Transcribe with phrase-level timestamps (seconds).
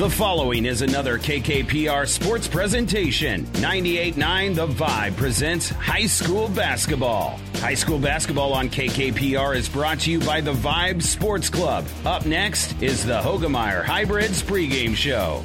[0.00, 3.44] The following is another KKPR sports presentation.
[3.44, 7.38] 98.9 The Vibe presents high school basketball.
[7.56, 11.84] High school basketball on KKPR is brought to you by the Vibe Sports Club.
[12.06, 15.44] Up next is the Hoegemeyer Hybrids pregame show.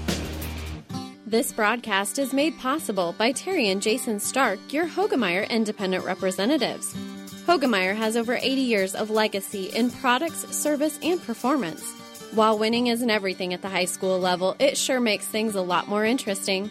[1.27, 6.93] This broadcast is made possible by Terry and Jason Stark, your Hoegemeyer independent representatives.
[7.45, 12.04] Hoegemeyer has over 80 years of legacy in products, service, and performance.
[12.36, 15.87] While winning isn't everything at the high school level, it sure makes things a lot
[15.87, 16.69] more interesting.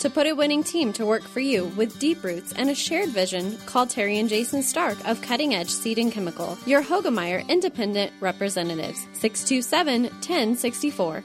[0.00, 3.08] To put a winning team to work for you with deep roots and a shared
[3.08, 8.12] vision, call Terry and Jason Stark of Cutting Edge Seed and Chemical, your Hoegemeyer Independent
[8.20, 11.24] Representatives, 627 1064.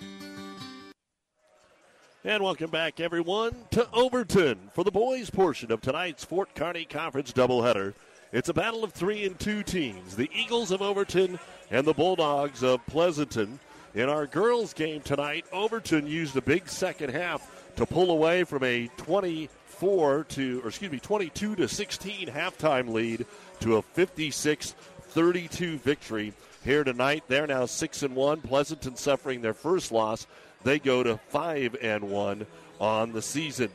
[2.24, 7.34] And welcome back, everyone, to Overton for the boys' portion of tonight's Fort Kearney Conference
[7.34, 7.94] doubleheader.
[8.32, 11.38] It's a battle of three and two teams the Eagles of Overton
[11.72, 13.60] and the Bulldogs of Pleasanton.
[13.94, 18.64] In our girls' game tonight, Overton used a big second half to pull away from
[18.64, 23.26] a 24 to, or excuse me, 22 to 16 halftime lead
[23.60, 24.76] to a 56
[25.10, 26.34] 32 victory
[26.64, 27.26] here tonight.
[27.28, 28.42] They're now 6 and 1.
[28.42, 30.26] Pleasanton suffering their first loss
[30.64, 32.46] they go to 5 and 1
[32.80, 33.70] on the season.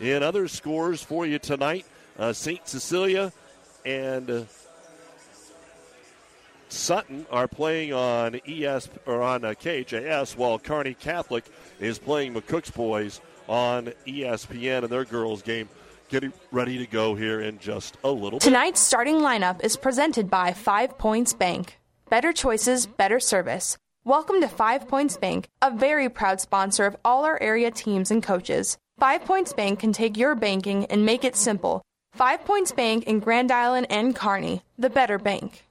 [0.00, 1.84] In other scores for you tonight,
[2.18, 2.66] uh, St.
[2.66, 3.32] Cecilia
[3.84, 4.42] and uh,
[6.68, 11.44] Sutton are playing on ES or on uh, KHAS, while Kearney Catholic
[11.80, 15.68] is playing McCook's boys on ESPN in their girls game.
[16.08, 18.38] Getting ready to go here in just a little.
[18.38, 21.78] Tonight's starting lineup is presented by Five Points Bank.
[22.08, 23.76] Better choices, better service.
[24.04, 28.22] Welcome to Five Points Bank, a very proud sponsor of all our area teams and
[28.22, 28.78] coaches.
[28.98, 31.82] Five Points Bank can take your banking and make it simple.
[32.14, 35.67] Five Points Bank in Grand Island and Kearney, the better bank.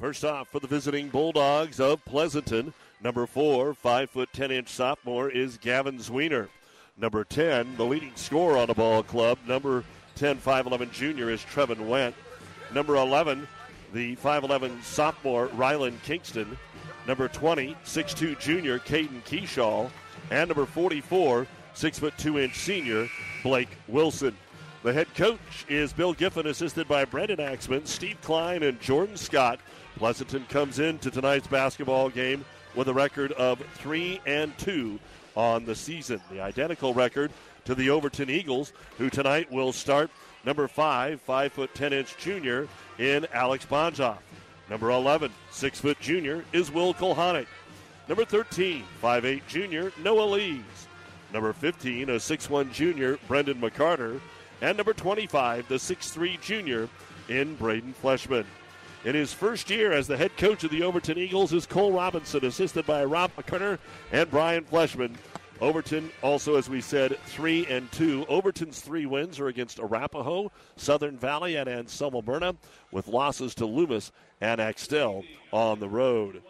[0.00, 5.28] First off, for the visiting Bulldogs of Pleasanton, number four, five foot ten inch sophomore
[5.28, 6.48] is Gavin Zwiener.
[6.96, 9.84] Number ten, the leading scorer on the ball club, number
[10.14, 12.14] 10, 5'11 junior is Trevin Went.
[12.72, 13.46] Number 11,
[13.92, 16.56] the 5'11 sophomore Rylan Kingston,
[17.06, 19.90] number 20, 6'2 junior Caden Keyshaw,
[20.30, 23.06] and number 44, 6'2 inch senior
[23.42, 24.34] Blake Wilson.
[24.82, 29.60] The head coach is Bill Giffen, assisted by Brendan Axman, Steve Klein, and Jordan Scott.
[30.00, 32.42] Pleasanton comes into tonight's basketball game
[32.74, 34.98] with a record of 3 and 2
[35.34, 36.18] on the season.
[36.30, 37.30] The identical record
[37.66, 40.10] to the Overton Eagles, who tonight will start
[40.42, 42.66] number 5, 5 foot 10 inch junior
[42.98, 44.16] in Alex Bonjoff.
[44.70, 47.46] Number 11, 6 foot junior is Will Kulhanek.
[48.08, 50.62] Number 13, 5'8 junior Noah Lees.
[51.30, 54.18] Number 15, a 6'1 junior Brendan McCarter.
[54.62, 56.88] And number 25, the 6'3 junior
[57.28, 58.46] in Braden Fleshman.
[59.02, 62.44] In his first year as the head coach of the Overton Eagles is Cole Robinson,
[62.44, 63.78] assisted by Rob McCarter
[64.12, 65.14] and Brian Fleshman.
[65.58, 68.26] Overton also, as we said, three and two.
[68.28, 72.56] Overton's three wins are against Arapahoe, Southern Valley, and Anselmo Merna,
[72.92, 74.12] with losses to Loomis
[74.42, 76.42] and Axtell on the road.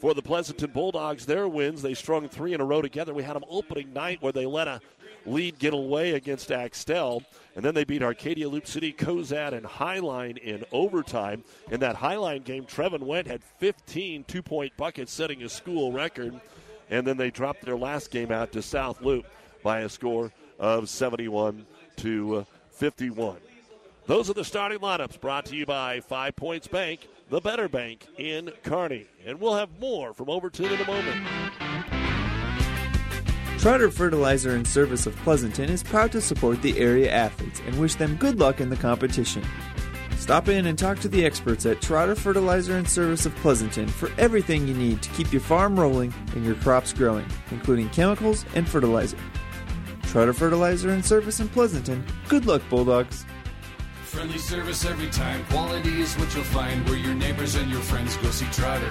[0.00, 3.14] For the Pleasanton Bulldogs, their wins, they strung three in a row together.
[3.14, 4.80] We had them opening night where they let a
[5.26, 7.22] lead get away against Axtell,
[7.54, 11.44] and then they beat Arcadia, Loop City, Cozad, and Highline in overtime.
[11.70, 16.40] In that Highline game, Trevin Went had 15 two point buckets, setting a school record
[16.92, 19.26] and then they dropped their last game out to South Loop
[19.62, 21.64] by a score of 71
[21.96, 23.38] to uh, 51.
[24.06, 28.06] Those are the starting lineups brought to you by Five Points Bank, the better bank
[28.18, 29.06] in Kearney.
[29.24, 31.61] And we'll have more from Overton in a moment.
[33.62, 37.94] Trotter Fertilizer and Service of Pleasanton is proud to support the area athletes and wish
[37.94, 39.44] them good luck in the competition.
[40.16, 44.10] Stop in and talk to the experts at Trotter Fertilizer and Service of Pleasanton for
[44.18, 48.68] everything you need to keep your farm rolling and your crops growing, including chemicals and
[48.68, 49.16] fertilizer.
[50.08, 52.04] Trotter Fertilizer and Service in Pleasanton.
[52.28, 53.24] Good luck, Bulldogs.
[54.02, 55.44] Friendly service every time.
[55.44, 58.90] Quality is what you'll find where your neighbors and your friends go see Trotter.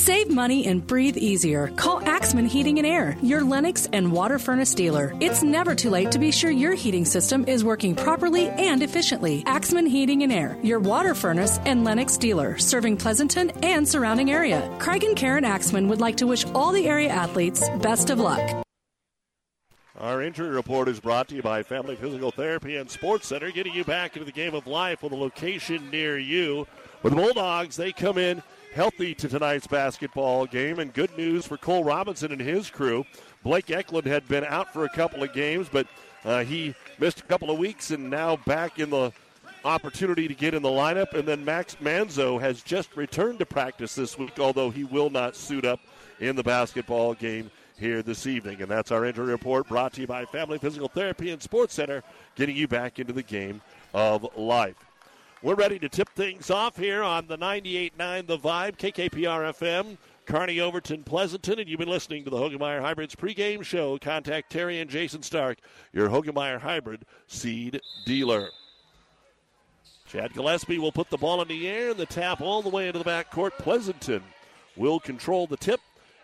[0.00, 1.68] Save money and breathe easier.
[1.76, 5.14] Call Axman Heating and Air, your Lennox and water furnace dealer.
[5.20, 9.42] It's never too late to be sure your heating system is working properly and efficiently.
[9.44, 14.74] Axman Heating and Air, your water furnace and Lennox dealer, serving Pleasanton and surrounding area.
[14.78, 18.64] Craig and Karen Axman would like to wish all the area athletes best of luck.
[19.98, 23.74] Our injury report is brought to you by Family Physical Therapy and Sports Center, getting
[23.74, 26.66] you back into the game of life with a location near you.
[27.02, 31.56] With the Bulldogs, they come in healthy to tonight's basketball game, and good news for
[31.56, 33.04] Cole Robinson and his crew.
[33.42, 35.86] Blake Eklund had been out for a couple of games, but
[36.24, 39.12] uh, he missed a couple of weeks and now back in the
[39.64, 41.14] opportunity to get in the lineup.
[41.14, 45.36] And then Max Manzo has just returned to practice this week, although he will not
[45.36, 45.80] suit up
[46.18, 48.60] in the basketball game here this evening.
[48.60, 52.02] And that's our injury report brought to you by Family Physical Therapy and Sports Center,
[52.36, 53.62] getting you back into the game
[53.94, 54.76] of life.
[55.42, 59.96] We're ready to tip things off here on the 98.9 The Vibe, KKPR FM,
[60.26, 63.96] Kearney Overton, Pleasanton, and you've been listening to the Hoegemeyer Hybrids pregame show.
[63.96, 65.56] Contact Terry and Jason Stark,
[65.94, 68.50] your Hoegemeyer Hybrid seed dealer.
[70.06, 72.88] Chad Gillespie will put the ball in the air and the tap all the way
[72.88, 73.56] into the back court.
[73.56, 74.22] Pleasanton
[74.76, 75.80] will control the tip.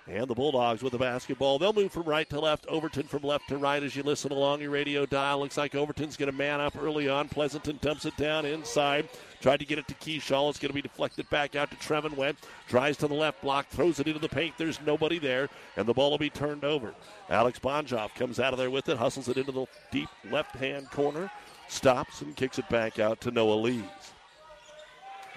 [0.09, 1.59] And the Bulldogs with the basketball.
[1.59, 2.65] They'll move from right to left.
[2.69, 5.41] Overton from left to right as you listen along your radio dial.
[5.41, 7.29] Looks like Overton's going to man up early on.
[7.29, 9.09] Pleasanton dumps it down inside.
[9.41, 10.49] Tried to get it to Keyshaw.
[10.49, 12.39] It's going to be deflected back out to Trevin Went.
[12.69, 13.69] Tries to the left block.
[13.69, 14.55] Throws it into the paint.
[14.57, 15.49] There's nobody there.
[15.77, 16.95] And the ball will be turned over.
[17.29, 18.99] Alex Bonjoff comes out of there with it.
[18.99, 21.31] Hustles it into the deep left hand corner.
[21.69, 23.83] Stops and kicks it back out to Noah Lees.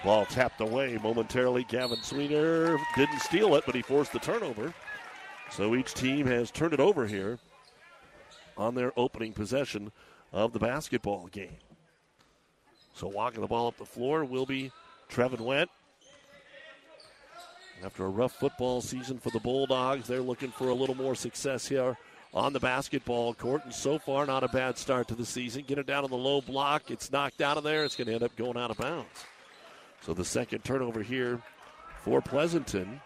[0.04, 1.66] Ball tapped away momentarily.
[1.66, 4.74] Gavin Zwiener didn't steal it, but he forced the turnover.
[5.52, 7.40] So each team has turned it over here
[8.58, 9.92] on their opening possession
[10.32, 11.58] of the basketball game.
[12.94, 14.72] So walking the ball up the floor will be
[15.10, 15.70] Trevin Went.
[17.84, 21.68] After a rough football season for the Bulldogs, they're looking for a little more success
[21.68, 21.98] here
[22.34, 23.64] on the basketball court.
[23.64, 25.64] And so far, not a bad start to the season.
[25.66, 26.92] Get it down on the low block.
[26.92, 27.86] It's knocked out of there.
[27.86, 29.08] It's going to end up going out of bounds.
[30.02, 31.42] So the second turnover here
[32.04, 33.02] for Pleasanton.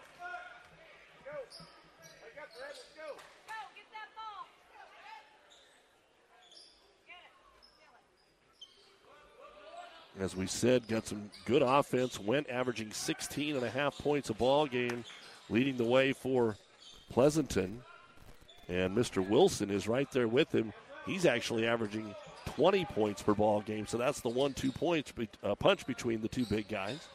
[10.20, 12.20] As we said, got some good offense.
[12.20, 15.04] Went averaging 16 and a half points a ball game,
[15.50, 16.56] leading the way for
[17.10, 17.82] Pleasanton.
[18.68, 19.26] And Mr.
[19.28, 20.72] Wilson is right there with him.
[21.04, 22.14] He's actually averaging
[22.56, 23.86] 20 points per ball game.
[23.86, 25.12] So that's the one-two points
[25.42, 27.08] uh, punch between the two big guys.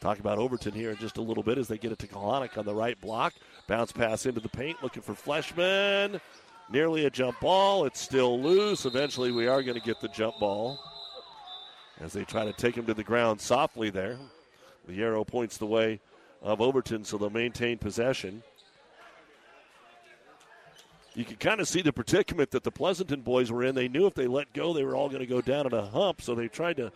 [0.00, 2.58] Talk about Overton here in just a little bit as they get it to Kulhanek
[2.58, 3.32] on the right block.
[3.66, 6.20] Bounce pass into the paint, looking for Fleshman.
[6.70, 7.86] Nearly a jump ball.
[7.86, 8.84] It's still loose.
[8.84, 10.78] Eventually, we are going to get the jump ball
[12.00, 14.18] as they try to take him to the ground softly there.
[14.86, 16.00] The arrow points the way
[16.42, 18.42] of Overton, so they'll maintain possession.
[21.14, 23.76] You can kind of see the predicament that the Pleasanton boys were in.
[23.76, 25.86] They knew if they let go, they were all going to go down in a
[25.86, 26.90] hump, so they tried to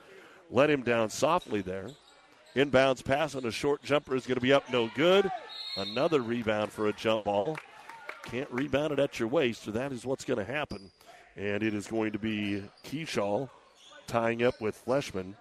[0.50, 1.88] let him down softly there.
[2.56, 5.30] Inbounds pass on a short jumper is going to be up no good.
[5.76, 7.56] Another rebound for a jump ball.
[8.24, 10.90] Can't rebound it at your waist, so that is what's going to happen.
[11.36, 13.48] And it is going to be Keyshaw
[14.08, 15.34] tying up with Fleshman,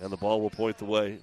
[0.00, 1.18] and the ball will point the way.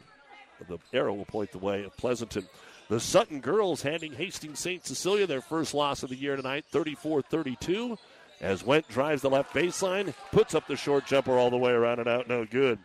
[0.67, 2.47] The arrow will point the way of Pleasanton.
[2.91, 4.85] The Sutton girls handing Hastings St.
[4.85, 7.97] Cecilia their first loss of the year tonight, 34 32.
[8.41, 11.99] As Went drives the left baseline, puts up the short jumper all the way around
[11.99, 12.79] and out, no good.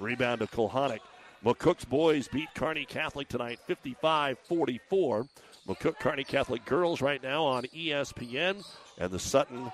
[0.00, 0.98] Rebound to Kulhanek.
[1.44, 5.28] McCook's boys beat Kearney Catholic tonight 55 44.
[5.68, 8.66] McCook Kearney Catholic girls right now on ESPN,
[8.98, 9.70] and the Sutton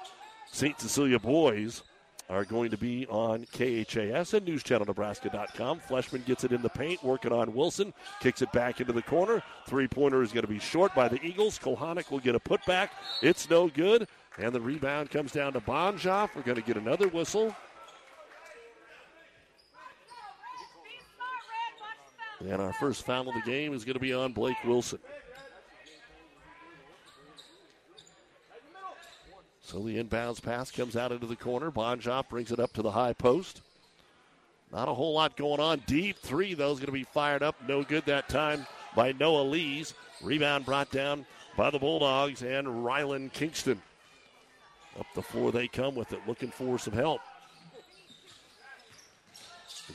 [0.52, 0.78] St.
[0.78, 1.82] Cecilia boys
[2.28, 5.80] are going to be on KHAS and NewsChannelNebraska.com.
[5.88, 9.42] Fleshman gets it in the paint, working on Wilson, kicks it back into the corner.
[9.66, 11.58] Three pointer is going to be short by the Eagles.
[11.58, 12.90] Kulhanek will get a putback.
[13.22, 14.06] It's no good.
[14.38, 16.34] And the rebound comes down to Bonjoff.
[16.36, 17.54] We're going to get another whistle.
[22.40, 25.00] And our first foul of the game is going to be on Blake Wilson.
[29.68, 31.70] So the inbounds pass comes out into the corner.
[31.70, 33.60] Bonjoff brings it up to the high post.
[34.72, 35.82] Not a whole lot going on.
[35.86, 37.54] Deep three, though, is going to be fired up.
[37.68, 39.92] No good that time by Noah Lees.
[40.22, 43.82] Rebound brought down by the Bulldogs and Rylan Kingston.
[44.98, 47.20] Up the floor they come with it, looking for some help.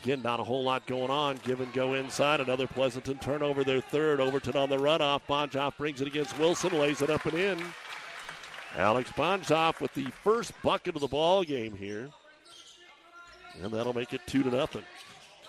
[0.04, 1.40] Again, not a whole lot going on.
[1.44, 2.42] Give and go inside.
[2.42, 4.20] Another Pleasanton turnover, their third.
[4.20, 5.22] Overton on the runoff.
[5.28, 7.58] Bonjoff brings it against Wilson, lays it up and in.
[8.76, 12.10] Alex Bonjoff with the first bucket of the ball game here.
[13.62, 14.84] And that'll make it two to nothing.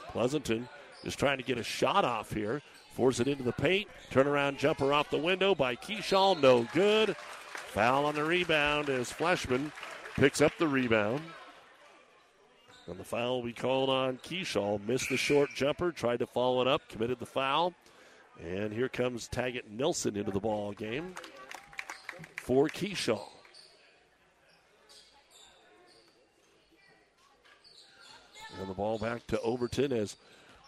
[0.09, 0.69] Pleasanton
[1.05, 2.61] is trying to get a shot off here.
[2.93, 3.89] Force it into the paint.
[4.11, 6.41] Turnaround jumper off the window by Keyshaw.
[6.41, 7.17] No good.
[7.17, 9.73] Foul on the rebound as Fleshman
[10.17, 11.21] picks up the rebound.
[12.87, 14.87] And the foul be called on Keyshaw.
[14.87, 17.73] Missed the short jumper, tried to follow it up, committed the foul.
[18.45, 21.15] And here comes Taggett Nelson into the ball game
[22.45, 23.21] for Keyshaw.
[28.61, 30.17] And the ball back to Overton as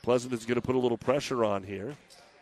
[0.06, 1.96] Pleasant is going to put a little pressure on here.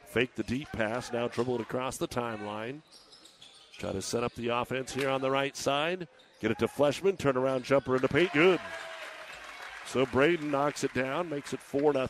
[0.05, 2.83] Fake the deep pass, now dribble it across the timeline.
[3.79, 6.07] Try to set up the offense here on the right side.
[6.43, 8.61] Get it to Fleshman, turn around jumper into paint, good.
[9.87, 12.09] So Braden knocks it down, makes it 4 0.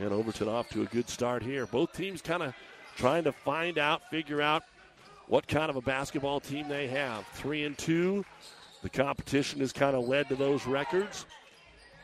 [0.00, 1.66] And Overton off to a good start here.
[1.66, 2.54] Both teams kind of
[2.98, 4.64] trying to find out, figure out
[5.28, 7.26] what kind of a basketball team they have.
[7.28, 8.24] Three and two.
[8.82, 11.24] The competition has kind of led to those records.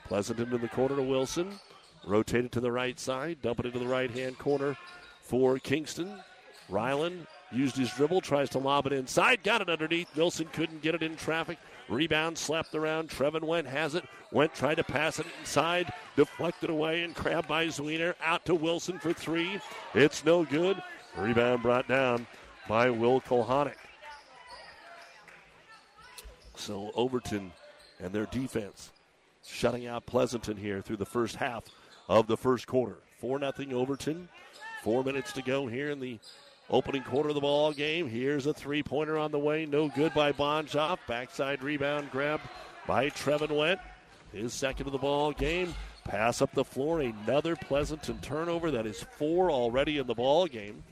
[0.07, 1.59] Pleasanton in the corner to Wilson.
[2.07, 3.43] Rotated to the right side.
[3.43, 4.77] Dump it into the right hand corner
[5.21, 6.21] for Kingston.
[6.69, 10.15] Ryland used his dribble, tries to lob it inside, got it underneath.
[10.17, 11.59] Wilson couldn't get it in traffic.
[11.89, 13.11] Rebound slapped around.
[13.11, 14.05] Trevin Went has it.
[14.33, 18.15] Went tried to pass it inside, deflected away and grabbed by Zwiener.
[18.23, 19.61] Out to Wilson for three.
[19.95, 20.83] It's no good.
[21.17, 22.27] Rebound brought down
[22.69, 23.77] by Will Kulhanek.
[26.57, 27.53] So Overton
[28.01, 28.91] and their defense
[29.47, 31.65] shutting out Pleasanton here through the first half
[32.09, 32.97] of the first quarter.
[33.19, 34.29] 4 0 Overton.
[34.83, 36.19] Four minutes to go here in the
[36.71, 38.09] opening quarter of the ball game.
[38.09, 39.67] Here's a three pointer on the way.
[39.67, 40.99] No good by Bonjoff.
[41.07, 42.41] Backside rebound grab
[42.87, 43.81] by Trevin Went.
[44.33, 45.75] His second of the ball game.
[46.05, 47.01] Pass up the floor.
[47.01, 48.71] Another Pleasanton turnover.
[48.71, 50.83] That is four already in the ball game.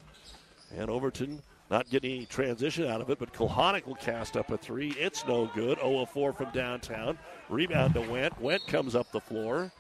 [0.77, 4.59] And Overton not getting any transition out of it, but Kulhanek will cast up a
[4.59, 4.91] three.
[4.99, 5.79] It's no good.
[5.79, 7.19] 0 of 4 from downtown.
[7.49, 8.39] Rebound to Went.
[8.41, 9.73] Went comes up the floor.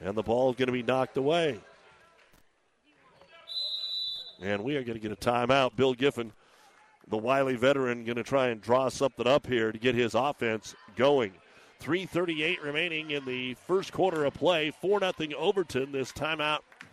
[0.00, 1.58] And the ball is going to be knocked away.
[4.42, 5.76] And we are going to get a timeout.
[5.76, 6.32] Bill Giffen,
[7.08, 10.74] the wily veteran, going to try and draw something up here to get his offense
[10.96, 11.32] going.
[11.80, 14.70] 3.38 remaining in the first quarter of play.
[14.70, 15.92] 4 0 Overton.
[15.92, 16.60] This timeout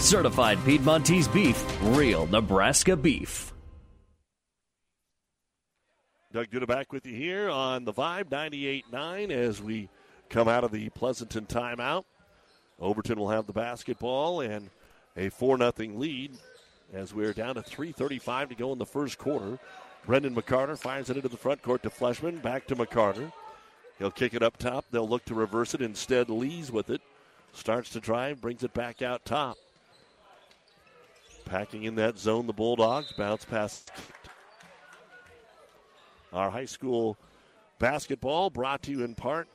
[0.00, 3.52] Certified Piedmontese beef, real Nebraska beef.
[6.32, 9.90] Doug Duda back with you here on the Vibe 98.9 as we
[10.30, 12.04] come out of the Pleasanton timeout.
[12.80, 14.70] Overton will have the basketball and
[15.18, 16.32] a 4 0 lead
[16.94, 19.58] as we're down to 3.35 to go in the first quarter.
[20.06, 22.40] Brendan McCarter fires it into the front court to Fleshman.
[22.40, 23.30] Back to McCarter.
[23.98, 24.86] He'll kick it up top.
[24.90, 25.82] They'll look to reverse it.
[25.82, 27.02] Instead, Lees with it.
[27.52, 29.58] Starts to drive, brings it back out top.
[31.50, 33.90] Packing in that zone, the Bulldogs bounce past
[36.32, 37.18] our high school
[37.80, 39.48] basketball brought to you in part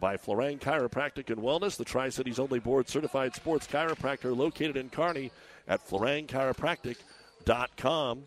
[0.00, 4.90] by Florang Chiropractic and Wellness, the Tri Cities only board certified sports chiropractor located in
[4.90, 5.30] Kearney
[5.68, 8.24] at FlorangChiropractic.com.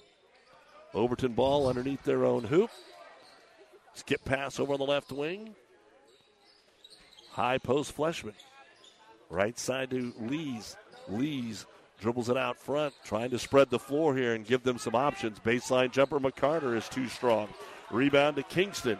[0.94, 2.70] Overton ball underneath their own hoop.
[3.96, 5.56] Skip pass over on the left wing.
[7.32, 8.36] High post Fleshman.
[9.30, 10.78] Right side to Lees.
[11.10, 11.66] Lees
[12.02, 15.40] dribbles it out front, trying to spread the floor here and give them some options.
[15.40, 17.48] Baseline jumper McCarter is too strong.
[17.92, 18.98] Rebound to Kingston.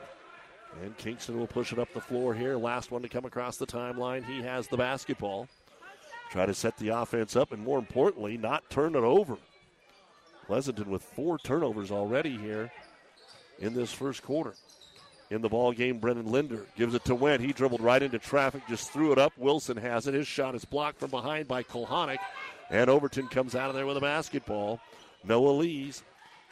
[0.82, 2.56] And Kingston will push it up the floor here.
[2.56, 4.24] Last one to come across the timeline.
[4.24, 5.50] He has the basketball.
[6.32, 9.36] Try to set the offense up and, more importantly, not turn it over.
[10.46, 12.72] Pleasanton with four turnovers already here
[13.60, 14.54] in this first quarter.
[15.30, 17.42] In the ball game, Brennan Linder gives it to Went.
[17.42, 19.32] He dribbled right into traffic, just threw it up.
[19.38, 20.14] Wilson has it.
[20.14, 22.18] His shot is blocked from behind by Kulhanek.
[22.72, 24.80] And Overton comes out of there with a basketball.
[25.26, 26.04] Noah Lees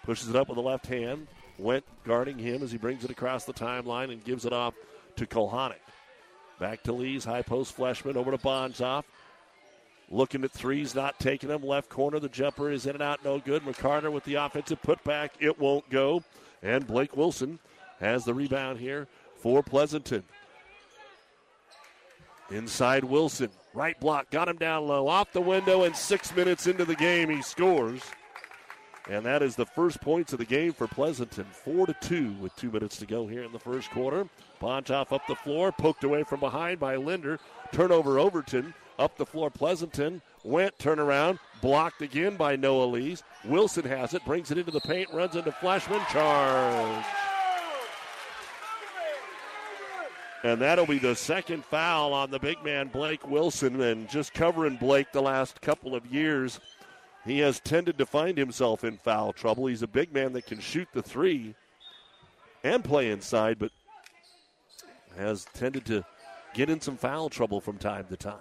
[0.03, 1.27] pushes it up with the left hand.
[1.57, 4.73] Went guarding him as he brings it across the timeline and gives it off
[5.15, 5.79] to Kulhanek.
[6.59, 9.05] Back to Lees, high post Fleshman over to Bonzoff.
[10.11, 11.63] Looking at threes, not taking them.
[11.63, 13.63] Left corner, the jumper is in and out, no good.
[13.63, 16.23] McCarter with the offensive putback, it won't go.
[16.61, 17.59] And Blake Wilson
[17.99, 19.07] has the rebound here
[19.37, 20.23] for Pleasanton.
[22.49, 26.85] Inside Wilson, right block, got him down low, off the window, and six minutes into
[26.85, 28.01] the game, he scores.
[29.09, 31.45] And that is the first points of the game for Pleasanton.
[31.45, 34.27] Four to two with two minutes to go here in the first quarter.
[34.61, 37.39] Bontoff up the floor, poked away from behind by Linder.
[37.71, 38.73] Turnover Overton.
[38.99, 40.21] Up the floor, Pleasanton.
[40.43, 43.23] Went, turn around, blocked again by Noah Lees.
[43.45, 47.05] Wilson has it, brings it into the paint, runs into Fleshman, charge.
[50.43, 53.81] And that'll be the second foul on the big man, Blake Wilson.
[53.81, 56.59] And just covering Blake the last couple of years,
[57.25, 59.67] he has tended to find himself in foul trouble.
[59.67, 61.55] He's a big man that can shoot the three
[62.63, 63.71] and play inside, but
[65.17, 66.05] has tended to
[66.53, 68.37] get in some foul trouble from time to time.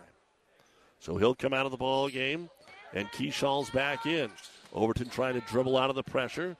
[1.00, 2.49] So he'll come out of the ball game,
[2.95, 4.31] and Keyshaw's back in.
[4.73, 6.57] Overton trying to dribble out of the pressure.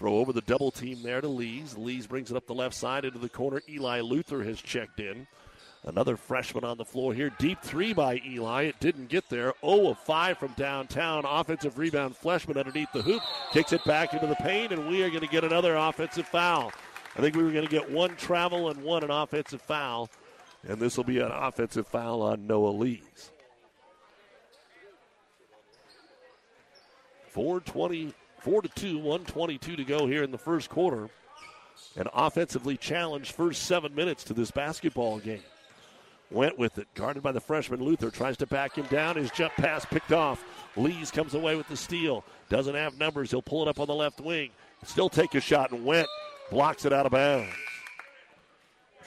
[0.00, 1.76] Throw over the double team there to Lees.
[1.76, 3.60] Lees brings it up the left side into the corner.
[3.68, 5.26] Eli Luther has checked in.
[5.84, 7.30] Another freshman on the floor here.
[7.38, 8.62] Deep three by Eli.
[8.62, 9.52] It didn't get there.
[9.60, 11.26] 0 of 5 from downtown.
[11.26, 12.16] Offensive rebound.
[12.16, 13.22] Fleshman underneath the hoop.
[13.52, 16.72] Kicks it back into the paint, and we are going to get another offensive foul.
[17.14, 20.08] I think we were going to get one travel and one an offensive foul.
[20.66, 23.32] And this will be an offensive foul on Noah Lees.
[27.28, 31.08] 420, 4 to 2, 122 to go here in the first quarter.
[31.96, 35.42] An offensively challenged first seven minutes to this basketball game.
[36.30, 39.16] Went with it, guarded by the freshman Luther, tries to back him down.
[39.16, 40.44] His jump pass picked off.
[40.76, 42.24] Lees comes away with the steal.
[42.48, 43.30] Doesn't have numbers.
[43.30, 44.50] He'll pull it up on the left wing.
[44.84, 46.06] Still take a shot and Went.
[46.50, 47.52] Blocks it out of bounds.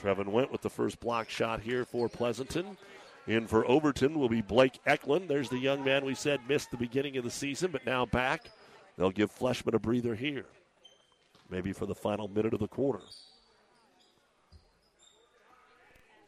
[0.02, 2.78] Trevin Went with the first block shot here for Pleasanton.
[3.26, 5.30] In for Overton will be Blake Eklund.
[5.30, 8.50] There's the young man we said missed the beginning of the season, but now back.
[8.98, 10.46] They'll give Fleshman a breather here.
[11.50, 13.02] Maybe for the final minute of the quarter.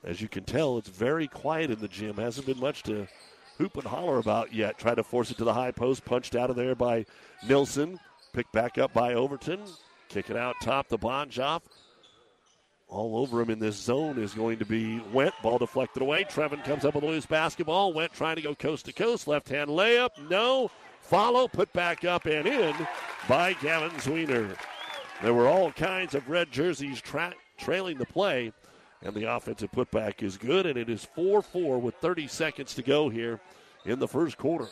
[0.04, 2.18] As you can tell, it's very quiet in the gym.
[2.18, 3.08] Hasn't been much to
[3.58, 4.78] hoop and holler about yet.
[4.78, 7.06] Try to force it to the high post, punched out of there by
[7.48, 8.00] Nilsson.
[8.34, 9.62] Picked back up by Overton.
[10.10, 11.62] Kick it out top to Bonjoff.
[12.88, 15.34] All over him in this zone is going to be Went.
[15.42, 16.26] Ball deflected away.
[16.26, 17.94] Trevin comes up with a loose basketball.
[17.94, 19.28] Went trying to go coast to coast.
[19.28, 20.10] Left hand layup.
[20.30, 20.70] No.
[21.06, 21.48] Follow.
[21.48, 22.76] Put back up and in
[23.30, 24.58] by Gavin Zwiener.
[25.22, 28.52] There were all kinds of red jerseys tra- trailing the play.
[29.02, 32.82] And the offensive putback is good, and it is 4 4 with 30 seconds to
[32.82, 33.40] go here
[33.86, 34.68] in the first quarter.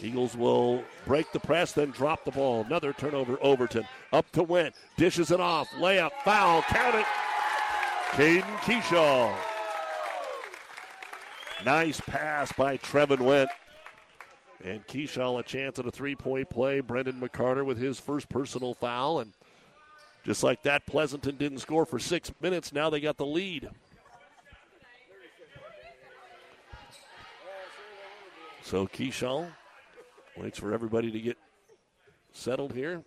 [0.00, 2.64] Eagles will break the press, then drop the ball.
[2.64, 3.86] Another turnover, Overton.
[4.12, 4.74] Up to Went.
[4.96, 5.68] Dishes it off.
[5.78, 7.06] Layup, foul, count it.
[8.12, 9.34] Caden Keyshaw.
[11.64, 13.50] Nice pass by Trevin Went.
[14.64, 16.80] And Keyshaw a chance at a three point play.
[16.80, 19.20] Brendan McCarter with his first personal foul.
[19.20, 19.32] And
[20.24, 22.72] just like that, Pleasanton didn't score for six minutes.
[22.72, 23.68] Now they got the lead.
[28.62, 29.48] So Keyshaw
[30.36, 31.38] waits for everybody to get
[32.32, 33.02] settled here.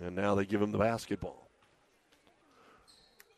[0.00, 1.48] And now they give him the basketball.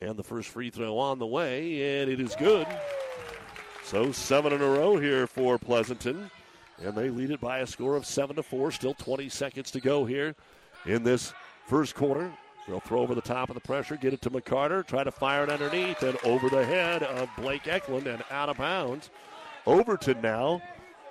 [0.03, 2.67] And the first free throw on the way, and it is good.
[3.85, 6.31] So seven in a row here for Pleasanton.
[6.83, 8.71] And they lead it by a score of seven to four.
[8.71, 10.35] Still 20 seconds to go here
[10.87, 11.33] in this
[11.67, 12.33] first quarter.
[12.67, 15.45] They'll throw over the top of the pressure, get it to McCarter, try to fire
[15.45, 19.11] it underneath, and over the head of Blake Eklund and out of bounds.
[19.67, 20.63] Overton now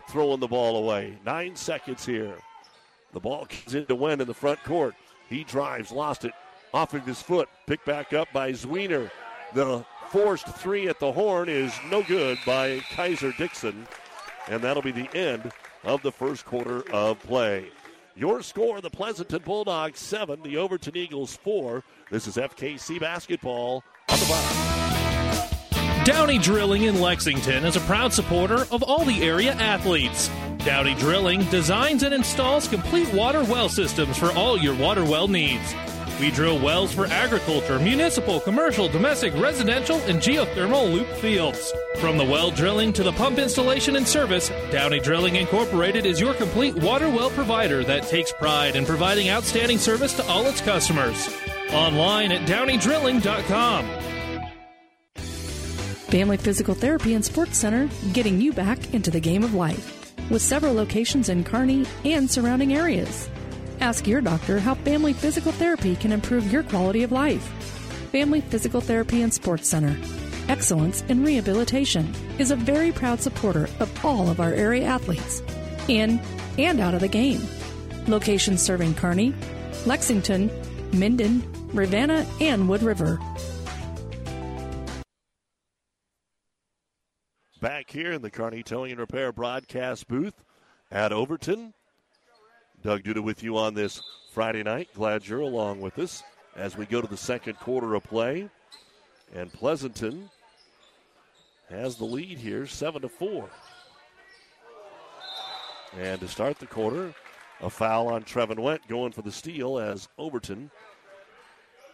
[0.09, 1.17] throwing the ball away.
[1.25, 2.35] Nine seconds here.
[3.13, 4.95] The ball comes into Went in the front court.
[5.27, 6.33] He drives, lost it
[6.73, 9.09] off of his foot, picked back up by Zwiener.
[9.53, 13.87] The forced three at the horn is no good by Kaiser Dixon,
[14.47, 15.51] and that'll be the end
[15.83, 17.69] of the first quarter of play.
[18.15, 21.83] Your score, the Pleasanton Bulldogs 7, the Overton Eagles 4.
[22.11, 26.05] This is FKC basketball on the bottom.
[26.05, 30.29] Downey Drilling in Lexington is a proud supporter of all the area athletes.
[30.65, 35.73] Downey Drilling designs and installs complete water well systems for all your water well needs.
[36.19, 41.73] We drill wells for agriculture, municipal, commercial, domestic, residential, and geothermal loop fields.
[41.97, 46.33] From the well drilling to the pump installation and service, Downey Drilling Incorporated is your
[46.33, 51.29] complete water well provider that takes pride in providing outstanding service to all its customers.
[51.71, 53.85] Online at downeydrilling.com.
[56.09, 60.17] Family Physical Therapy and Sports Center, getting you back into the game of life.
[60.29, 63.29] With several locations in Kearney and surrounding areas.
[63.81, 67.43] Ask your doctor how family physical therapy can improve your quality of life.
[68.11, 69.97] Family Physical Therapy and Sports Center.
[70.49, 75.41] Excellence in Rehabilitation is a very proud supporter of all of our area athletes,
[75.87, 76.19] in
[76.57, 77.41] and out of the game.
[78.07, 79.33] Locations serving Kearney,
[79.85, 80.49] Lexington,
[80.91, 83.19] Minden, Ravenna, and Wood River.
[87.61, 90.43] Back here in the Kearney Towing and Repair broadcast booth
[90.89, 91.73] at Overton.
[92.81, 94.87] Doug Duda with you on this Friday night.
[94.93, 96.23] Glad you're along with us
[96.55, 98.49] as we go to the second quarter of play.
[99.35, 100.29] And Pleasanton
[101.69, 103.49] has the lead here, seven to four.
[105.99, 107.13] And to start the quarter,
[107.61, 110.71] a foul on Trevin Went going for the steal as Overton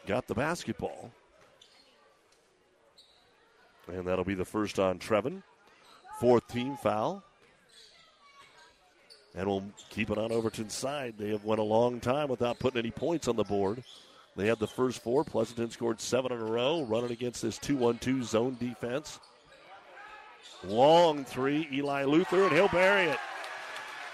[0.06, 1.12] got the basketball.
[3.88, 5.41] And that'll be the first on Trevin.
[6.19, 7.24] Fourth team foul.
[9.36, 11.15] And we'll keep it on Overton's side.
[11.17, 13.84] They have went a long time without putting any points on the board.
[14.36, 15.24] They had the first four.
[15.24, 19.19] Pleasanton scored seven in a row, running against this 2 1 2 zone defense.
[20.63, 23.19] Long three, Eli Luther, and he'll bury it.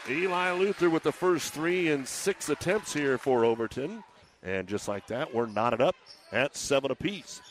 [0.10, 4.03] Eli Luther with the first three in six attempts here for Overton.
[4.43, 5.95] And just like that, we're knotted up
[6.31, 7.41] at seven apiece.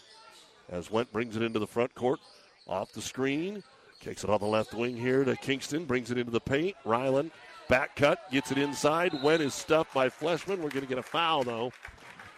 [0.69, 2.21] As Went brings it into the front court,
[2.67, 3.63] off the screen,
[4.01, 6.77] kicks it on the left wing here to Kingston, brings it into the paint.
[6.85, 7.31] Ryland
[7.71, 9.23] Back cut, gets it inside.
[9.23, 10.59] Went is stuffed by Fleshman.
[10.59, 11.73] We're going to get a foul, though.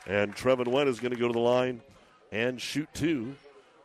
[0.07, 1.81] And Trevin Went is going to go to the line
[2.33, 3.35] and shoot two.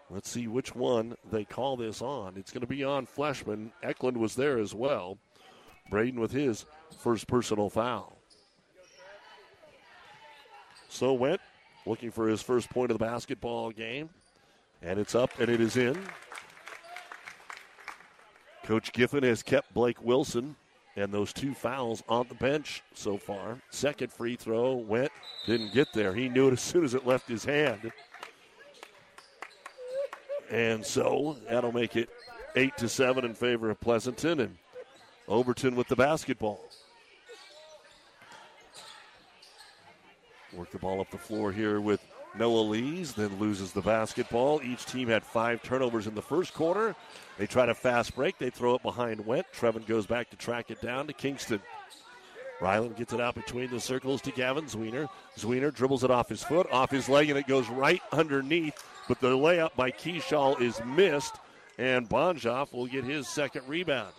[0.10, 2.36] Let's see which one they call this on.
[2.36, 3.72] It's going to be on Fleshman.
[3.82, 5.18] Eklund was there as well.
[5.90, 6.66] Braden with his
[7.00, 8.18] first personal foul.
[10.90, 11.40] So Went
[11.86, 14.10] looking for his first point of the basketball game.
[14.82, 15.98] And it's up and it is in.
[18.66, 20.58] Coach Giffen has kept Blake Wilson
[20.98, 23.60] and those two fouls on the bench so far.
[23.70, 25.12] Second free throw Went,
[25.46, 26.14] didn't get there.
[26.14, 27.92] He knew it as soon as it left his hand.
[30.50, 32.10] And so that'll make it
[32.56, 34.58] eight to seven in favor of Pleasanton and
[35.28, 36.68] Overton with the basketball.
[40.54, 42.02] Work the ball up the floor here with
[42.36, 44.62] Noah Lees, then loses the basketball.
[44.64, 46.96] Each team had five turnovers in the first quarter.
[47.38, 48.38] They try to fast break.
[48.38, 49.48] They throw it behind Went.
[49.54, 51.62] Trevin goes back to track it down to Kingston.
[52.60, 55.08] Ryland gets it out between the circles to Gavin Zwiener.
[55.38, 58.84] Zwiener dribbles it off his foot, off his leg, and it goes right underneath.
[59.08, 61.36] But the layup by Keyshaw is missed,
[61.78, 64.14] and Bonjoff will get his second rebound.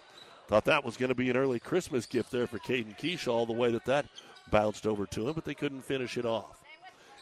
[0.47, 3.53] Thought that was going to be an early Christmas gift there for Caden Keyshaw, the
[3.53, 4.07] way that that
[4.51, 6.58] bounced over to him, but they couldn't finish it off.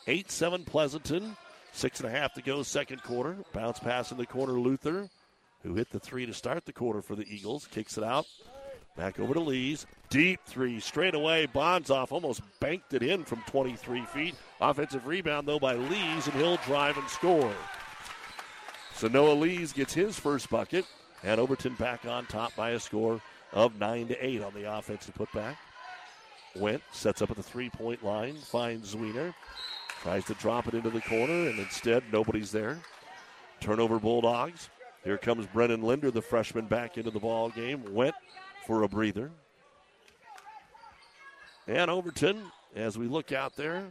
[0.07, 1.37] 8 7 Pleasanton.
[1.73, 3.37] Six and a half to go, second quarter.
[3.53, 5.11] Bounce pass in the corner, Luther,
[5.62, 7.66] who hit the three to start the quarter for the Eagles.
[7.66, 8.25] Kicks it out.
[8.97, 9.87] Back over to Lees.
[10.09, 11.45] Deep three, straight away.
[11.45, 14.35] Bonds off, almost banked it in from 23 feet.
[14.59, 17.53] Offensive rebound, though, by Lees, and he'll drive and score.
[18.95, 20.87] So Noah Lees gets his first bucket,
[21.23, 23.21] and Overton back on top by a score
[23.53, 25.57] of 9 to 8 on the offensive putback.
[26.55, 29.35] Went, sets up at the three point line, finds Zwiener.
[30.07, 32.79] Tries to drop it into the corner, and instead, nobody's there.
[33.59, 34.71] Turnover Bulldogs.
[35.03, 37.83] Here comes Brennan Linder, the freshman, back into the ball game.
[37.92, 38.14] Went
[38.69, 39.33] for a breather.
[41.66, 42.40] And Overton,
[42.77, 43.83] as we look out there,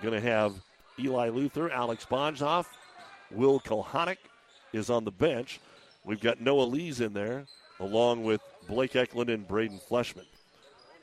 [0.00, 0.54] going to have
[0.98, 2.64] Eli Luther, Alex Bonjoff,
[3.30, 4.16] Will Kulhanek
[4.72, 5.60] is on the bench.
[6.06, 7.44] We've got Noah Lees in there,
[7.80, 10.24] along with Blake Eklund and Braden Fleshman.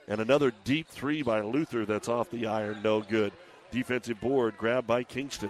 [0.07, 3.31] And another deep three by Luther that's off the iron, no good.
[3.73, 5.49] Defensive board grabbed by Kingston.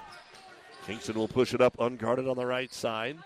[0.88, 3.18] Kingston will push it up unguarded on the right side.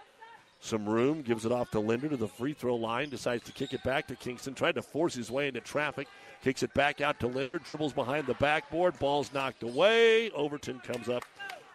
[0.59, 3.73] Some room, gives it off to Linder to the free throw line, decides to kick
[3.73, 6.07] it back to Kingston, tried to force his way into traffic,
[6.43, 10.31] kicks it back out to Linder, dribbles behind the backboard, ball's knocked away.
[10.31, 11.23] Overton comes up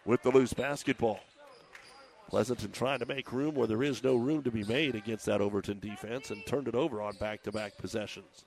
[0.04, 1.20] with the loose basketball.
[2.28, 5.40] Pleasanton trying to make room where there is no room to be made against that
[5.40, 8.46] Overton defense and turned it over on back to back possessions.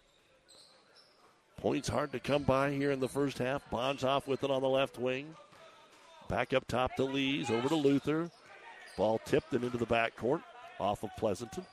[1.65, 3.67] Points hard to come by here in the first half.
[3.71, 5.34] Bonds off with it on the left wing.
[6.30, 8.30] Back up top to Lees, over to Luther.
[8.95, 10.43] Ball tipped and into the backcourt
[10.80, 11.65] off of Pleasanton.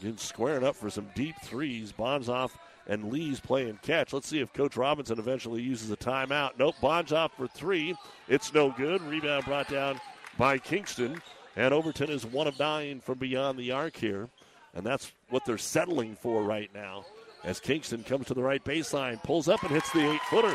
[0.00, 1.92] Again, squaring up for some deep threes.
[1.92, 4.14] Bonds off and Lees playing catch.
[4.14, 6.52] Let's see if Coach Robinson eventually uses a timeout.
[6.58, 7.94] Nope, Bonds off for three.
[8.26, 9.02] It's no good.
[9.02, 10.00] Rebound brought down
[10.38, 11.20] by Kingston.
[11.56, 14.30] And Overton is one of nine from beyond the arc here.
[14.72, 17.04] And that's what they're settling for right now.
[17.44, 20.54] As Kingston comes to the right baseline, pulls up and hits the eight footer.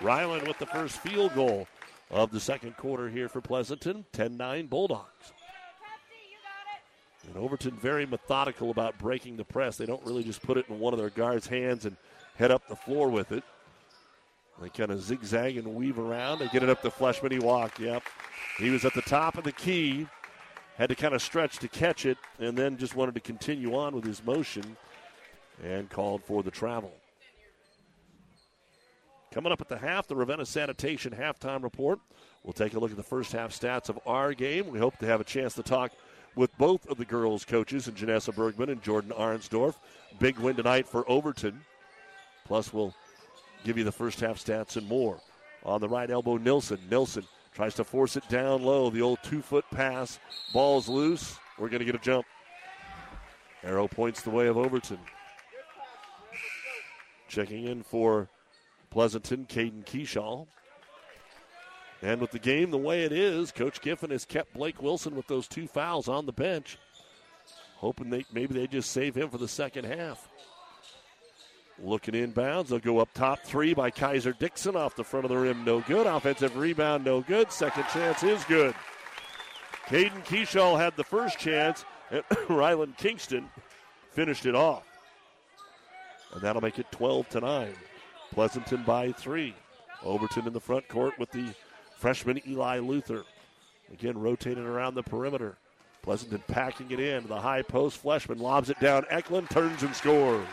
[0.00, 1.66] Ryland with the first field goal
[2.10, 4.04] of the second quarter here for Pleasanton.
[4.12, 5.32] 10 9 Bulldogs.
[7.26, 9.76] And Overton very methodical about breaking the press.
[9.76, 11.96] They don't really just put it in one of their guards' hands and
[12.36, 13.44] head up the floor with it.
[14.60, 16.40] They kind of zigzag and weave around.
[16.40, 17.30] They get it up to Fleshman.
[17.30, 17.78] He walked.
[17.78, 18.02] Yep.
[18.58, 20.06] He was at the top of the key
[20.78, 23.94] had to kind of stretch to catch it, and then just wanted to continue on
[23.94, 24.76] with his motion
[25.62, 26.92] and called for the travel.
[29.32, 31.98] Coming up at the half, the Ravenna Sanitation halftime report.
[32.44, 34.68] We'll take a look at the first half stats of our game.
[34.68, 35.92] We hope to have a chance to talk
[36.36, 39.74] with both of the girls' coaches, and Janessa Bergman and Jordan Arnsdorf.
[40.20, 41.60] Big win tonight for Overton.
[42.46, 42.94] Plus, we'll
[43.64, 45.18] give you the first half stats and more.
[45.64, 46.78] On the right elbow, Nilson.
[46.88, 47.24] Nilson
[47.58, 48.88] Tries to force it down low.
[48.88, 50.20] The old two foot pass.
[50.52, 51.40] Ball's loose.
[51.58, 52.24] we're going to get a jump.
[53.64, 55.00] Arrow points the way of Overton.
[57.26, 58.28] Checking in for
[58.90, 60.46] Pleasanton, Caden Keyshaw.
[62.00, 65.26] And with the game the way it is, Coach Giffen has kept Blake Wilson with
[65.26, 66.78] those two fouls on the bench,
[67.78, 70.28] hoping they maybe they just save him for the second half.
[71.80, 75.36] Looking inbounds, they'll go up top three by Kaiser Dixon off the front of the
[75.36, 76.06] rim, no good.
[76.06, 77.52] Offensive rebound, no good.
[77.52, 78.74] Second chance is good.
[79.86, 83.48] Caden Keyshaw had the first chance, and Ryland Kingston
[84.10, 84.82] finished it off.
[86.32, 87.72] And that'll make it 12 to 9.
[88.32, 89.54] Pleasanton by three.
[90.02, 91.54] Overton in the front court with the
[91.96, 93.24] freshman Eli Luther.
[93.92, 95.56] Again, rotating around the perimeter.
[96.02, 97.26] Pleasanton packing it in.
[97.26, 98.02] The high post.
[98.02, 99.04] Fleshman lobs it down.
[99.08, 100.46] Eklund turns and scores.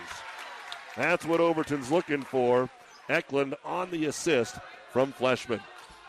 [0.95, 2.69] That's what Overton's looking for.
[3.09, 4.57] Eklund on the assist
[4.91, 5.61] from Fleshman.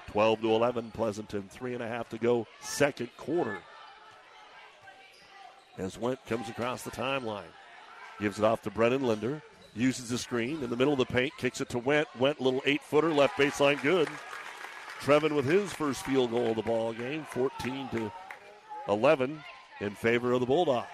[0.09, 1.44] 12 to 11, Pleasanton.
[1.51, 3.59] Three and a half to go, second quarter.
[5.77, 7.42] As Went comes across the timeline,
[8.20, 9.42] gives it off to Brennan Linder
[9.77, 12.09] uses the screen in the middle of the paint, kicks it to Went.
[12.18, 14.09] Went, little eight footer, left baseline, good.
[15.01, 18.12] Trevin with his first field goal of the ball game, 14 to
[18.88, 19.38] 11
[19.81, 20.88] in favor of the Bulldogs.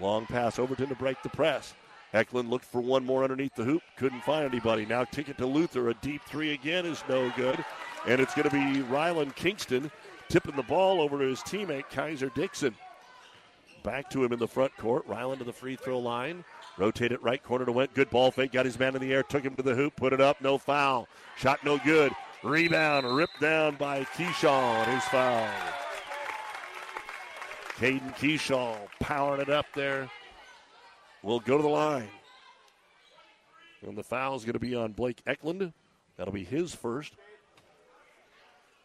[0.00, 1.74] Long pass Overton to break the press.
[2.12, 4.84] Eklund looked for one more underneath the hoop, couldn't find anybody.
[4.84, 5.88] Now kick it to Luther.
[5.88, 7.64] A deep three again is no good.
[8.06, 9.90] And it's going to be Ryland Kingston
[10.28, 12.74] tipping the ball over to his teammate Kaiser Dixon.
[13.82, 15.06] Back to him in the front court.
[15.06, 16.44] Ryland to the free throw line.
[16.78, 17.94] Rotate it right corner to Went.
[17.94, 18.52] Good ball fake.
[18.52, 19.22] Got his man in the air.
[19.22, 19.96] Took him to the hoop.
[19.96, 20.40] Put it up.
[20.40, 21.08] No foul.
[21.36, 22.12] Shot no good.
[22.42, 24.84] Rebound ripped down by Keyshaw.
[24.86, 25.48] His foul.
[27.76, 30.08] Caden Keyshaw powering it up there.
[31.22, 32.08] Will go to the line.
[33.86, 35.72] And the foul is going to be on Blake Eklund.
[36.16, 37.14] That'll be his first.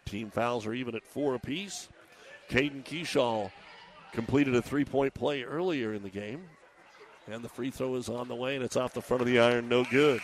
[0.06, 1.89] Team fouls are even at four apiece.
[2.50, 3.52] Caden Keyshaw
[4.13, 6.43] completed a three point play earlier in the game.
[7.30, 9.39] And the free throw is on the way, and it's off the front of the
[9.39, 10.21] iron, no good.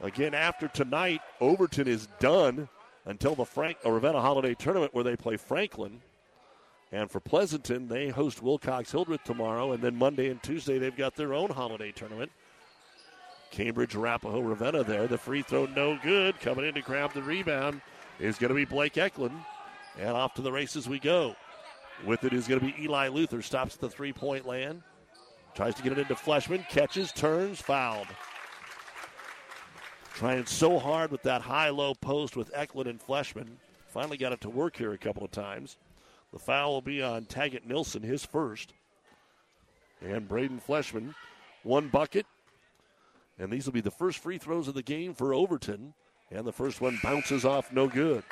[0.00, 2.68] Again, after tonight, Overton is done
[3.04, 6.00] until the Frank or Ravenna Holiday Tournament where they play Franklin.
[6.90, 11.16] And for Pleasanton, they host Wilcox Hildreth tomorrow, and then Monday and Tuesday they've got
[11.16, 12.32] their own holiday tournament.
[13.50, 15.06] Cambridge, Arapahoe, Ravenna there.
[15.06, 16.38] The free throw no good.
[16.40, 17.80] Coming in to grab the rebound
[18.18, 19.38] is going to be Blake Eklund.
[19.98, 21.34] And off to the races we go.
[22.06, 23.42] With it is going to be Eli Luther.
[23.42, 24.82] Stops at the three point land.
[25.54, 26.68] Tries to get it into Fleshman.
[26.68, 28.06] Catches, turns, fouled.
[30.14, 33.48] Trying so hard with that high low post with Eklund and Fleshman.
[33.88, 35.76] Finally got it to work here a couple of times.
[36.32, 38.74] The foul will be on Taggett Nilsson, his first.
[40.00, 41.14] And Braden Fleshman,
[41.62, 42.26] one bucket.
[43.38, 45.94] And these will be the first free throws of the game for Overton.
[46.30, 48.22] And the first one bounces off, no good.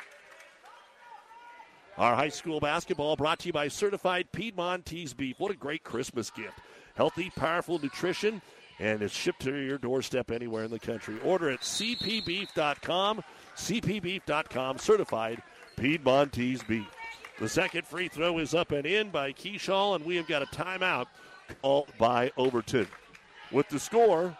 [1.97, 5.39] Our high school basketball brought to you by Certified Piedmontese Beef.
[5.39, 6.59] What a great Christmas gift.
[6.93, 8.41] Healthy, powerful nutrition,
[8.79, 11.15] and it's shipped to your doorstep anywhere in the country.
[11.23, 13.23] Order at cpbeef.com.
[13.55, 15.41] cpbeef.com, certified
[15.75, 16.85] Piedmontese Beef.
[17.39, 20.47] The second free throw is up and in by Keyshaw, and we have got a
[20.47, 21.05] timeout
[21.61, 22.87] called by Overton.
[23.51, 24.35] With the score,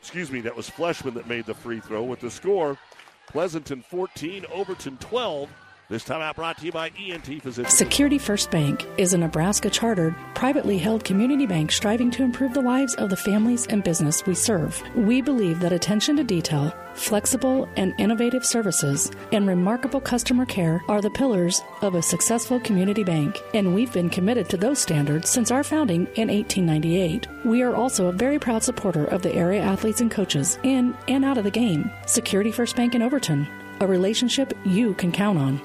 [0.00, 2.02] excuse me, that was Fleshman that made the free throw.
[2.02, 2.78] With the score,
[3.26, 5.50] Pleasanton 14, Overton 12.
[5.90, 7.72] This time out brought to you by ENT Physicians.
[7.72, 12.60] Security First Bank is a Nebraska chartered, privately held community bank striving to improve the
[12.60, 14.82] lives of the families and business we serve.
[14.94, 21.00] We believe that attention to detail, flexible and innovative services, and remarkable customer care are
[21.00, 25.50] the pillars of a successful community bank, and we've been committed to those standards since
[25.50, 27.26] our founding in 1898.
[27.46, 31.24] We are also a very proud supporter of the area athletes and coaches in and
[31.24, 31.90] out of the game.
[32.04, 33.48] Security First Bank in Overton,
[33.80, 35.58] a relationship you can count on.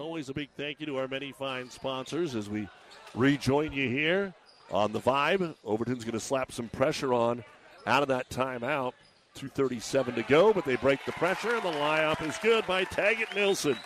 [0.00, 2.66] Always, a big thank you to our many fine sponsors as we
[3.14, 4.32] rejoin you here
[4.70, 5.54] on the vibe.
[5.62, 7.44] Overton's going to slap some pressure on
[7.86, 8.92] out of that timeout.
[9.36, 13.28] 2.37 to go, but they break the pressure, and the layup is good by Taggart
[13.36, 13.76] Nilsson.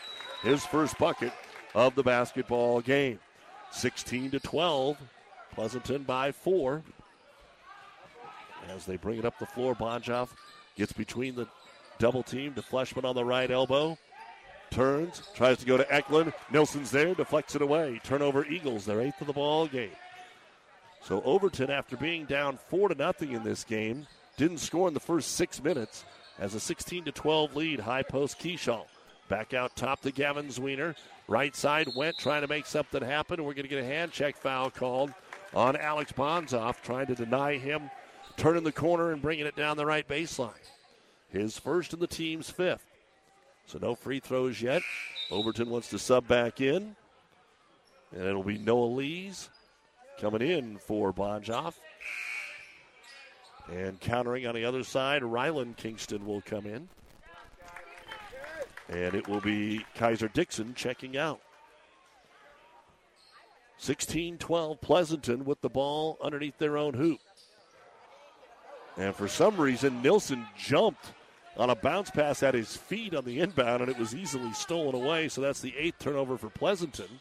[0.42, 1.32] His first bucket
[1.74, 3.18] of the basketball game.
[3.72, 4.96] 16 to 12.
[5.52, 6.84] Pleasanton by four.
[8.68, 10.28] As they bring it up the floor, Bonjoff
[10.76, 11.48] gets between the
[11.98, 13.98] double team to Fleshman on the right elbow.
[14.74, 16.32] Turns, tries to go to Eklund.
[16.50, 18.00] Nilsson's there, deflects it away.
[18.02, 19.92] Turnover Eagles, their eighth of the ball game.
[21.00, 24.98] So Overton, after being down four to nothing in this game, didn't score in the
[24.98, 26.04] first six minutes
[26.40, 27.78] as a 16 to 12 lead.
[27.78, 28.84] High post Keyshaw.
[29.28, 30.96] Back out top to Gavin Zwiener.
[31.28, 33.44] Right side Went trying to make something happen.
[33.44, 35.12] We're going to get a hand check foul called
[35.54, 37.92] on Alex Bonzoff, trying to deny him
[38.36, 40.50] turning the corner and bringing it down the right baseline.
[41.30, 42.84] His first and the team's fifth.
[43.66, 44.82] So no free throws yet.
[45.30, 46.96] Overton wants to sub back in.
[48.12, 49.48] And it'll be Noah Lees
[50.20, 51.74] coming in for Bonjoff.
[53.72, 56.88] And countering on the other side, Ryland Kingston will come in.
[58.88, 61.40] And it will be Kaiser Dixon checking out.
[63.78, 67.18] 16 12 Pleasanton with the ball underneath their own hoop.
[68.96, 71.12] And for some reason, Nilson jumped
[71.56, 74.94] on a bounce pass at his feet on the inbound, and it was easily stolen
[74.94, 75.28] away.
[75.28, 77.20] So that's the eighth turnover for Pleasanton.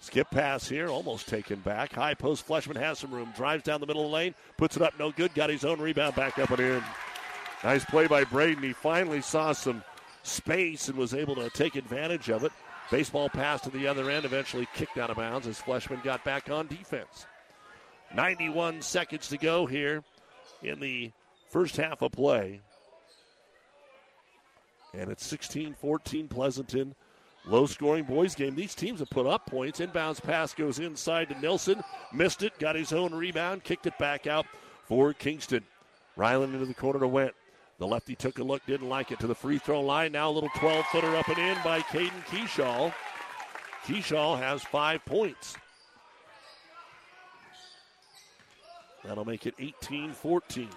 [0.00, 1.92] Skip pass here, almost taken back.
[1.92, 3.32] High post, Fleshman has some room.
[3.36, 5.32] Drives down the middle of the lane, puts it up, no good.
[5.34, 6.84] Got his own rebound back up and in.
[7.62, 8.62] Nice play by Braden.
[8.62, 9.84] He finally saw some
[10.24, 12.52] space and was able to take advantage of it.
[12.90, 16.50] Baseball pass to the other end, eventually kicked out of bounds as Fleshman got back
[16.50, 17.26] on defense.
[18.14, 20.02] 91 seconds to go here
[20.62, 21.12] in the
[21.48, 22.60] first half of play.
[24.94, 26.94] And it's 16 14 Pleasanton.
[27.44, 28.54] Low scoring boys game.
[28.54, 29.80] These teams have put up points.
[29.80, 31.82] Inbounds pass goes inside to Nelson.
[32.12, 32.56] Missed it.
[32.58, 33.64] Got his own rebound.
[33.64, 34.46] Kicked it back out
[34.84, 35.64] for Kingston.
[36.16, 37.34] Ryland into the corner to Went.
[37.78, 40.12] The lefty took a look, didn't like it to the free throw line.
[40.12, 42.94] Now a little 12 footer up and in by Caden Keyshaw.
[43.84, 45.56] Keyshaw has five points.
[49.04, 50.68] That'll make it 18 14.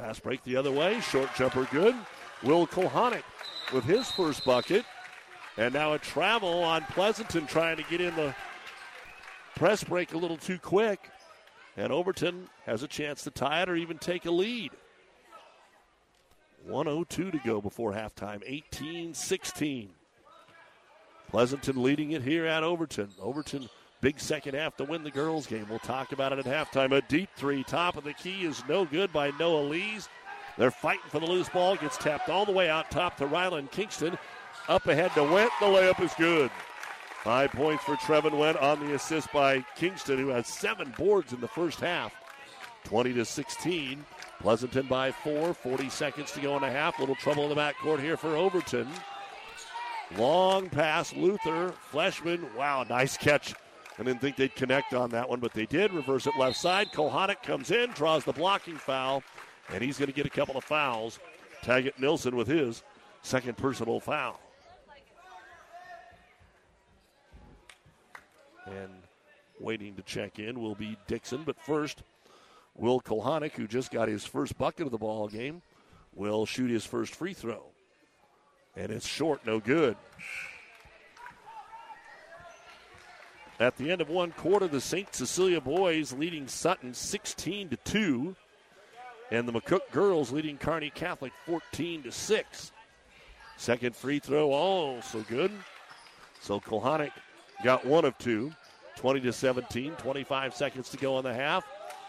[0.00, 0.98] Fast break the other way.
[1.00, 1.94] Short jumper good.
[2.42, 3.22] Will Kulhanek
[3.70, 4.86] with his first bucket.
[5.58, 8.34] And now a travel on Pleasanton trying to get in the
[9.56, 11.10] press break a little too quick.
[11.76, 14.70] And Overton has a chance to tie it or even take a lead.
[16.64, 18.42] 102 to go before halftime.
[18.46, 19.90] 18 16.
[21.28, 23.10] Pleasanton leading it here at Overton.
[23.20, 23.68] Overton,
[24.00, 25.66] big second half to win the girls' game.
[25.68, 26.96] We'll talk about it at halftime.
[26.96, 30.08] A deep three, top of the key is no good by Noah Lees.
[30.58, 31.76] They're fighting for the loose ball.
[31.76, 34.18] Gets tapped all the way out top to Ryland Kingston.
[34.68, 35.50] Up ahead to Went.
[35.60, 36.50] The layup is good.
[37.22, 41.40] Five points for Trevin Went on the assist by Kingston, who has seven boards in
[41.40, 42.14] the first half.
[42.84, 44.04] 20 to 16.
[44.40, 45.52] Pleasanton by four.
[45.52, 46.98] 40 seconds to go in the half.
[46.98, 48.88] Little trouble in the backcourt here for Overton.
[50.16, 52.54] Long pass, Luther, Fleshman.
[52.56, 53.54] Wow, nice catch.
[53.98, 55.92] I didn't think they'd connect on that one, but they did.
[55.92, 56.90] Reverse it left side.
[56.92, 59.22] Kulhanek comes in, draws the blocking foul,
[59.72, 61.18] and he's going to get a couple of fouls.
[61.62, 62.82] Taggett Nilson with his
[63.22, 64.40] second personal foul.
[68.66, 68.90] And
[69.58, 72.02] waiting to check in will be Dixon, but first,
[72.76, 75.60] Will Kulhanek, who just got his first bucket of the ball game,
[76.14, 77.64] will shoot his first free throw.
[78.76, 79.96] And it's short, no good.
[83.60, 85.14] At the end of one quarter, the St.
[85.14, 88.34] Cecilia boys leading Sutton 16 to 2,
[89.30, 92.72] and the McCook girls leading Kearney Catholic 14 to 6.
[93.58, 95.50] Second free throw, also good.
[96.40, 97.12] So Kulhanek
[97.62, 98.50] got one of two,
[98.96, 101.62] 20 to 17, 25 seconds to go in the half.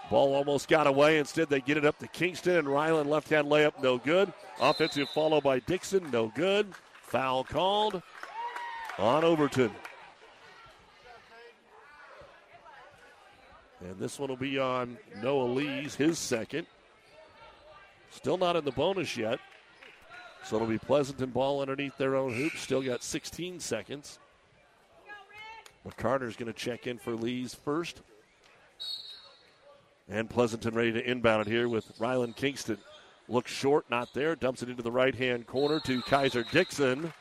[0.10, 1.20] Ball almost got away.
[1.20, 4.32] Instead, they get it up to Kingston, and Ryland left hand layup, no good.
[4.62, 6.68] Offensive follow by Dixon, no good.
[7.02, 8.02] Foul called
[8.98, 9.72] on Overton.
[13.84, 16.68] And this one will be on Noah Lees, his second.
[18.12, 19.40] Still not in the bonus yet.
[20.44, 22.54] So it'll be Pleasanton ball underneath their own hoop.
[22.58, 24.20] Still got 16 seconds.
[25.88, 28.02] McCarter's going to check in for Lees first.
[30.10, 32.78] And Pleasanton ready to inbound it here with Ryland Kingston.
[33.30, 34.36] Looks short, not there.
[34.36, 37.14] Dumps it into the right hand corner to Kaiser Dixon.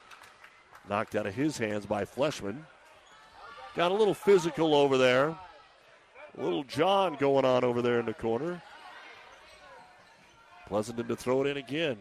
[0.89, 2.65] Knocked out of his hands by Fleshman.
[3.77, 5.37] Got a little physical over there.
[6.37, 8.63] Little John going on over there in the corner.
[10.67, 11.97] Pleasanton to throw it in again.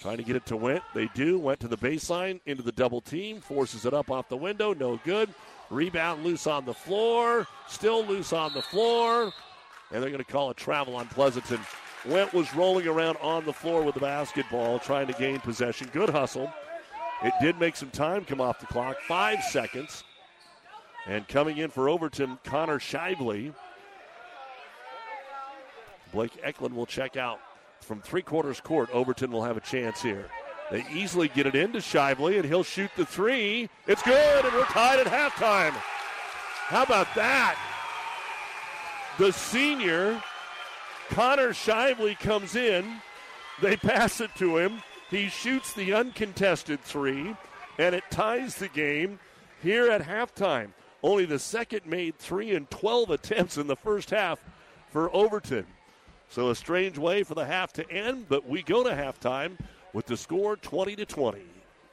[0.00, 0.82] Trying to get it to Went.
[0.94, 1.38] They do.
[1.38, 4.72] Went to the baseline, into the double team, forces it up off the window.
[4.72, 5.28] No good.
[5.68, 7.46] Rebound loose on the floor.
[7.68, 9.32] Still loose on the floor.
[9.92, 11.60] And they're going to call a travel on Pleasanton.
[12.06, 15.90] Went was rolling around on the floor with the basketball, trying to gain possession.
[15.92, 16.50] Good hustle.
[17.22, 18.96] It did make some time come off the clock.
[19.06, 20.02] Five seconds.
[21.10, 23.52] And coming in for Overton, Connor Shively.
[26.12, 27.40] Blake Eklund will check out
[27.80, 28.90] from three quarters court.
[28.92, 30.26] Overton will have a chance here.
[30.70, 33.68] They easily get it into Shively, and he'll shoot the three.
[33.88, 35.72] It's good, and we're tied at halftime.
[35.72, 37.58] How about that?
[39.18, 40.22] The senior,
[41.08, 42.86] Connor Shively, comes in.
[43.60, 44.80] They pass it to him.
[45.10, 47.34] He shoots the uncontested three,
[47.78, 49.18] and it ties the game
[49.60, 50.68] here at halftime.
[51.02, 54.38] Only the second made three and 12 attempts in the first half
[54.90, 55.66] for Overton.
[56.28, 59.58] So a strange way for the half to end, but we go to halftime
[59.92, 61.40] with the score 20 to 20.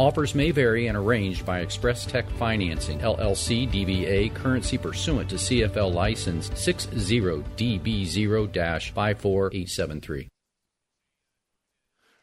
[0.00, 5.92] Offers may vary and arranged by Express Tech Financing, LLC DBA, currency pursuant to CFL
[5.92, 10.28] license 60DB0 54873.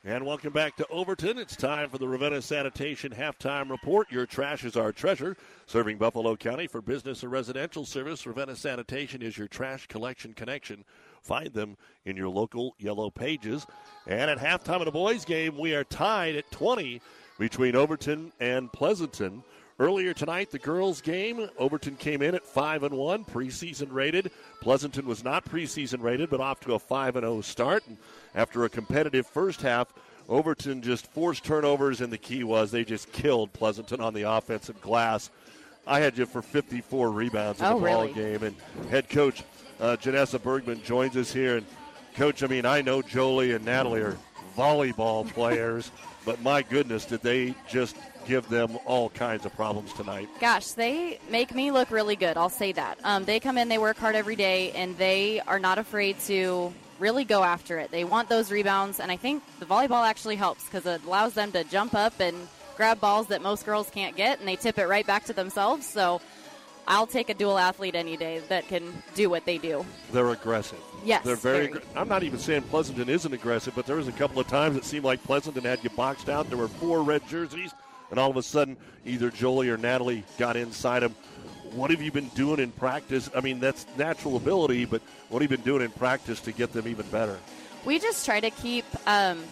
[0.04, 1.38] And welcome back to Overton.
[1.38, 4.12] It's time for the Ravenna Sanitation halftime report.
[4.12, 5.38] Your trash is our treasure.
[5.68, 10.84] Serving Buffalo County for business or residential service, Ravenna Sanitation is your trash collection connection.
[11.22, 13.68] Find them in your local yellow pages.
[14.08, 17.02] And at halftime of the boys' game, we are tied at 20
[17.38, 19.44] between Overton and Pleasanton.
[19.80, 24.32] Earlier tonight, the girls' game, Overton came in at five and one, preseason rated.
[24.60, 27.86] Pleasanton was not preseason rated, but off to a five and zero start.
[27.88, 27.98] And
[28.34, 29.94] after a competitive first half,
[30.30, 34.82] Overton just forced turnovers, and the key was they just killed Pleasanton on the offensive
[34.82, 35.30] glass.
[35.86, 38.14] I had you for 54 rebounds in oh, the ball really?
[38.14, 38.56] game, and
[38.90, 39.44] head coach
[39.80, 41.58] uh, Janessa Bergman joins us here.
[41.58, 41.66] And
[42.16, 44.18] coach, I mean, I know Jolie and Natalie are
[44.58, 45.92] volleyball players,
[46.26, 47.96] but my goodness, did they just
[48.26, 50.28] give them all kinds of problems tonight?
[50.42, 52.36] Gosh, they make me look really good.
[52.36, 52.98] I'll say that.
[53.04, 56.74] Um, they come in, they work hard every day, and they are not afraid to
[57.00, 57.92] really go after it.
[57.92, 61.52] They want those rebounds, and I think the volleyball actually helps because it allows them
[61.54, 62.36] to jump up and
[62.76, 65.86] grab balls that most girls can't get, and they tip it right back to themselves.
[65.86, 66.22] So
[66.88, 69.86] I'll take a dual athlete any day that can do what they do.
[70.12, 70.80] They're aggressive.
[71.04, 71.80] Yes, They're very, very.
[71.82, 74.78] aggr- I'm not even saying Pleasanton isn't aggressive, but there was a couple of times
[74.78, 76.48] it seemed like Pleasanton had you boxed out.
[76.50, 77.74] There were four red jerseys,
[78.10, 81.16] and all of a sudden either Jolie or Natalie got inside them.
[81.74, 83.30] What have you been doing in practice?
[83.36, 86.72] I mean, that's natural ability, but what have you been doing in practice to get
[86.72, 87.38] them even better?
[87.86, 88.86] We just try to keep.
[89.06, 89.44] Um,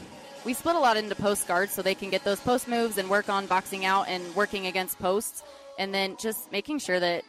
[0.45, 3.09] we split a lot into post guards so they can get those post moves and
[3.09, 5.43] work on boxing out and working against posts,
[5.77, 7.23] and then just making sure that.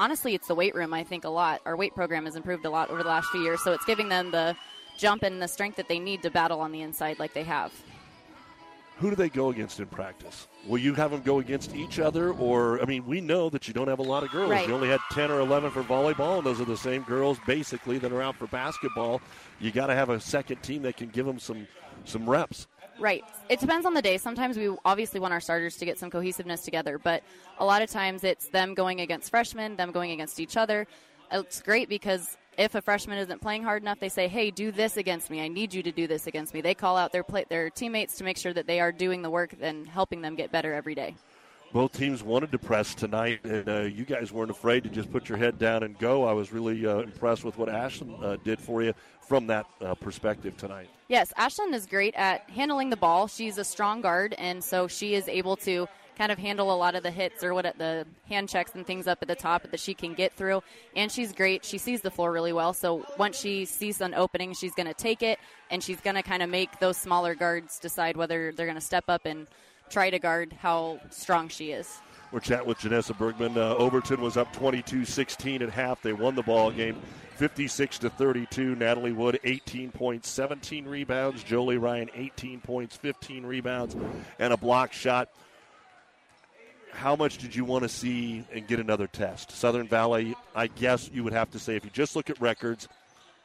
[0.00, 0.94] Honestly, it's the weight room.
[0.94, 1.60] I think a lot.
[1.66, 4.08] Our weight program has improved a lot over the last few years, so it's giving
[4.08, 4.54] them the
[4.96, 7.72] jump and the strength that they need to battle on the inside, like they have.
[8.98, 10.46] Who do they go against in practice?
[10.66, 13.74] Will you have them go against each other, or I mean, we know that you
[13.74, 14.50] don't have a lot of girls.
[14.50, 14.68] Right.
[14.68, 17.98] You only had ten or eleven for volleyball, and those are the same girls basically
[17.98, 19.20] that are out for basketball.
[19.58, 21.66] You got to have a second team that can give them some
[22.04, 22.68] some reps.
[22.98, 23.24] Right.
[23.48, 24.18] It depends on the day.
[24.18, 27.22] Sometimes we obviously want our starters to get some cohesiveness together, but
[27.58, 30.86] a lot of times it's them going against freshmen, them going against each other.
[31.30, 34.96] It's great because if a freshman isn't playing hard enough, they say, "Hey, do this
[34.96, 35.40] against me.
[35.40, 38.16] I need you to do this against me." They call out their play- their teammates
[38.18, 40.96] to make sure that they are doing the work and helping them get better every
[40.96, 41.14] day.
[41.70, 45.28] Both teams wanted to press tonight, and uh, you guys weren't afraid to just put
[45.28, 46.24] your head down and go.
[46.24, 49.94] I was really uh, impressed with what Ashlyn uh, did for you from that uh,
[49.94, 50.88] perspective tonight.
[51.08, 53.26] Yes, Ashlyn is great at handling the ball.
[53.26, 56.94] She's a strong guard, and so she is able to kind of handle a lot
[56.94, 59.78] of the hits or what the hand checks and things up at the top that
[59.78, 60.62] she can get through.
[60.96, 61.64] And she's great.
[61.64, 62.72] She sees the floor really well.
[62.72, 65.38] So once she sees an opening, she's going to take it,
[65.70, 68.80] and she's going to kind of make those smaller guards decide whether they're going to
[68.80, 69.46] step up and
[69.88, 71.98] try to guard how strong she is.
[72.30, 73.56] We're chatting with Janessa Bergman.
[73.56, 76.02] Uh, Overton was up 22-16 at half.
[76.02, 77.00] They won the ball game
[77.36, 78.74] 56 to 32.
[78.74, 81.42] Natalie Wood 18 points, 17 rebounds.
[81.42, 83.96] Jolie Ryan 18 points, 15 rebounds,
[84.38, 85.30] and a block shot.
[86.90, 89.52] How much did you want to see and get another test?
[89.52, 92.88] Southern Valley, I guess you would have to say, if you just look at records,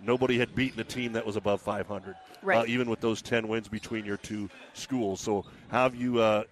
[0.04, 2.58] nobody had beaten a team that was above 500, Right.
[2.60, 5.22] uh, even with those 10 wins between your two schools.
[5.22, 6.44] So, how have you uh,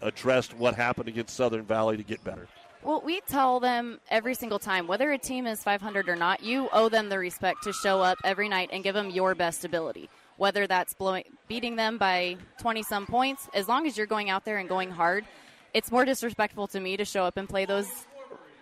[0.00, 2.46] addressed what happened against Southern Valley to get better?
[2.82, 6.68] Well, we tell them every single time, whether a team is 500 or not, you
[6.72, 10.08] owe them the respect to show up every night and give them your best ability.
[10.38, 14.46] Whether that's blowing, beating them by 20 some points, as long as you're going out
[14.46, 15.26] there and going hard,
[15.74, 17.86] it's more disrespectful to me to show up and play those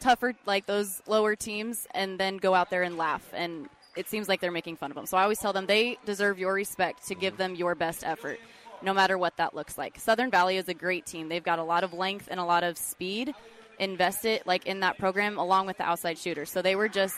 [0.00, 3.24] tougher, like those lower teams, and then go out there and laugh.
[3.32, 3.68] And
[3.98, 5.06] it seems like they're making fun of them.
[5.06, 8.38] So I always tell them they deserve your respect to give them your best effort,
[8.80, 9.98] no matter what that looks like.
[9.98, 11.28] Southern Valley is a great team.
[11.28, 13.34] They've got a lot of length and a lot of speed
[13.80, 16.50] invested like in that program along with the outside shooters.
[16.50, 17.16] So they were just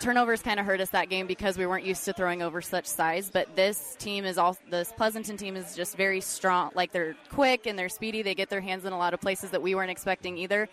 [0.00, 2.86] turnovers kind of hurt us that game because we weren't used to throwing over such
[2.86, 3.30] size.
[3.30, 6.72] But this team is all this Pleasanton team is just very strong.
[6.74, 8.22] Like they're quick and they're speedy.
[8.22, 10.68] They get their hands in a lot of places that we weren't expecting either.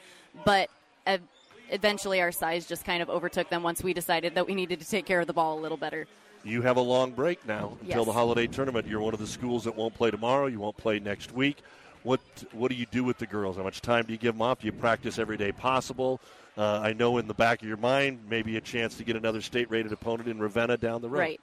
[0.46, 0.70] But
[1.06, 1.20] uh,
[1.70, 4.90] eventually, our size just kind of overtook them once we decided that we needed to
[4.90, 6.08] take care of the ball a little better.
[6.44, 8.06] You have a long break now until Yes.
[8.06, 8.88] the holiday tournament.
[8.88, 10.46] You're one of the schools that won't play tomorrow.
[10.48, 11.58] You won't play next week.
[12.04, 12.22] What
[12.54, 13.58] What do you do with the girls?
[13.58, 14.60] How much time do you give them off?
[14.62, 16.22] Do you practice every day possible?
[16.58, 19.42] Uh, I know in the back of your mind, maybe a chance to get another
[19.42, 21.20] state-rated opponent in Ravenna down the road.
[21.20, 21.42] Right.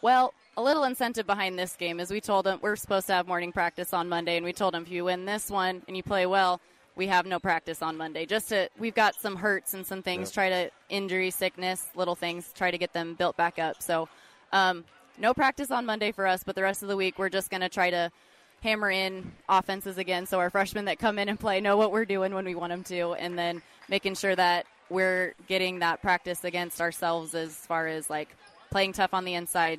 [0.00, 3.26] Well, a little incentive behind this game is we told them we're supposed to have
[3.26, 6.02] morning practice on Monday, and we told them if you win this one and you
[6.02, 6.60] play well,
[6.96, 8.26] we have no practice on Monday.
[8.26, 10.30] Just to we've got some hurts and some things.
[10.30, 10.34] Yeah.
[10.34, 12.50] Try to injury, sickness, little things.
[12.54, 13.82] Try to get them built back up.
[13.82, 14.08] So,
[14.52, 14.84] um,
[15.18, 17.60] no practice on Monday for us, but the rest of the week we're just going
[17.60, 18.10] to try to
[18.62, 22.06] hammer in offenses again so our freshmen that come in and play know what we're
[22.06, 26.42] doing when we want them to and then making sure that we're getting that practice
[26.42, 28.34] against ourselves as far as like
[28.70, 29.78] playing tough on the inside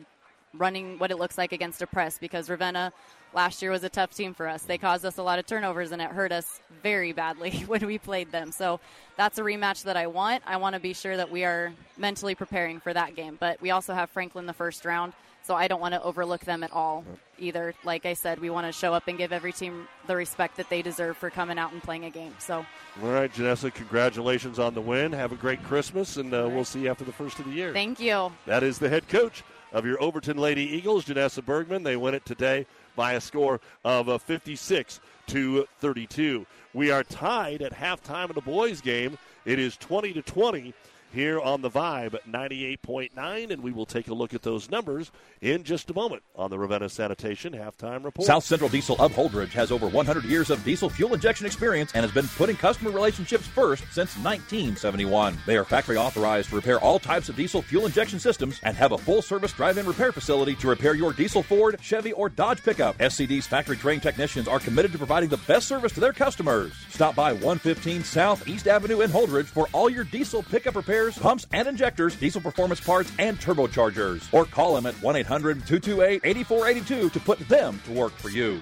[0.54, 2.94] running what it looks like against a press because Ravenna
[3.34, 4.64] last year was a tough team for us.
[4.64, 7.98] They caused us a lot of turnovers and it hurt us very badly when we
[7.98, 8.52] played them.
[8.52, 8.80] So
[9.16, 10.44] that's a rematch that I want.
[10.46, 13.38] I want to be sure that we are mentally preparing for that game.
[13.40, 15.14] But we also have Franklin the first round,
[15.44, 17.04] so I don't want to overlook them at all
[17.40, 17.74] either.
[17.84, 20.70] Like I said, we want to show up and give every team the respect that
[20.70, 22.34] they deserve for coming out and playing a game.
[22.40, 22.66] So
[23.04, 25.12] All right, Janessa, congratulations on the win.
[25.14, 27.74] Have a great Christmas, and uh, we'll see you after the first of the year.
[27.74, 28.32] thank you.
[28.46, 31.84] That is the head coach of your Overton Lady Eagles, Janessa Bergman.
[31.84, 32.66] They win it today
[32.98, 36.46] by a score of uh, 56 to 32.
[36.74, 39.18] We are tied at halftime of the boys' game.
[39.46, 40.74] It is 20 to 20
[41.14, 45.64] here on the Vibe 98.9, and we will take a look at those numbers in
[45.64, 48.26] just a moment on the Ravenna Sanitation halftime report.
[48.26, 52.04] South Central Diesel of Holdrege has over 100 years of diesel fuel injection experience and
[52.04, 55.38] has been putting customer relationships first since 1971.
[55.46, 58.92] They are factory authorized to repair all types of diesel fuel injection systems and have
[58.92, 62.64] a full service drive in repair facility to repair your diesel Ford, Chevy, or Dodge
[62.64, 62.98] pickup.
[62.98, 66.74] SCD's factory trained technicians are committed to providing the best service to their customers.
[66.90, 70.76] Stop by 115 South East Avenue in Holdrege for all your diesel pickup
[71.20, 74.28] pumps and injectors, diesel performance parts, and turbochargers.
[74.34, 78.62] Or call them at 1 800 228 8482 to put them to work for you.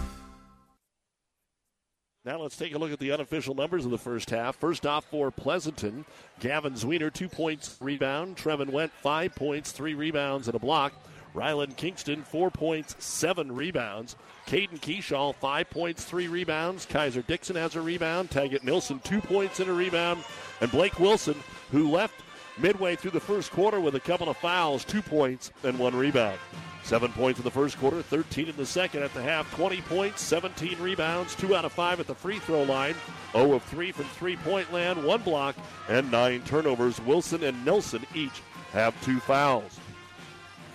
[2.23, 4.55] Now let's take a look at the unofficial numbers of the first half.
[4.55, 6.05] First off for Pleasanton,
[6.39, 8.37] Gavin Zwiener, two points, rebound.
[8.37, 10.93] Trevin Went, five points, three rebounds, and a block.
[11.33, 14.15] Rylan Kingston, four points, seven rebounds.
[14.45, 16.85] Caden Keyshaw, five points, three rebounds.
[16.85, 18.29] Kaiser Dixon has a rebound.
[18.29, 20.23] Taggett Nilsson, two points and a rebound.
[20.59, 21.41] And Blake Wilson,
[21.71, 22.21] who left
[22.59, 26.37] midway through the first quarter with a couple of fouls, two points and one rebound.
[26.83, 29.03] Seven points in the first quarter, 13 in the second.
[29.03, 32.63] At the half, 20 points, 17 rebounds, two out of five at the free throw
[32.63, 32.95] line,
[33.33, 35.55] 0 of 3 from three point land, one block,
[35.87, 36.99] and nine turnovers.
[37.01, 38.41] Wilson and Nelson each
[38.73, 39.79] have two fouls.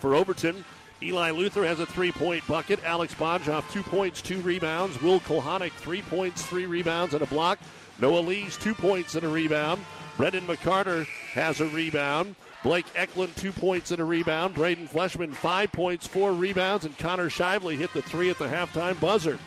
[0.01, 0.65] For Overton,
[1.03, 2.83] Eli Luther has a three point bucket.
[2.85, 5.01] Alex Bonjoff, two points, two rebounds.
[5.03, 7.59] Will Kulhanek, three points, three rebounds, and a block.
[7.99, 9.85] Noah Lees, two points and a rebound.
[10.17, 12.35] Brendan McCarter has a rebound.
[12.67, 14.57] Blake Eklund, two points and a rebound.
[14.57, 16.85] Braden Fleshman, five points, four rebounds.
[16.85, 19.39] And Connor Shively hit the three at the halftime buzzer.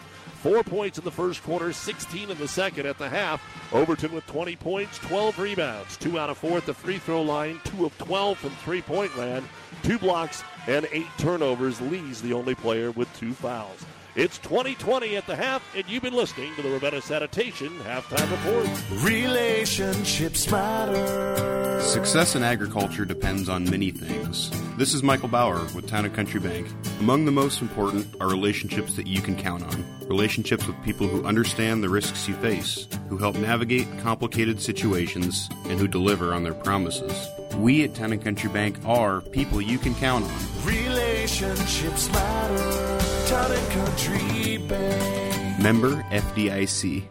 [0.41, 3.41] Four points in the first quarter, 16 in the second at the half.
[3.73, 7.59] Overton with 20 points, 12 rebounds, two out of four at the free throw line,
[7.65, 9.45] two of 12 from three point land,
[9.83, 11.81] two blocks, and eight turnovers.
[11.81, 13.85] Lee's the only player with two fouls.
[14.15, 19.03] It's 2020 at the half, and you've been listening to the Ravenna Sanitation halftime report.
[19.03, 21.79] Relationships matter.
[21.79, 24.49] Success in agriculture depends on many things.
[24.77, 26.67] This is Michael Bauer with Town and Country Bank.
[26.99, 29.85] Among the most important are relationships that you can count on.
[30.07, 35.79] Relationships with people who understand the risks you face, who help navigate complicated situations, and
[35.79, 37.27] who deliver on their promises.
[37.57, 40.65] We at Town and Country Bank are people you can count on.
[40.65, 43.18] relationships matter.
[43.29, 45.59] Town and Country Bank.
[45.59, 47.03] Member FDIC.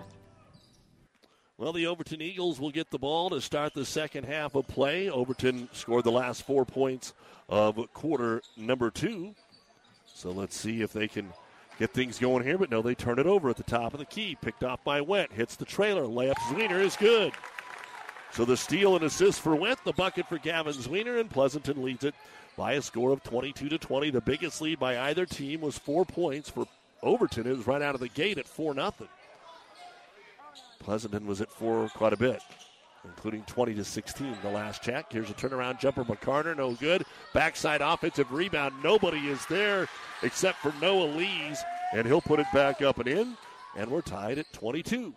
[1.56, 5.08] Well, the Overton Eagles will get the ball to start the second half of play.
[5.08, 7.12] Overton scored the last four points
[7.48, 9.32] of quarter number two.
[10.12, 11.32] So let's see if they can
[11.78, 12.58] get things going here.
[12.58, 14.36] But no, they turn it over at the top of the key.
[14.42, 15.32] Picked off by Went.
[15.32, 16.02] Hits the trailer.
[16.02, 17.32] Layup Zwiener is good.
[18.32, 22.02] So the steal and assist for Went, the bucket for Gavin Zwiener, and Pleasanton leads
[22.02, 22.16] it
[22.58, 24.10] by a score of 22 to 20.
[24.10, 26.66] The biggest lead by either team was four points for
[27.02, 27.46] Overton.
[27.46, 28.92] It was right out of the gate at 4 0.
[30.80, 32.40] Pleasanton was at four quite a bit,
[33.04, 35.12] including 20 to 16 the last check.
[35.12, 36.02] Here's a turnaround jumper.
[36.04, 37.04] McCarter, no good.
[37.32, 38.74] Backside offensive rebound.
[38.82, 39.86] Nobody is there
[40.22, 43.36] except for Noah Lees, and he'll put it back up and in.
[43.76, 45.14] And we're tied at 22.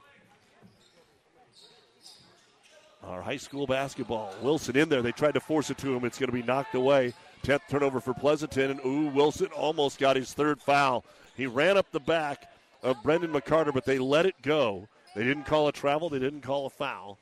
[3.04, 4.32] Our high school basketball.
[4.44, 5.02] Wilson in there.
[5.02, 6.06] They tried to force it to him.
[6.06, 7.14] It's going to be knocked away.
[7.44, 8.72] 10th turnover for Pleasanton.
[8.72, 11.06] And ooh, Wilson almost got his third foul.
[11.36, 12.52] He ran up the back
[12.84, 14.88] of Brendan McCarter, but they let it go.
[15.16, 17.18] They didn't call a travel, they didn't call a foul.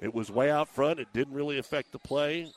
[0.00, 1.00] It was way out front.
[1.00, 2.52] It didn't really affect the play.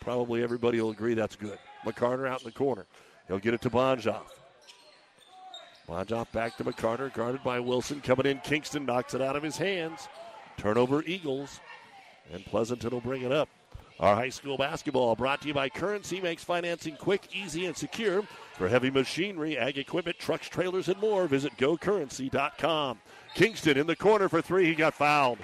[0.00, 1.58] Probably everybody will agree that's good.
[1.84, 2.86] McCarter out in the corner.
[3.28, 4.22] He'll get it to Bonjoff.
[5.88, 8.00] Bonjoff back to McCarter, guarded by Wilson.
[8.00, 10.08] Coming in, Kingston knocks it out of his hands.
[10.56, 11.60] Turnover Eagles.
[12.32, 13.48] And Pleasanton will bring it up.
[14.02, 18.24] Our high school basketball brought to you by Currency makes financing quick, easy, and secure.
[18.54, 22.98] For heavy machinery, ag equipment, trucks, trailers, and more, visit gocurrency.com.
[23.36, 24.66] Kingston in the corner for three.
[24.66, 25.38] He got fouled.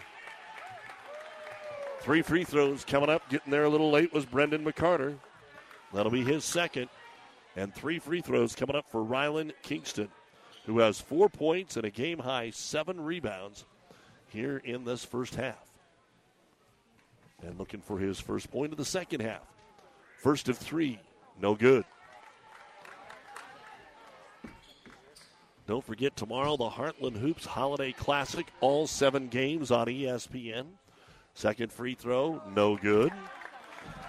[2.00, 3.28] Three free throws coming up.
[3.30, 5.16] Getting there a little late was Brendan McCarter.
[5.94, 6.88] That'll be his second.
[7.54, 10.08] And three free throws coming up for Rylan Kingston,
[10.66, 13.64] who has four points and a game high seven rebounds
[14.26, 15.67] here in this first half.
[17.46, 19.42] And looking for his first point of the second half.
[20.18, 20.98] First of three,
[21.40, 21.84] no good.
[25.66, 30.64] Don't forget tomorrow the Heartland Hoops Holiday Classic, all seven games on ESPN.
[31.34, 33.12] Second free throw, no good.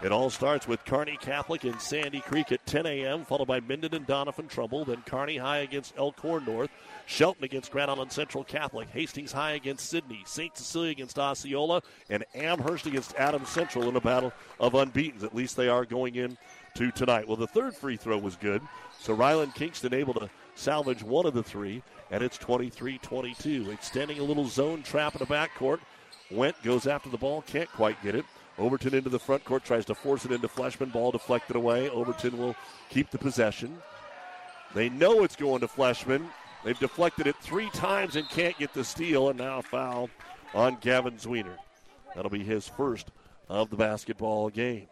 [0.01, 3.93] It all starts with Kearney Catholic and Sandy Creek at 10 a.m., followed by Minden
[3.93, 4.85] and Doniphan Trumbull.
[4.85, 6.69] Then Kearney High against Elkhorn North.
[7.05, 8.87] Shelton against Grand Island Central Catholic.
[8.91, 10.23] Hastings High against Sidney.
[10.25, 10.55] St.
[10.55, 11.81] Cecilia against Osceola.
[12.09, 15.25] And Amherst against Adams Central in a battle of unbeatens.
[15.25, 16.37] At least they are going in
[16.75, 17.27] to tonight.
[17.27, 18.61] Well, the third free throw was good.
[19.01, 23.71] So Ryland Kingston able to salvage one of the three, and it's 23 22.
[23.71, 25.79] Extending a little zone trap in the backcourt.
[26.31, 28.23] Went goes after the ball, can't quite get it.
[28.59, 30.91] Overton into the front court, tries to force it into Fleshman.
[30.91, 31.89] Ball deflected away.
[31.89, 32.55] Overton will
[32.89, 33.77] keep the possession.
[34.75, 36.27] They know it's going to Fleshman.
[36.63, 40.09] They've deflected it three times and can't get the steal, and now foul
[40.53, 41.57] on Gavin Zwiener.
[42.13, 43.11] That'll be his first
[43.47, 44.87] of the basketball game.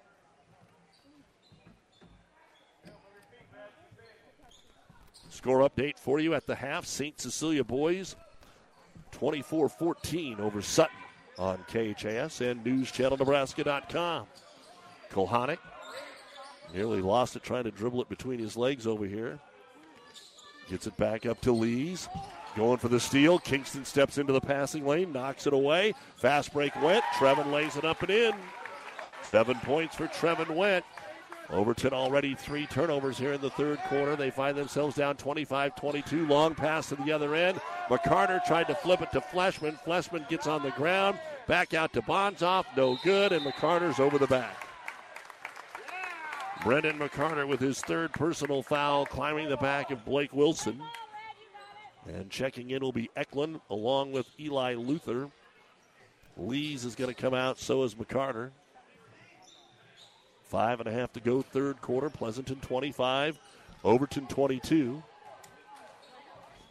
[5.30, 6.86] Score update for you at the half.
[6.86, 7.20] St.
[7.20, 8.16] Cecilia boys
[9.12, 10.98] 24 14 over Sutton
[11.38, 14.26] on KHAS and NewsChannelNebraska.com.
[15.12, 15.60] Kulhanek
[16.74, 19.40] nearly lost it trying to dribble it between his legs over here.
[20.70, 22.10] Gets it back up to Lees.
[22.56, 23.40] Going for the steal.
[23.40, 25.94] Kingston steps into the passing lane, knocks it away.
[26.16, 27.04] Fast break went.
[27.16, 28.34] Trevin lays it up and in.
[29.22, 30.86] Seven points for Trevin Went.
[31.50, 34.16] Overton already three turnovers here in the third quarter.
[34.16, 36.28] They find themselves down 25 22.
[36.28, 37.62] Long pass to the other end.
[37.90, 39.80] McCarter tried to flip it to Fleshman.
[39.84, 41.18] Fleshman gets on the ground.
[41.48, 42.66] Back out to Bonzoff.
[42.76, 43.32] No good.
[43.32, 44.68] And McCarter's over the back.
[46.64, 50.82] Brendan McCarter with his third personal foul, climbing the back of Blake Wilson.
[52.08, 55.30] And checking in will be Eklund along with Eli Luther.
[56.36, 58.52] Lees is going to come out, so is McCarter.
[60.48, 62.10] Five and a half to go, third quarter.
[62.10, 63.38] Pleasanton 25,
[63.84, 65.04] Overton 22.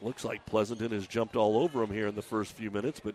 [0.00, 3.14] Looks like Pleasanton has jumped all over them here in the first few minutes, but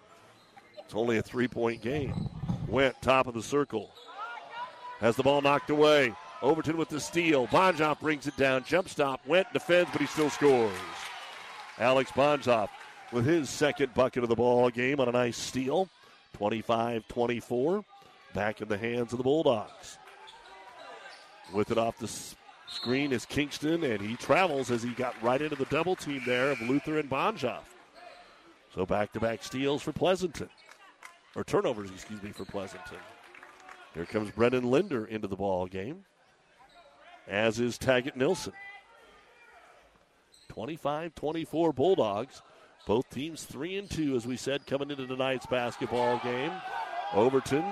[0.80, 2.30] it's only a three point game.
[2.68, 3.91] Went top of the circle.
[4.99, 6.14] Has the ball knocked away.
[6.41, 7.47] Overton with the steal.
[7.47, 8.64] Bonjoff brings it down.
[8.64, 9.26] Jump stop.
[9.26, 10.72] Went, defends, but he still scores.
[11.80, 12.70] Alex Bonjoff
[13.12, 15.89] with his second bucket of the ball game on a nice steal.
[16.34, 17.84] 25 24.
[18.34, 19.97] Back in the hands of the Bulldogs.
[21.54, 22.10] With it off the
[22.68, 26.52] screen is Kingston, and he travels as he got right into the double team there
[26.52, 27.64] of Luther and Bonjoff.
[28.74, 30.49] So back to back steals for Pleasanton.
[31.36, 32.97] Or turnovers, excuse me, for Pleasanton.
[33.93, 36.06] Here comes Brendan Linder into the ball game,
[37.28, 38.54] as is Taggart Nilsson.
[40.47, 42.41] 25 24 Bulldogs.
[42.88, 46.52] Both teams 3 and 2, as we said, coming into tonight's basketball game.
[47.14, 47.64] Overton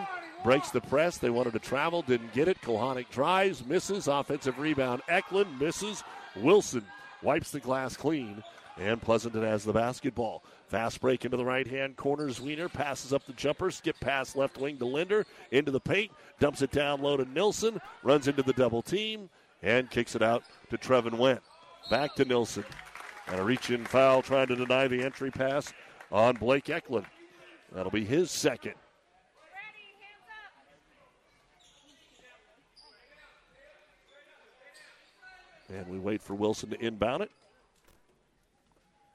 [0.44, 1.18] breaks the press.
[1.18, 2.62] They wanted to travel, didn't get it.
[2.62, 4.08] Kulhanek drives, misses.
[4.08, 5.02] Offensive rebound.
[5.08, 6.04] Eklund misses.
[6.36, 6.86] Wilson
[7.22, 8.44] wipes the glass clean,
[8.78, 10.44] and Pleasanton has the basketball.
[10.68, 12.28] Fast break into the right hand corner.
[12.30, 16.62] Zwiener passes up the jumper, skip pass left wing to Linder, into the paint, dumps
[16.62, 19.30] it down low to Nilson, runs into the double team,
[19.64, 21.42] and kicks it out to Trevin Went.
[21.90, 22.66] Back to Nilson.
[23.28, 25.74] And a reach in foul trying to deny the entry pass
[26.12, 27.06] on Blake Eklund.
[27.72, 28.74] That'll be his second.
[35.74, 37.32] And we wait for Wilson to inbound it.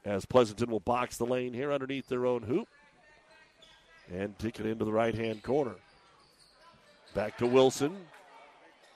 [0.05, 2.69] As Pleasanton will box the lane here underneath their own hoop.
[4.13, 5.75] And take it into the right hand corner.
[7.15, 7.97] Back to Wilson.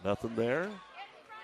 [0.05, 0.69] Nothing there.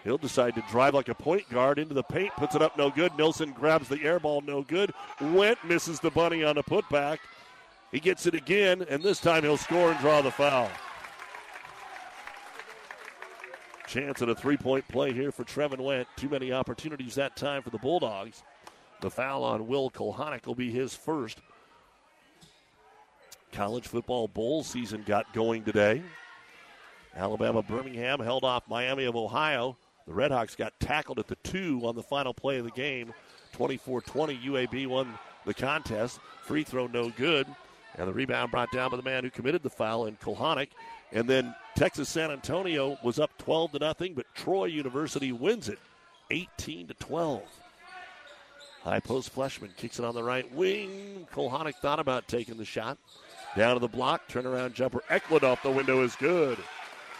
[0.04, 2.90] He'll decide to drive like a point guard into the paint, puts it up no
[2.90, 3.16] good.
[3.16, 4.92] Nilson grabs the air ball, no good.
[5.18, 7.18] Went, misses the bunny on the putback.
[7.90, 10.68] He gets it again, and this time he'll score and draw the foul.
[13.94, 16.08] Chance at a three point play here for Trevin Went.
[16.16, 18.42] Too many opportunities that time for the Bulldogs.
[19.00, 21.38] The foul on Will Kulhanek will be his first.
[23.52, 26.02] College football bowl season got going today.
[27.14, 29.76] Alabama Birmingham held off Miami of Ohio.
[30.08, 33.14] The Redhawks got tackled at the two on the final play of the game.
[33.52, 36.18] 24 20, UAB won the contest.
[36.42, 37.46] Free throw no good.
[37.94, 40.70] And the rebound brought down by the man who committed the foul in Kulhanek.
[41.14, 45.78] And then Texas San Antonio was up 12 to nothing, but Troy University wins it
[46.30, 47.42] 18 to 12.
[48.82, 51.26] High post Fleshman kicks it on the right wing.
[51.32, 52.98] Kulhanek thought about taking the shot.
[53.56, 55.02] Down to the block, turnaround jumper.
[55.08, 56.58] Eklund off the window is good.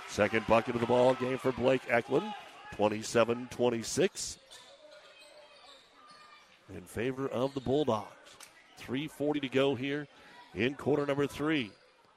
[0.09, 2.35] Second bucket of the ball game for Blake Eklund.
[2.77, 4.39] 27 26
[6.75, 8.09] in favor of the Bulldogs.
[8.81, 10.07] 3.40 to go here
[10.55, 11.71] in quarter number three.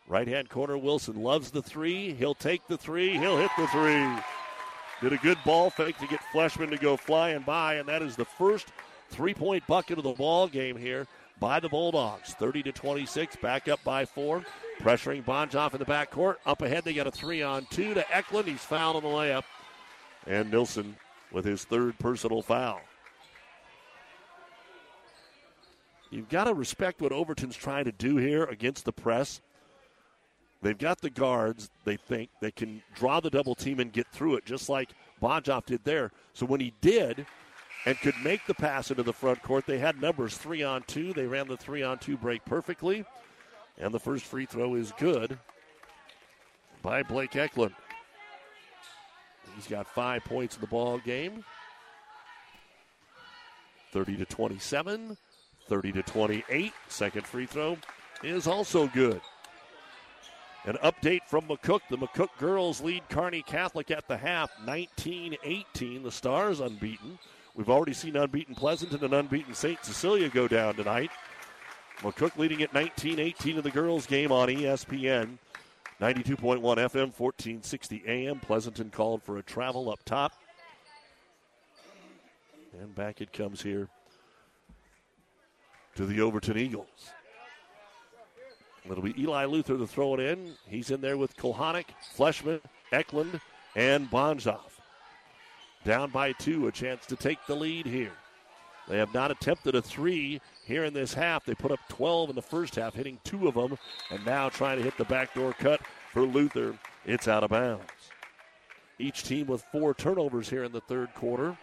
[0.07, 2.13] Right hand corner, Wilson loves the three.
[2.13, 3.17] He'll take the three.
[3.17, 4.07] He'll hit the three.
[5.01, 8.15] Did a good ball fake to get Fleshman to go flying by, and that is
[8.15, 8.67] the first
[9.09, 11.07] three point bucket of the ball game here
[11.39, 12.33] by the Bulldogs.
[12.33, 14.43] 30 to 26, back up by four.
[14.79, 16.35] Pressuring Bonjoff in the backcourt.
[16.45, 18.47] Up ahead, they got a three on two to Eklund.
[18.47, 19.43] He's fouled on the layup.
[20.25, 20.95] And Nilson
[21.31, 22.81] with his third personal foul.
[26.09, 29.41] You've got to respect what Overton's trying to do here against the press.
[30.61, 34.35] They've got the guards, they think, they can draw the double team and get through
[34.37, 34.89] it, just like
[35.21, 36.11] Bonjoff did there.
[36.33, 37.25] So when he did
[37.85, 41.13] and could make the pass into the front court, they had numbers three on two.
[41.13, 43.05] They ran the three on two break perfectly.
[43.77, 45.37] And the first free throw is good
[46.81, 47.75] by Blake Eklund.
[49.55, 51.43] He's got five points in the ball game.
[53.91, 55.17] 30 to 27,
[55.67, 56.73] 30 to 28.
[56.87, 57.77] Second free throw
[58.23, 59.21] is also good.
[60.67, 61.79] An update from McCook.
[61.89, 66.03] The McCook girls lead Kearney Catholic at the half, 19 18.
[66.03, 67.17] The Stars unbeaten.
[67.55, 69.83] We've already seen unbeaten Pleasanton and unbeaten St.
[69.85, 71.09] Cecilia go down tonight.
[71.99, 75.37] McCook leading at 19 18 in the girls' game on ESPN.
[76.01, 78.41] 92.1 FM, 1460 AM.
[78.41, 80.33] Pleasanton called for a travel up top.
[82.77, 83.87] And back it comes here
[85.95, 87.13] to the Overton Eagles.
[88.89, 90.53] It'll be Eli Luther to throw it in.
[90.67, 91.85] He's in there with Kulhanek,
[92.15, 92.61] Fleshman,
[92.91, 93.39] Eklund,
[93.75, 94.79] and Bonjoff.
[95.83, 98.11] Down by two, a chance to take the lead here.
[98.87, 101.45] They have not attempted a three here in this half.
[101.45, 103.77] They put up 12 in the first half, hitting two of them,
[104.09, 105.81] and now trying to hit the backdoor cut
[106.11, 106.77] for Luther.
[107.05, 107.83] It's out of bounds.
[108.99, 111.57] Each team with four turnovers here in the third quarter.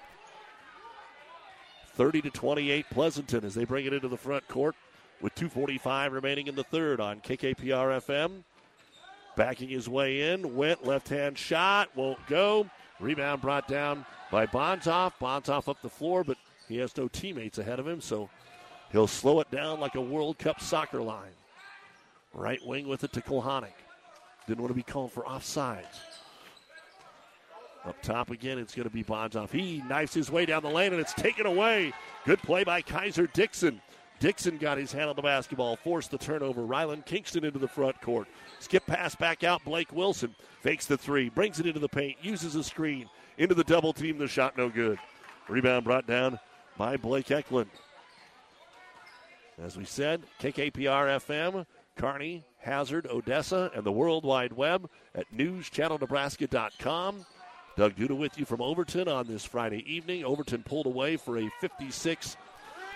[1.95, 4.75] 30 to 28 Pleasanton as they bring it into the front court
[5.21, 8.43] with 2.45 remaining in the third on KKPR FM.
[9.37, 12.69] Backing his way in, went left hand shot, won't go.
[13.01, 15.13] Rebound brought down by Bontoff.
[15.21, 16.37] Bontoff up the floor, but
[16.69, 18.31] he has no teammates ahead of him, so
[18.93, 21.33] he'll slow it down like a World Cup soccer line.
[22.33, 23.75] Right wing with it to Kulhanek.
[24.47, 26.01] Didn't want to be called for offsides.
[27.85, 29.51] Up top again, it's going to be Bontoff.
[29.51, 31.93] He knifes his way down the lane, and it's taken away.
[32.25, 33.81] Good play by Kaiser Dixon.
[34.25, 36.63] Dixon got his hand on the basketball, forced the turnover.
[36.63, 38.27] Ryland Kingston into the front court.
[38.59, 39.63] Skip pass back out.
[39.67, 43.07] Blake Wilson fakes the three, brings it into the paint, uses a screen
[43.37, 44.17] into the double team.
[44.17, 44.99] The shot no good.
[45.47, 46.41] Rebound brought down
[46.79, 47.69] by Blake Eklund.
[49.63, 57.27] As we said, KKPR FM, Kearney, Hazard, Odessa, and the World Wide Web at newschannelnebraska.com.
[57.77, 60.25] Doug Duda with you from Overton on this Friday evening.
[60.25, 62.39] Overton pulled away for a 56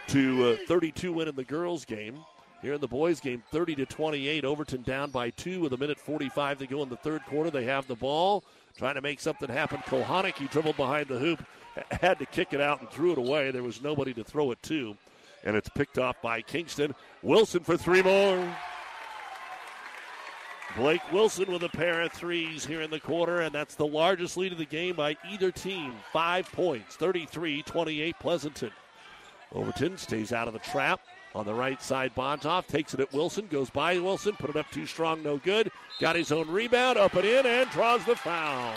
[0.08, 2.24] to uh, 32 win in the girls game.
[2.62, 4.44] here in the boys' game, 30 to 28.
[4.44, 7.50] Overton down by two with a minute 45 to go in the third quarter.
[7.50, 8.42] They have the ball,
[8.76, 9.78] trying to make something happen.
[9.86, 11.44] Kulhanek, he dribbled behind the hoop,
[11.90, 13.50] had to kick it out and threw it away.
[13.50, 14.96] There was nobody to throw it to,
[15.44, 16.94] and it's picked off by Kingston.
[17.22, 18.56] Wilson for three more.
[20.76, 24.36] Blake Wilson with a pair of threes here in the quarter, and that's the largest
[24.36, 25.94] lead of the game by either team.
[26.12, 28.70] Five points, 33 28 Pleasanton.
[29.52, 31.00] Overton stays out of the trap.
[31.34, 34.70] On the right side, Bontoff takes it at Wilson, goes by Wilson, put it up
[34.70, 35.70] too strong, no good.
[36.00, 38.74] Got his own rebound, up and in, and draws the foul.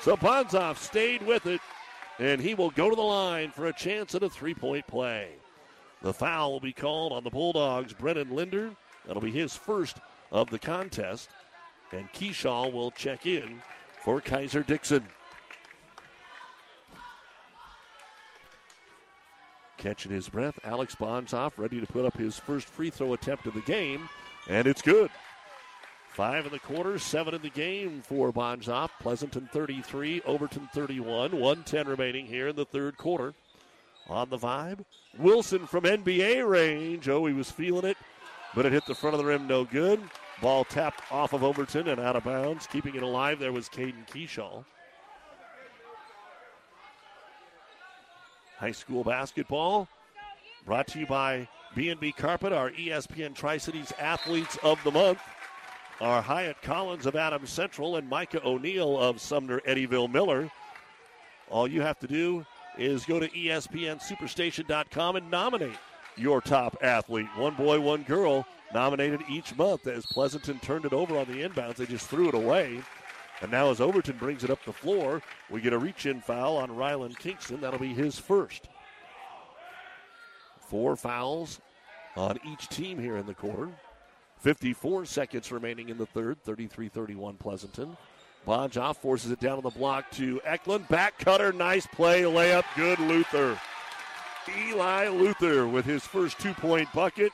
[0.00, 1.60] So Bontoff stayed with it,
[2.18, 5.30] and he will go to the line for a chance at a three point play.
[6.02, 8.70] The foul will be called on the Bulldogs, Brennan Linder.
[9.06, 9.98] That'll be his first
[10.30, 11.30] of the contest.
[11.92, 13.62] And Keyshaw will check in
[14.02, 15.04] for Kaiser Dixon.
[19.84, 23.52] Catching his breath, Alex Bontoff ready to put up his first free throw attempt of
[23.52, 24.08] the game,
[24.48, 25.10] and it's good.
[26.08, 28.88] Five in the quarter, seven in the game for Bontoff.
[28.98, 33.34] Pleasanton 33, Overton 31, 110 remaining here in the third quarter.
[34.08, 34.86] On the vibe,
[35.18, 37.06] Wilson from NBA range.
[37.10, 37.98] Oh, he was feeling it,
[38.54, 40.00] but it hit the front of the rim, no good.
[40.40, 42.66] Ball tapped off of Overton and out of bounds.
[42.68, 44.64] Keeping it alive there was Caden Keyshaw.
[48.64, 49.86] High school basketball
[50.64, 55.18] brought to you by B&B Carpet, our ESPN Tri-Cities Athletes of the Month.
[56.00, 60.50] Our Hyatt Collins of Adams Central and Micah O'Neill of Sumner Eddyville Miller.
[61.50, 62.46] All you have to do
[62.78, 65.76] is go to ESPNSuperstation.com and nominate
[66.16, 67.28] your top athlete.
[67.36, 71.76] One boy, one girl nominated each month as Pleasanton turned it over on the inbounds.
[71.76, 72.80] They just threw it away.
[73.44, 75.20] And now as Overton brings it up the floor,
[75.50, 77.60] we get a reach-in foul on Ryland Kingston.
[77.60, 78.68] That'll be his first.
[80.60, 81.60] Four fouls
[82.16, 83.68] on each team here in the quarter.
[84.38, 87.98] 54 seconds remaining in the third, 33-31 Pleasanton.
[88.48, 90.88] Bonjoff forces it down on the block to Eklund.
[90.88, 93.60] Back cutter, nice play, layup, good Luther.
[94.58, 97.30] Eli Luther with his first two-point bucket.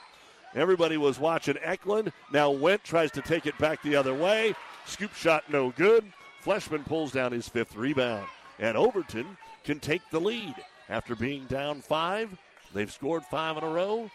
[0.56, 2.12] Everybody was watching Eklund.
[2.32, 4.56] Now Went tries to take it back the other way.
[4.90, 6.04] Scoop shot no good.
[6.44, 8.26] Fleshman pulls down his fifth rebound.
[8.58, 10.54] And Overton can take the lead.
[10.88, 12.36] After being down five,
[12.74, 14.10] they've scored five in a row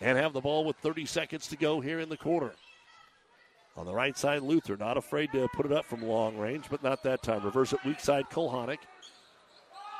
[0.00, 2.52] and have the ball with 30 seconds to go here in the quarter.
[3.76, 6.82] On the right side, Luther not afraid to put it up from long range, but
[6.82, 7.44] not that time.
[7.44, 8.78] Reverse it weak side, Kulhanek.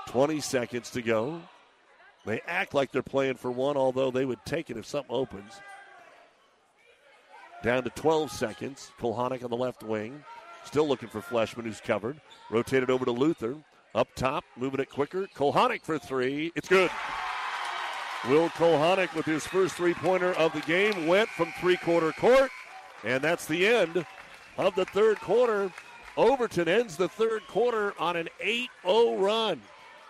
[0.07, 1.43] 20 seconds to go.
[2.25, 5.61] They act like they're playing for one, although they would take it if something opens.
[7.63, 8.91] Down to 12 seconds.
[9.01, 10.23] Kulhanek on the left wing.
[10.65, 12.21] Still looking for Fleshman, who's covered.
[12.51, 13.57] Rotated over to Luther.
[13.95, 15.29] Up top, moving it quicker.
[15.37, 16.51] Kulhanek for three.
[16.57, 16.91] It's good.
[18.29, 22.51] Will Kulhanek with his first three pointer of the game went from three quarter court.
[23.05, 24.07] And that's the end
[24.57, 25.73] of the third quarter.
[26.17, 29.61] Overton ends the third quarter on an 8 0 run.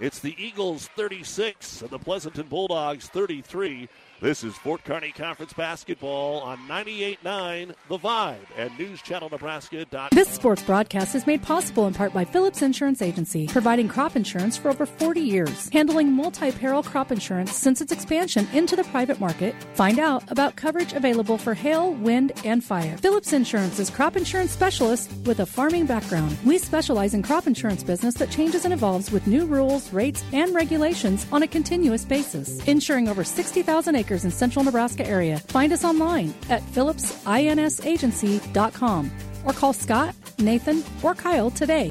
[0.01, 3.89] It's the Eagles 36 and the Pleasanton Bulldogs 33.
[4.23, 10.11] This is Fort Kearny Conference basketball on 98.9 The Vibe and NewsChannelNebraska.com.
[10.12, 14.57] This sports broadcast is made possible in part by Phillips Insurance Agency, providing crop insurance
[14.57, 19.57] for over 40 years, handling multi-peril crop insurance since its expansion into the private market.
[19.75, 22.97] Find out about coverage available for hail, wind, and fire.
[22.99, 26.39] Phillips Insurance is crop insurance specialist with a farming background.
[26.45, 30.55] We specialize in crop insurance business that changes and evolves with new rules, rates, and
[30.55, 35.39] regulations on a continuous basis, insuring over 60,000 acres in central Nebraska area.
[35.39, 39.11] Find us online at phillipsinsagency.com
[39.45, 41.91] or call Scott, Nathan, or Kyle today.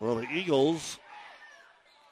[0.00, 0.98] Well, the Eagles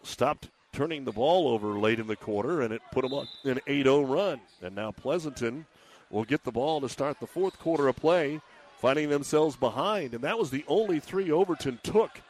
[0.02, 3.60] stopped turning the ball over late in the quarter, and it put them on an
[3.66, 4.40] 8 0 run.
[4.62, 5.64] And now Pleasanton
[6.10, 8.42] will get the ball to start the fourth quarter of play,
[8.78, 10.12] finding themselves behind.
[10.12, 12.20] And that was the only three Overton took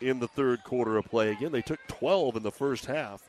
[0.00, 1.32] in the third quarter of play.
[1.32, 3.22] Again, they took 12 in the first half.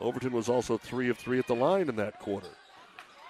[0.00, 2.48] Overton was also 3 of 3 at the line in that quarter.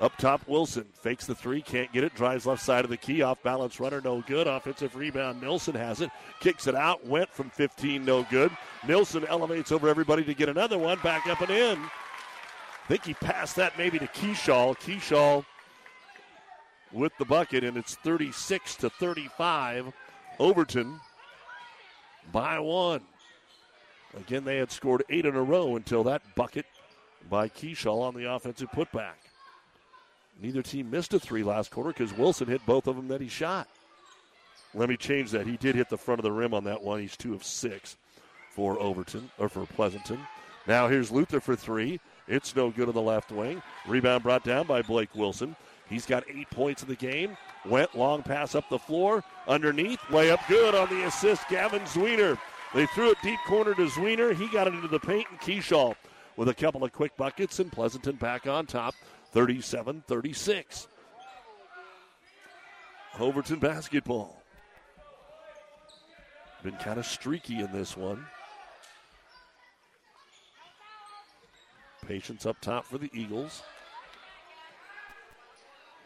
[0.01, 3.23] Up top, Wilson fakes the three, can't get it, drives left side of the key,
[3.23, 4.47] off balance runner, no good.
[4.47, 8.53] Offensive rebound, Nilson has it, kicks it out, went from 15, no good.
[8.87, 11.79] Nilson elevates over everybody to get another one, back up and in.
[11.79, 14.79] I think he passed that maybe to Keyshaw.
[14.79, 15.45] Keyshaw
[16.93, 19.93] with the bucket, and it's 36 to 35.
[20.39, 21.01] Overton
[22.33, 23.03] by one.
[24.17, 26.67] Again, they had scored eight in a row until that bucket
[27.29, 29.28] by Keyshaw on the offensive putback.
[30.41, 33.29] Neither team missed a three last quarter because Wilson hit both of them that he
[33.29, 33.69] shot.
[34.75, 35.47] Let me change that.
[35.47, 37.01] He did hit the front of the rim on that one.
[37.01, 37.97] He's two of six
[38.51, 40.21] for Overton or for Pleasanton.
[40.67, 41.99] Now here's Luther for three.
[42.29, 43.63] It's no good on the left wing.
[43.87, 45.57] Rebound brought down by Blake Wilson.
[45.89, 47.37] He's got eight points in the game.
[47.65, 49.25] Went long pass up the floor.
[49.47, 51.49] Underneath, layup good on the assist.
[51.49, 52.39] Gavin Zwiener.
[52.75, 54.37] They threw it deep corner to Zwiener.
[54.37, 55.95] He got it into the paint, and Keyshaw
[56.37, 58.95] with a couple of quick buckets, and Pleasanton back on top,
[59.33, 60.89] 37 36.
[63.19, 64.43] Overton basketball.
[66.63, 68.25] Been kind of streaky in this one.
[72.07, 73.63] Patience up top for the Eagles.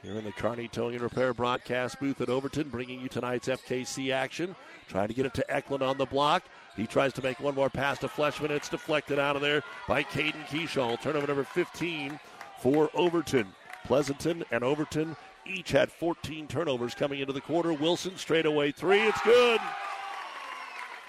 [0.02, 4.12] Here in the Kearney Towing and Repair broadcast booth at Overton, bringing you tonight's FKC
[4.12, 4.56] action.
[4.88, 6.42] Trying to get it to Eklund on the block.
[6.76, 8.50] He tries to make one more pass to Fleshman.
[8.50, 11.00] It's deflected out of there by Caden Keyshaw.
[11.00, 12.18] Turnover number 15
[12.62, 13.48] for Overton.
[13.84, 17.72] Pleasanton and Overton each had 14 turnovers coming into the quarter.
[17.72, 19.02] Wilson straight away three.
[19.02, 19.60] It's good.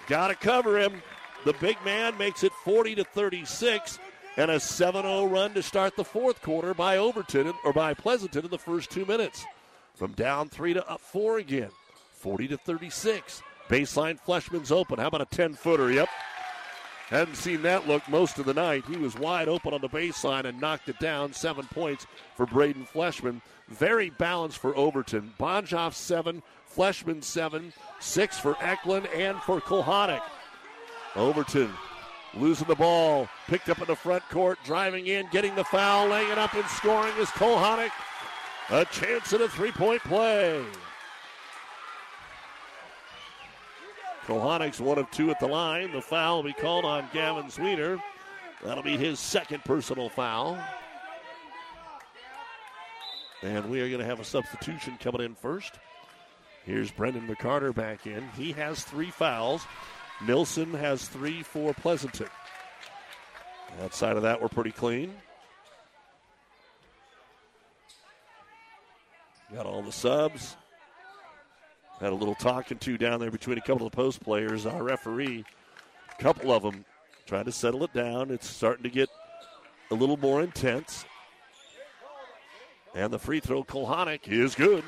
[0.08, 1.04] Got to cover him.
[1.46, 4.00] The big man makes it 40 to 36
[4.38, 8.52] and a 7-0 run to start the fourth quarter by Overton or by Pleasanton in
[8.52, 9.46] the first two minutes.
[9.94, 11.70] From down three to up four again,
[12.14, 13.44] 40 to 36.
[13.70, 14.98] Baseline Fleshman's open.
[14.98, 15.92] How about a 10 footer?
[15.92, 16.10] Yep.
[17.14, 18.86] Hadn't seen that look most of the night.
[18.88, 21.32] He was wide open on the baseline and knocked it down.
[21.32, 23.40] Seven points for Braden Fleshman.
[23.68, 25.32] Very balanced for Overton.
[25.40, 26.42] Bonjoff seven,
[26.76, 30.24] Fleshman seven, six for Eklund and for Kulhanek.
[31.16, 31.70] Overton
[32.34, 36.32] losing the ball, picked up in the front court, driving in, getting the foul, laying
[36.32, 37.92] it up and scoring is Kulhanek.
[38.72, 40.66] A chance at a three point play.
[44.28, 45.92] Kulhanek's one of two at the line.
[45.92, 48.02] The foul will be called on Gavin Zwiener.
[48.64, 50.58] That'll be his second personal foul.
[53.42, 55.74] And we are going to have a substitution coming in first.
[56.66, 58.24] Here's Brendan McCarter back in.
[58.38, 59.66] He has three fouls.
[60.26, 62.30] Nilson has three for Pleasanton.
[63.82, 65.14] Outside of that, we're pretty clean.
[69.54, 70.56] Got all the subs.
[72.04, 74.66] Had a little talking to down there between a couple of the post players.
[74.66, 75.46] Our referee,
[76.12, 76.84] a couple of them
[77.26, 78.30] trying to settle it down.
[78.30, 79.08] It's starting to get
[79.90, 81.06] a little more intense.
[82.94, 84.84] And the free throw, Kulhanek, is good.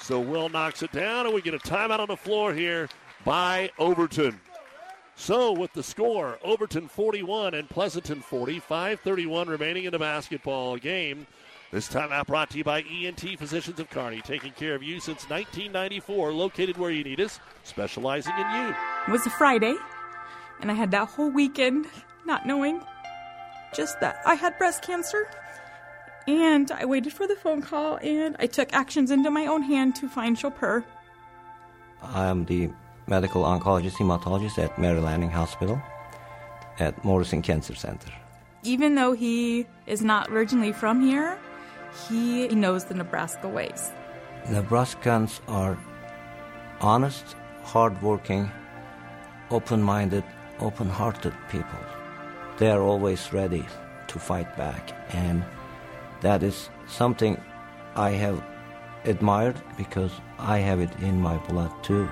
[0.00, 2.88] So Will knocks it down, and we get a timeout on the floor here
[3.24, 4.40] by Overton.
[5.14, 11.28] So with the score, Overton 41 and Pleasanton 40, 5:31 remaining in the basketball game.
[11.72, 15.30] This timeout brought to you by ENT Physicians of Kearney, taking care of you since
[15.30, 18.74] 1994, located where you need us, specializing in you.
[19.06, 19.76] It was a Friday,
[20.60, 21.86] and I had that whole weekend
[22.26, 22.82] not knowing
[23.72, 25.30] just that I had breast cancer.
[26.26, 29.94] And I waited for the phone call, and I took actions into my own hand
[29.96, 30.82] to find Copur.
[32.02, 32.70] I am the
[33.06, 35.80] medical oncologist hematologist at Mary Lanning Hospital
[36.80, 38.10] at Morrison Cancer Center.
[38.64, 41.38] Even though he is not originally from here,
[42.08, 43.90] he knows the Nebraska ways.
[44.46, 45.78] Nebraskans are
[46.80, 48.50] honest, hardworking,
[49.50, 50.24] open minded,
[50.60, 51.78] open hearted people.
[52.58, 53.64] They are always ready
[54.08, 55.44] to fight back, and
[56.20, 57.40] that is something
[57.94, 58.42] I have
[59.04, 62.08] admired because I have it in my blood too.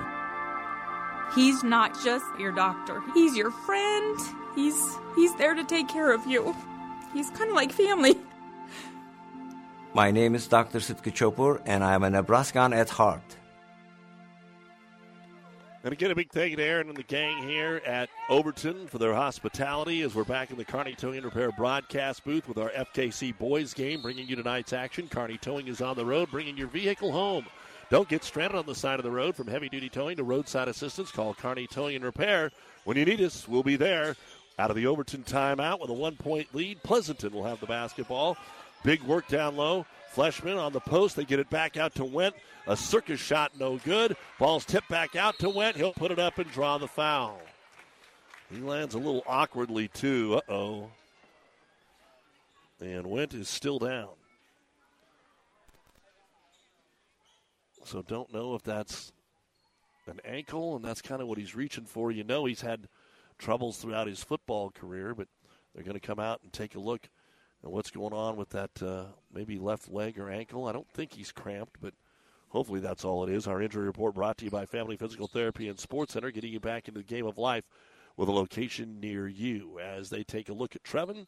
[1.35, 3.01] He's not just your doctor.
[3.13, 4.17] He's your friend.
[4.55, 4.79] He's
[5.15, 6.55] he's there to take care of you.
[7.13, 8.17] He's kind of like family.
[9.99, 10.79] My name is Dr.
[10.79, 13.35] Sitki Copur, and I am a Nebraskan at heart.
[15.83, 18.97] And again, a big thank you to Aaron and the gang here at Overton for
[18.97, 22.69] their hospitality as we're back in the Kearney Towing and Repair broadcast booth with our
[22.69, 25.09] FKC boys game, bringing you tonight's action.
[25.09, 27.45] Kearney Towing is on the road, bringing your vehicle home.
[27.89, 30.69] Don't get stranded on the side of the road from heavy duty towing to roadside
[30.69, 31.11] assistance.
[31.11, 32.51] Call Kearney Towing and Repair.
[32.85, 34.15] When you need us, we'll be there.
[34.59, 38.37] Out of the Overton timeout with a one point lead, Pleasanton will have the basketball.
[38.83, 39.85] Big work down low.
[40.13, 41.15] Fleshman on the post.
[41.15, 42.35] They get it back out to Went.
[42.67, 44.15] A circus shot, no good.
[44.37, 45.75] Ball's tipped back out to Went.
[45.75, 47.39] He'll put it up and draw the foul.
[48.51, 50.41] He lands a little awkwardly, too.
[50.47, 50.89] Uh oh.
[52.79, 54.09] And Went is still down.
[57.85, 59.11] So don't know if that's
[60.07, 62.11] an ankle, and that's kind of what he's reaching for.
[62.11, 62.87] You know, he's had
[63.37, 65.27] troubles throughout his football career, but
[65.73, 67.09] they're going to come out and take a look
[67.63, 70.67] And what's going on with that uh, maybe left leg or ankle?
[70.67, 71.93] I don't think he's cramped, but
[72.49, 73.47] hopefully that's all it is.
[73.47, 76.59] Our injury report brought to you by Family Physical Therapy and Sports Center, getting you
[76.59, 77.65] back into the game of life
[78.15, 79.79] with a location near you.
[79.79, 81.27] As they take a look at Trevin,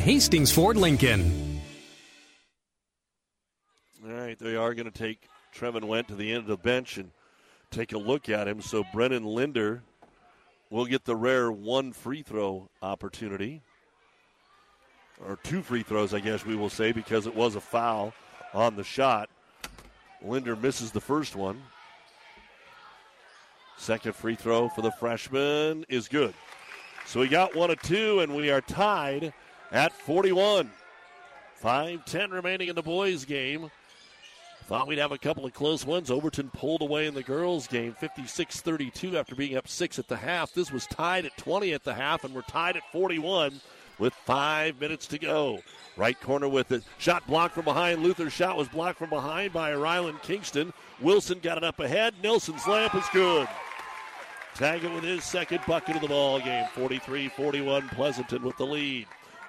[0.01, 1.61] Hastings Ford Lincoln.
[4.03, 6.97] All right, they are going to take Trevin Went to the end of the bench
[6.97, 7.11] and
[7.69, 8.61] take a look at him.
[8.61, 9.83] So Brennan Linder
[10.71, 13.61] will get the rare one free throw opportunity.
[15.23, 18.11] Or two free throws, I guess we will say, because it was a foul
[18.55, 19.29] on the shot.
[20.23, 21.61] Linder misses the first one.
[23.77, 26.33] Second free throw for the freshman is good.
[27.05, 29.31] So we got one of two, and we are tied
[29.71, 30.69] at 41.
[31.55, 33.69] 5 10 remaining in the boys' game.
[34.65, 36.09] Thought we'd have a couple of close ones.
[36.09, 40.15] Overton pulled away in the girls' game 56 32 after being up 6 at the
[40.15, 40.53] half.
[40.53, 43.59] This was tied at 20 at the half, and we're tied at 41
[43.99, 45.59] with five minutes to go.
[45.97, 46.83] Right corner with it.
[46.97, 48.01] Shot blocked from behind.
[48.01, 50.73] Luther's shot was blocked from behind by Ryland Kingston.
[51.01, 52.15] Wilson got it up ahead.
[52.23, 53.47] Nelson's lamp is good.
[54.55, 56.65] Taggart with his second bucket of the ball game.
[56.73, 59.05] 43 41 Pleasanton with the lead.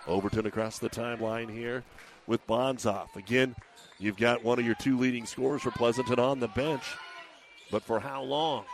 [0.06, 1.84] Overton across the timeline here
[2.26, 3.14] with Bonzoff.
[3.16, 3.54] Again,
[3.98, 6.84] you've got one of your two leading scorers for Pleasanton on the bench.
[7.70, 8.64] But for how long?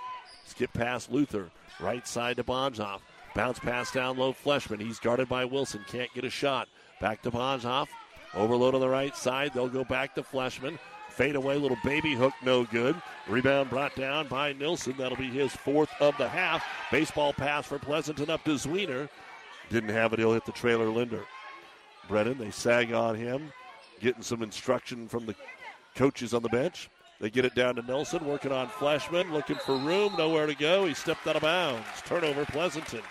[0.47, 1.51] Skip past Luther.
[1.81, 3.01] Right side to Bonzoff.
[3.35, 4.81] Bounce pass down low, Fleshman.
[4.81, 5.85] He's guarded by Wilson.
[5.89, 6.69] Can't get a shot.
[7.01, 7.87] Back to Bonzoff.
[8.35, 9.53] Overload on the right side.
[9.55, 10.79] They'll go back to Fleshman.
[11.11, 12.95] Fade away, little baby hook, no good.
[13.29, 14.95] Rebound brought down by Nilsson.
[14.97, 16.65] That'll be his fourth of the half.
[16.93, 19.09] Baseball pass for Pleasanton up to Zwiener.
[19.71, 20.19] Didn't have it.
[20.19, 21.25] He'll hit the trailer Linder.
[22.09, 23.53] Brennan, they sag on him,
[24.01, 25.35] getting some instruction from the
[25.95, 26.89] coaches on the bench.
[27.21, 30.87] They get it down to Nelson, working on Fleshman, looking for room, nowhere to go.
[30.87, 31.87] He stepped out of bounds.
[32.07, 33.03] Turnover, Pleasanton.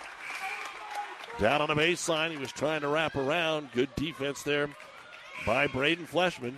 [1.39, 3.72] Down on the baseline, he was trying to wrap around.
[3.74, 4.70] Good defense there
[5.45, 6.55] by Braden Fleshman.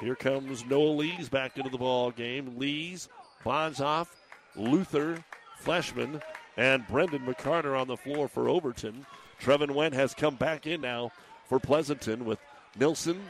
[0.00, 2.58] Here comes Noah Lees back into the ball game.
[2.58, 3.08] Lees,
[3.44, 4.08] Bonzoff,
[4.54, 5.24] Luther,
[5.62, 6.20] Fleshman,
[6.56, 9.06] and Brendan McCarter on the floor for Overton.
[9.40, 11.12] Trevin Went has come back in now
[11.48, 12.38] for Pleasanton with
[12.78, 13.20] Nilson,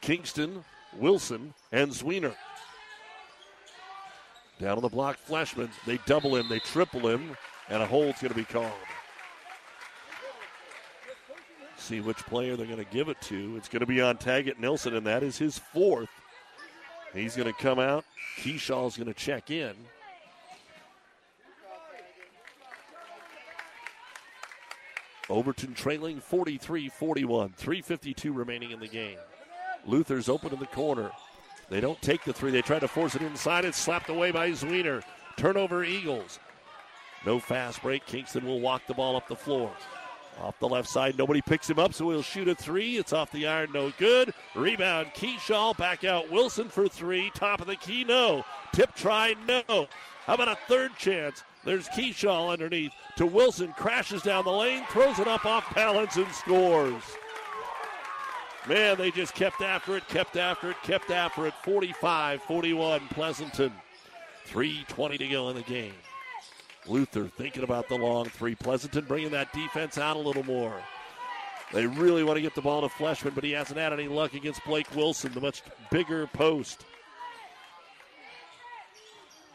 [0.00, 0.64] Kingston,
[0.98, 2.34] Wilson, and Zwiener.
[4.58, 5.70] Down on the block, Fleshman.
[5.86, 7.36] They double him, they triple him,
[7.68, 8.70] and a hold's going to be called.
[11.76, 13.56] See which player they're going to give it to.
[13.56, 16.10] It's going to be on Taggart Nilson, and that is his fourth.
[17.12, 18.04] He's going to come out.
[18.38, 19.74] Keyshaw's going to check in.
[25.32, 27.54] Overton trailing 43 41.
[27.58, 29.16] 3.52 remaining in the game.
[29.86, 31.10] Luther's open in the corner.
[31.70, 32.50] They don't take the three.
[32.50, 33.64] They try to force it inside.
[33.64, 35.02] It's slapped away by Zwiener.
[35.36, 36.38] Turnover, Eagles.
[37.24, 38.04] No fast break.
[38.04, 39.72] Kingston will walk the ball up the floor.
[40.40, 42.96] Off the left side, nobody picks him up, so he'll shoot a three.
[42.96, 44.32] It's off the iron, no good.
[44.54, 45.76] Rebound, Keyshaw.
[45.76, 47.30] Back out, Wilson for three.
[47.34, 48.44] Top of the key, no.
[48.72, 49.88] Tip try, no.
[50.26, 51.42] How about a third chance?
[51.64, 56.30] There's Keyshaw underneath to Wilson, crashes down the lane, throws it up off balance, and
[56.32, 57.02] scores.
[58.68, 61.54] Man, they just kept after it, kept after it, kept after it.
[61.64, 63.72] 45 41, Pleasanton.
[64.48, 65.94] 3.20 to go in the game.
[66.86, 68.54] Luther thinking about the long three.
[68.54, 70.82] Pleasanton bringing that defense out a little more.
[71.72, 74.34] They really want to get the ball to Fleshman, but he hasn't had any luck
[74.34, 76.84] against Blake Wilson, the much bigger post.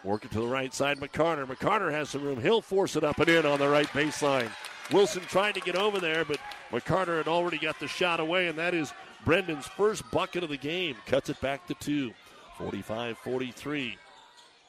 [0.04, 1.46] Working to the right side, McCarter.
[1.46, 2.42] McCarter has some room.
[2.42, 4.50] He'll force it up and in on the right baseline.
[4.92, 6.40] Wilson trying to get over there, but
[6.72, 8.94] McCarter had already got the shot away, and that is
[9.26, 10.96] Brendan's first bucket of the game.
[11.06, 12.14] Cuts it back to two.
[12.58, 13.98] 45 43.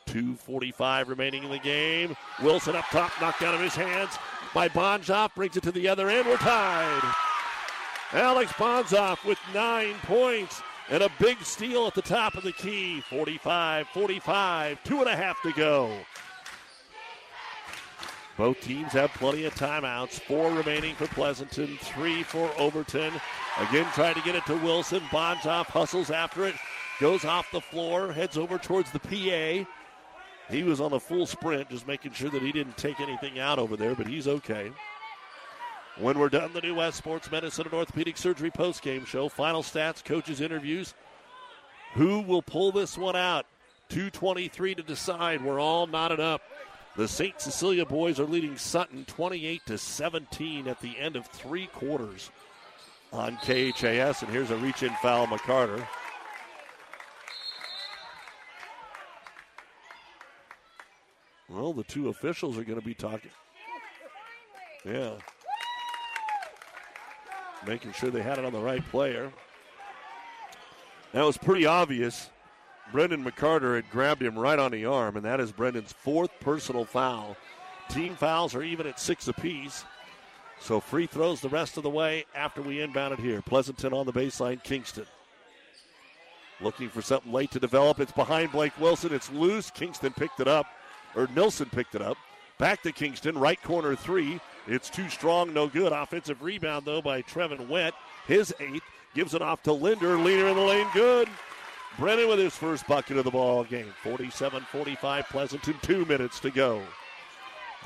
[0.06, 2.16] 2.45 remaining in the game.
[2.42, 4.10] Wilson up top, knocked out of his hands
[4.55, 6.26] by Bonzoff, brings it to the other end.
[6.26, 7.14] We're tied.
[8.12, 13.01] Alex Bonzoff with nine points and a big steal at the top of the key.
[13.02, 15.93] 45 45, two and a half to go.
[18.36, 20.20] Both teams have plenty of timeouts.
[20.20, 23.12] Four remaining for Pleasanton, three for Overton.
[23.59, 25.01] Again, trying to get it to Wilson.
[25.10, 26.55] Bonzoff hustles after it,
[27.01, 29.69] goes off the floor, heads over towards the PA.
[30.48, 33.59] He was on a full sprint, just making sure that he didn't take anything out
[33.59, 34.70] over there, but he's okay.
[36.00, 39.28] When we're done, the New West Sports Medicine and Orthopedic Surgery post-game show.
[39.28, 40.94] Final stats, coaches' interviews.
[41.94, 43.46] Who will pull this one out?
[43.88, 45.44] 223 to decide.
[45.44, 46.42] We're all knotted up.
[46.96, 47.40] The St.
[47.40, 52.30] Cecilia boys are leading Sutton 28 to 17 at the end of three quarters
[53.12, 54.22] on KHAS.
[54.22, 55.84] And here's a reach in foul, McCarter.
[61.48, 63.30] Well, the two officials are going to be talking.
[64.84, 65.14] Yeah.
[67.66, 69.32] Making sure they had it on the right player.
[71.12, 72.30] That was pretty obvious.
[72.93, 76.85] Brendan McCarter had grabbed him right on the arm, and that is Brendan's fourth personal
[76.85, 77.36] foul.
[77.90, 79.85] Team fouls are even at six apiece.
[80.60, 83.43] So free throws the rest of the way after we inbound it here.
[83.43, 85.06] Pleasanton on the baseline, Kingston.
[86.60, 88.01] Looking for something late to develop.
[88.01, 89.14] It's behind Blake Wilson.
[89.14, 89.70] It's loose.
[89.70, 90.66] Kingston picked it up,
[91.14, 92.16] or Nilson picked it up.
[92.59, 94.40] Back to Kingston, right corner three.
[94.69, 95.93] It's too strong, no good.
[95.93, 97.95] Offensive rebound, though, by Trevin Went.
[98.27, 98.82] His eighth.
[99.15, 100.19] Gives it off to Linder.
[100.19, 101.28] Leader in the lane, good.
[101.99, 103.93] Brennan with his first bucket of the ball game.
[104.03, 106.82] 47 45 Pleasanton, two minutes to go.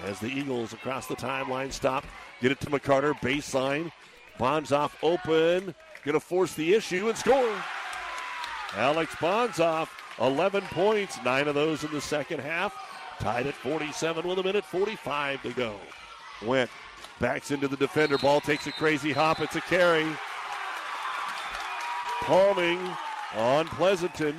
[0.04, 2.04] As the Eagles across the timeline stop,
[2.40, 3.92] get it to McCarter, baseline.
[4.38, 7.54] Bonzoff open, going to force the issue and score.
[8.76, 9.88] Alex Bonzoff,
[10.20, 12.74] 11 points, nine of those in the second half.
[13.20, 15.76] Tied at 47 with a minute 45 to go.
[16.44, 16.70] Went,
[17.20, 18.18] backs into the defender.
[18.18, 19.40] Ball takes a crazy hop.
[19.40, 20.06] It's a carry.
[22.22, 22.80] Palming
[23.34, 24.36] on Pleasanton.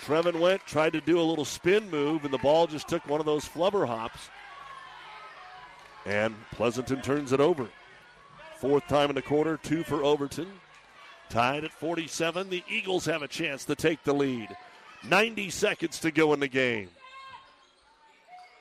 [0.00, 3.20] Trevin Went tried to do a little spin move, and the ball just took one
[3.20, 4.30] of those flubber hops.
[6.06, 7.68] And Pleasanton turns it over.
[8.56, 10.48] Fourth time in the quarter, two for Overton.
[11.28, 12.48] Tied at 47.
[12.48, 14.48] The Eagles have a chance to take the lead.
[15.04, 16.88] 90 seconds to go in the game.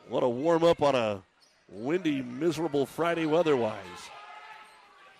[0.10, 1.24] What a warm up on a
[1.70, 4.10] windy, miserable Friday weather-wise.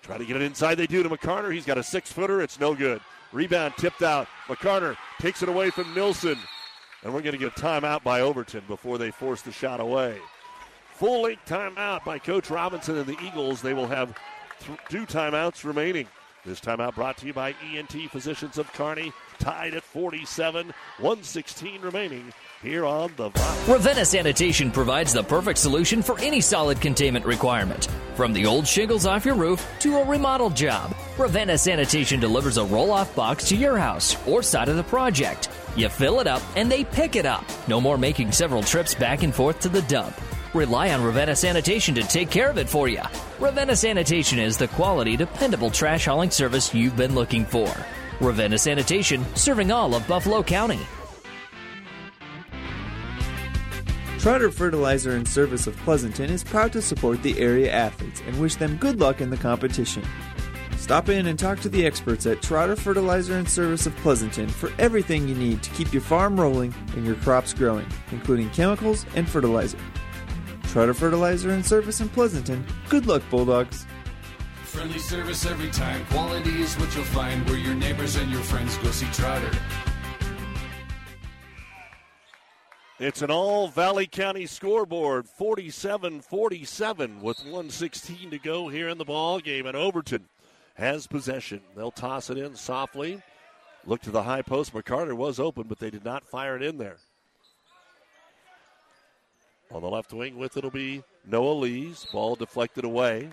[0.02, 0.76] Try to get it inside.
[0.76, 1.54] They do to McCarter.
[1.54, 2.42] He's got a six footer.
[2.42, 3.02] It's no good.
[3.34, 4.28] Rebound tipped out.
[4.48, 6.38] McCarter takes it away from Nilson.
[7.04, 10.18] And we're going to get a timeout by Overton before they force the shot away.
[10.94, 13.62] Full length timeout by Coach Robinson and the Eagles.
[13.62, 14.18] They will have
[14.62, 16.08] th- two timeouts remaining.
[16.48, 19.12] This timeout brought to you by ENT Physicians of Kearney.
[19.38, 22.32] Tied at 47, 116 remaining
[22.64, 23.32] here on the.
[23.68, 27.90] Ravenna Sanitation provides the perfect solution for any solid containment requirement.
[28.16, 32.64] From the old shingles off your roof to a remodel job, Ravenna Sanitation delivers a
[32.64, 35.50] roll off box to your house or side of the project.
[35.76, 37.44] You fill it up and they pick it up.
[37.68, 40.16] No more making several trips back and forth to the dump.
[40.54, 43.02] Rely on Ravenna Sanitation to take care of it for you.
[43.40, 47.74] Ravenna Sanitation is the quality, dependable trash hauling service you've been looking for.
[48.22, 50.80] Ravenna Sanitation, serving all of Buffalo County.
[54.20, 58.56] Trotter Fertilizer and Service of Pleasanton is proud to support the area athletes and wish
[58.56, 60.04] them good luck in the competition.
[60.78, 64.72] Stop in and talk to the experts at Trotter Fertilizer and Service of Pleasanton for
[64.80, 69.30] everything you need to keep your farm rolling and your crops growing, including chemicals and
[69.30, 69.78] fertilizer.
[70.68, 72.66] Trotter Fertilizer and Service in Pleasanton.
[72.90, 73.86] Good luck, Bulldogs.
[74.64, 76.06] Friendly service every time.
[76.08, 79.52] Quality is what you'll find where your neighbors and your friends go see Trotter.
[83.00, 89.06] It's an all Valley County scoreboard, 47 47, with 116 to go here in the
[89.06, 89.68] ball game.
[89.68, 90.28] And Overton
[90.74, 91.62] has possession.
[91.76, 93.22] They'll toss it in softly.
[93.86, 94.74] Look to the high post.
[94.74, 96.98] McCarter was open, but they did not fire it in there.
[99.72, 102.06] On the left wing with it'll be Noah Lees.
[102.12, 103.30] Ball deflected away.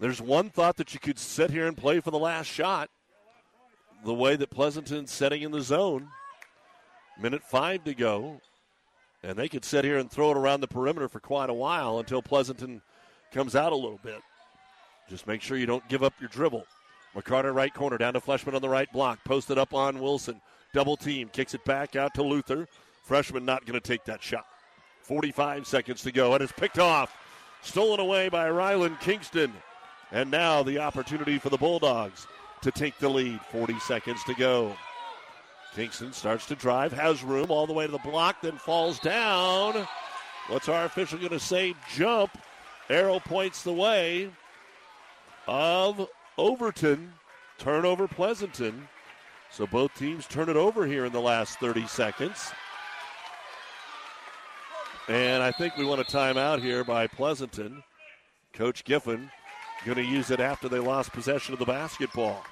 [0.00, 2.88] There's one thought that you could sit here and play for the last shot.
[4.04, 6.08] The way that Pleasanton's setting in the zone.
[7.20, 8.40] Minute five to go.
[9.24, 11.98] And they could sit here and throw it around the perimeter for quite a while
[11.98, 12.80] until Pleasanton
[13.32, 14.20] comes out a little bit.
[15.08, 16.64] Just make sure you don't give up your dribble.
[17.16, 19.18] McCarter right corner down to Fleshman on the right block.
[19.24, 20.40] Posted up on Wilson.
[20.72, 21.28] Double team.
[21.30, 22.68] Kicks it back out to Luther.
[23.02, 24.46] Freshman not going to take that shot.
[25.08, 26.34] 45 seconds to go.
[26.34, 27.16] And it's picked off.
[27.62, 29.52] Stolen away by Ryland Kingston.
[30.12, 32.26] And now the opportunity for the Bulldogs
[32.62, 33.40] to take the lead.
[33.50, 34.76] 40 seconds to go.
[35.74, 39.86] Kingston starts to drive, has room all the way to the block, then falls down.
[40.48, 41.74] What's our official going to say?
[41.94, 42.30] Jump.
[42.90, 44.30] Arrow points the way
[45.46, 47.12] of Overton.
[47.58, 48.88] Turnover Pleasanton.
[49.50, 52.50] So both teams turn it over here in the last 30 seconds.
[55.08, 57.82] And I think we want a timeout here by Pleasanton.
[58.52, 59.30] Coach Giffen
[59.84, 62.44] going to use it after they lost possession of the basketball.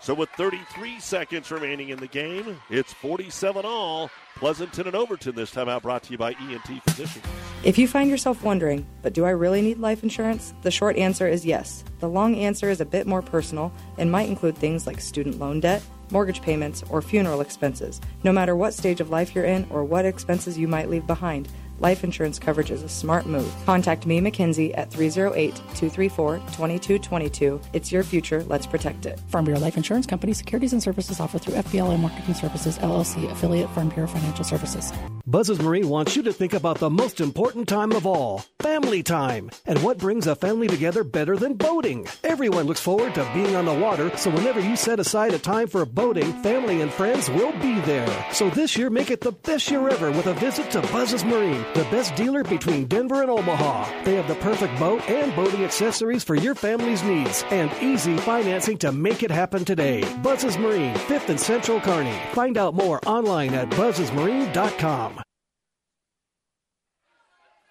[0.00, 4.10] So with 33 seconds remaining in the game, it's 47 all.
[4.36, 7.24] Pleasanton and Overton this time out brought to you by ENT Physicians.
[7.62, 10.52] If you find yourself wondering, but do I really need life insurance?
[10.62, 11.84] The short answer is yes.
[12.00, 15.60] The long answer is a bit more personal and might include things like student loan
[15.60, 18.00] debt, mortgage payments, or funeral expenses.
[18.24, 21.48] No matter what stage of life you're in or what expenses you might leave behind,
[21.82, 23.52] life insurance coverage is a smart move.
[23.66, 27.60] Contact me, McKinsey, at 308 234 2222.
[27.72, 28.42] It's your future.
[28.44, 29.20] Let's protect it.
[29.28, 33.68] Farm Bureau Life Insurance Company securities and services offered through FBLA Marketing Services, LLC, affiliate
[33.70, 34.92] Farm Bureau Financial Services.
[35.26, 39.50] Buzz's Marine wants you to think about the most important time of all family time.
[39.66, 42.06] And what brings a family together better than boating?
[42.24, 45.66] Everyone looks forward to being on the water, so whenever you set aside a time
[45.68, 48.32] for boating, family and friends will be there.
[48.32, 51.64] So this year, make it the best year ever with a visit to Buzz's Marine,
[51.74, 54.04] the best dealer between Denver and Omaha.
[54.04, 58.78] They have the perfect boat and boating accessories for your family's needs and easy financing
[58.78, 60.02] to make it happen today.
[60.22, 62.18] Buzz's Marine, 5th and Central Kearney.
[62.32, 65.22] Find out more online at buzzesmarine.com.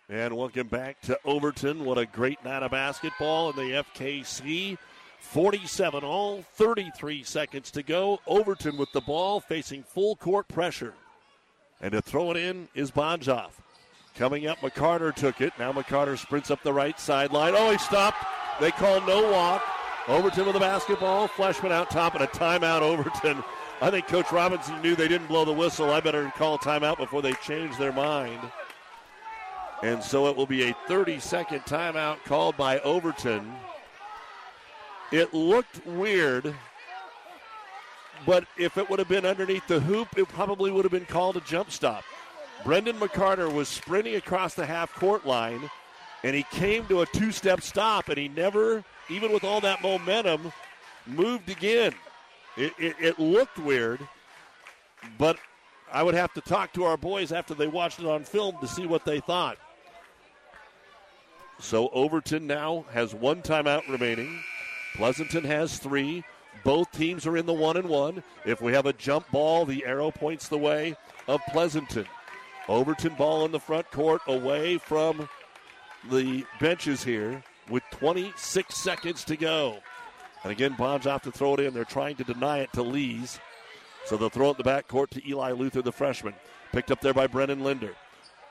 [0.09, 1.85] And welcome back to Overton.
[1.85, 4.77] What a great night of basketball in the FKC.
[5.21, 8.19] 47 all, 33 seconds to go.
[8.27, 10.93] Overton with the ball facing full court pressure.
[11.79, 13.51] And to throw it in is Bonjoff.
[14.15, 15.53] Coming up, McCarter took it.
[15.57, 17.53] Now McCarter sprints up the right sideline.
[17.55, 18.23] Oh, he stopped.
[18.59, 19.63] They call no walk.
[20.07, 21.27] Overton with the basketball.
[21.27, 23.43] Fleshman out top and a timeout, Overton.
[23.81, 25.89] I think Coach Robinson knew they didn't blow the whistle.
[25.91, 28.39] I better call timeout before they change their mind.
[29.81, 33.51] And so it will be a 30 second timeout called by Overton.
[35.11, 36.53] It looked weird,
[38.25, 41.37] but if it would have been underneath the hoop, it probably would have been called
[41.37, 42.03] a jump stop.
[42.63, 45.69] Brendan McCarter was sprinting across the half court line,
[46.23, 49.81] and he came to a two step stop, and he never, even with all that
[49.81, 50.51] momentum,
[51.07, 51.93] moved again.
[52.57, 53.99] It, it, it looked weird,
[55.17, 55.37] but
[55.91, 58.67] I would have to talk to our boys after they watched it on film to
[58.67, 59.57] see what they thought.
[61.59, 64.41] So Overton now has one timeout remaining.
[64.95, 66.23] Pleasanton has three.
[66.63, 68.23] Both teams are in the one and one.
[68.45, 70.95] If we have a jump ball, the arrow points the way
[71.27, 72.05] of Pleasanton.
[72.67, 75.27] Overton ball in the front court away from
[76.09, 79.79] the benches here with 26 seconds to go.
[80.43, 81.73] And again, Bonds off to throw it in.
[81.73, 83.39] They're trying to deny it to Lees.
[84.05, 86.33] So they'll throw it in the back court to Eli Luther, the freshman.
[86.71, 87.93] Picked up there by Brennan Linder.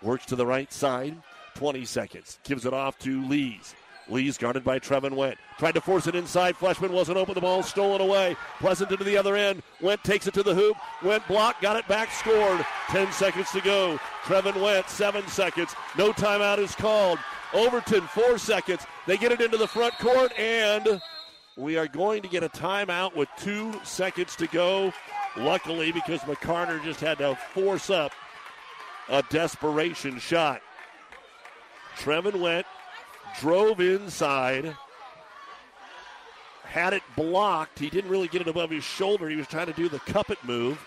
[0.02, 1.16] Works to the right side.
[1.54, 2.38] 20 seconds.
[2.44, 3.74] Gives it off to Lees.
[4.10, 5.38] Lees guarded by Trevin Went.
[5.58, 6.56] Tried to force it inside.
[6.56, 7.34] Fleshman wasn't open.
[7.34, 8.36] The ball stolen away.
[8.58, 9.62] Pleasanton to the other end.
[9.80, 10.76] Went takes it to the hoop.
[11.02, 11.62] Went blocked.
[11.62, 12.10] Got it back.
[12.12, 12.64] Scored.
[12.88, 13.98] 10 seconds to go.
[14.24, 15.74] Trevin Went, 7 seconds.
[15.96, 17.18] No timeout is called.
[17.52, 18.86] Overton, 4 seconds.
[19.06, 21.00] They get it into the front court, and
[21.56, 24.92] we are going to get a timeout with 2 seconds to go.
[25.36, 28.12] Luckily, because McCarter just had to force up
[29.08, 30.60] a desperation shot.
[31.96, 32.66] Trevin Went
[33.38, 34.76] drove inside,
[36.64, 37.78] had it blocked.
[37.78, 39.28] He didn't really get it above his shoulder.
[39.28, 40.78] He was trying to do the cup it move,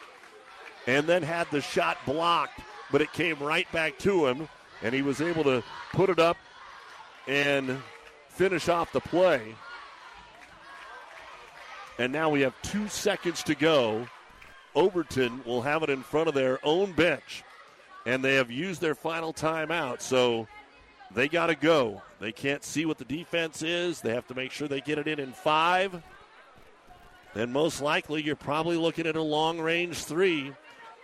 [0.87, 2.59] and then had the shot blocked,
[2.91, 4.47] but it came right back to him,
[4.81, 6.37] and he was able to put it up
[7.27, 7.81] and
[8.29, 9.55] finish off the play.
[11.99, 14.07] And now we have two seconds to go.
[14.75, 17.43] Overton will have it in front of their own bench,
[18.05, 20.01] and they have used their final timeout.
[20.01, 20.47] So
[21.13, 22.01] they got to go.
[22.23, 23.99] They can't see what the defense is.
[23.99, 26.01] They have to make sure they get it in in five.
[27.33, 30.53] Then most likely you're probably looking at a long range three.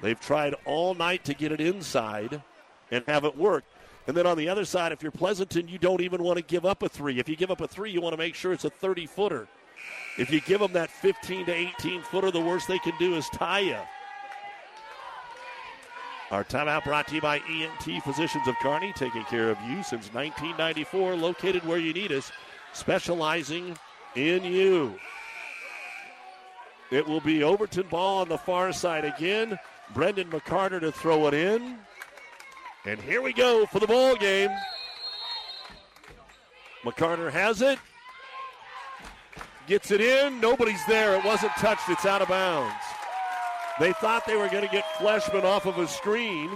[0.02, 2.42] They've tried all night to get it inside
[2.90, 3.66] and have it work.
[4.08, 6.66] And then on the other side, if you're Pleasanton, you don't even want to give
[6.66, 7.20] up a three.
[7.20, 9.50] If you give up a three, you want to make sure it's a 30 footer.
[10.18, 13.28] If you give them that 15 to 18 footer, the worst they can do is
[13.34, 13.78] tie you.
[16.32, 20.14] Our timeout brought to you by ENT Physicians of Kearney, taking care of you since
[20.14, 22.32] 1994, located where you need us,
[22.72, 23.76] specializing
[24.16, 25.00] in you.
[26.92, 29.58] It will be Overton ball on the far side again.
[29.94, 31.78] Brendan McCarter to throw it in.
[32.86, 34.52] And here we go for the ball game.
[36.84, 37.80] McCarter has it.
[39.68, 40.40] Gets it in.
[40.40, 41.16] Nobody's there.
[41.16, 41.90] It wasn't touched.
[41.90, 42.74] It's out of bounds.
[43.80, 46.52] They thought they were going to get Fleshman off of a screen.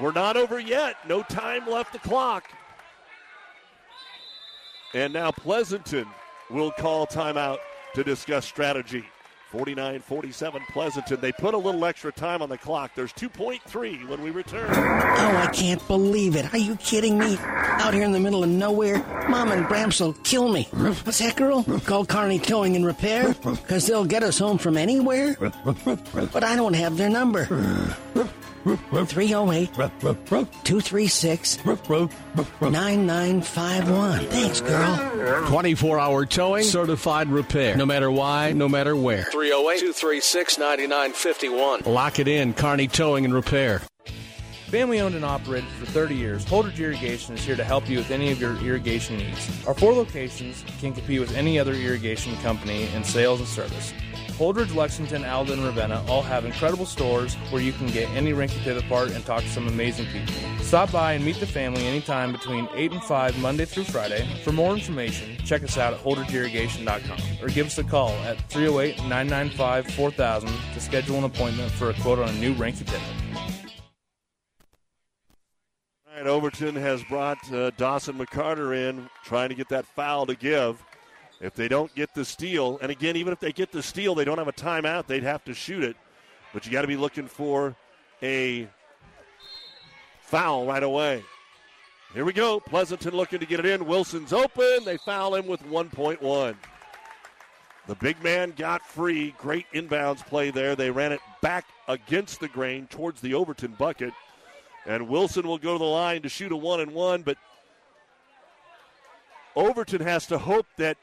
[0.00, 0.96] We're not over yet.
[1.06, 2.50] No time left the clock.
[4.94, 6.06] And now Pleasanton
[6.50, 7.58] will call timeout
[7.94, 9.04] to discuss strategy.
[9.50, 11.20] 49 47 Pleasanton.
[11.20, 12.92] They put a little extra time on the clock.
[12.94, 14.68] There's 2.3 when we return.
[14.70, 16.52] Oh, I can't believe it.
[16.52, 17.38] Are you kidding me?
[17.40, 18.98] Out here in the middle of nowhere,
[19.28, 20.64] Mom and Bramps will kill me.
[20.64, 21.64] What's that, girl?
[21.86, 23.34] Call Kearney Towing and Repair?
[23.34, 25.36] Because they'll get us home from anywhere?
[25.40, 27.46] But I don't have their number.
[28.64, 29.72] 308
[30.64, 34.26] 236 9951.
[34.26, 35.46] Thanks, girl.
[35.48, 37.76] 24 hour towing, certified repair.
[37.76, 39.24] No matter why, no matter where.
[39.24, 41.82] 308 236 9951.
[41.92, 43.82] Lock it in, Kearney Towing and Repair.
[44.68, 48.10] Family owned and operated for 30 years, Holdrege Irrigation is here to help you with
[48.10, 49.66] any of your irrigation needs.
[49.66, 53.94] Our four locations can compete with any other irrigation company in sales and service.
[54.38, 58.56] Holdrege, Lexington, Alden, and Ravenna all have incredible stores where you can get any Reinke
[58.62, 60.32] Pivot part and talk to some amazing people.
[60.60, 64.28] Stop by and meet the family anytime between 8 and 5 Monday through Friday.
[64.44, 68.98] For more information, check us out at holdregeirrigation.com or give us a call at 308
[69.08, 73.02] 995 4000 to schedule an appointment for a quote on a new Reinke Pivot.
[76.06, 80.36] All right, Overton has brought uh, Dawson McCarter in, trying to get that foul to
[80.36, 80.80] give.
[81.40, 84.24] If they don't get the steal, and again, even if they get the steal, they
[84.24, 85.96] don't have a timeout, they'd have to shoot it.
[86.52, 87.76] But you got to be looking for
[88.22, 88.68] a
[90.22, 91.22] foul right away.
[92.14, 92.58] Here we go.
[92.58, 93.86] Pleasanton looking to get it in.
[93.86, 94.84] Wilson's open.
[94.84, 96.56] They foul him with 1.1.
[97.86, 99.34] The big man got free.
[99.38, 100.74] Great inbounds play there.
[100.74, 104.12] They ran it back against the grain towards the Overton bucket.
[104.86, 107.36] And Wilson will go to the line to shoot a one and one, but
[109.54, 110.96] Overton has to hope that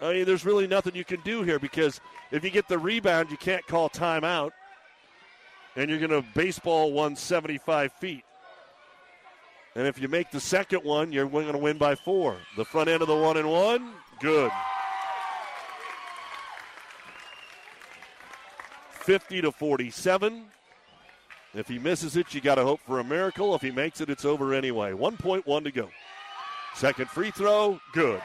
[0.00, 2.00] I mean, there's really nothing you can do here because
[2.30, 4.50] if you get the rebound, you can't call timeout,
[5.76, 8.24] and you're going to baseball 175 feet.
[9.76, 12.36] And if you make the second one, you're going to win by four.
[12.56, 14.52] The front end of the one and one, good.
[18.90, 20.44] 50 to 47.
[21.54, 23.54] If he misses it, you got to hope for a miracle.
[23.54, 24.92] If he makes it, it's over anyway.
[24.92, 25.88] 1.1 to go.
[26.74, 28.20] Second free throw, good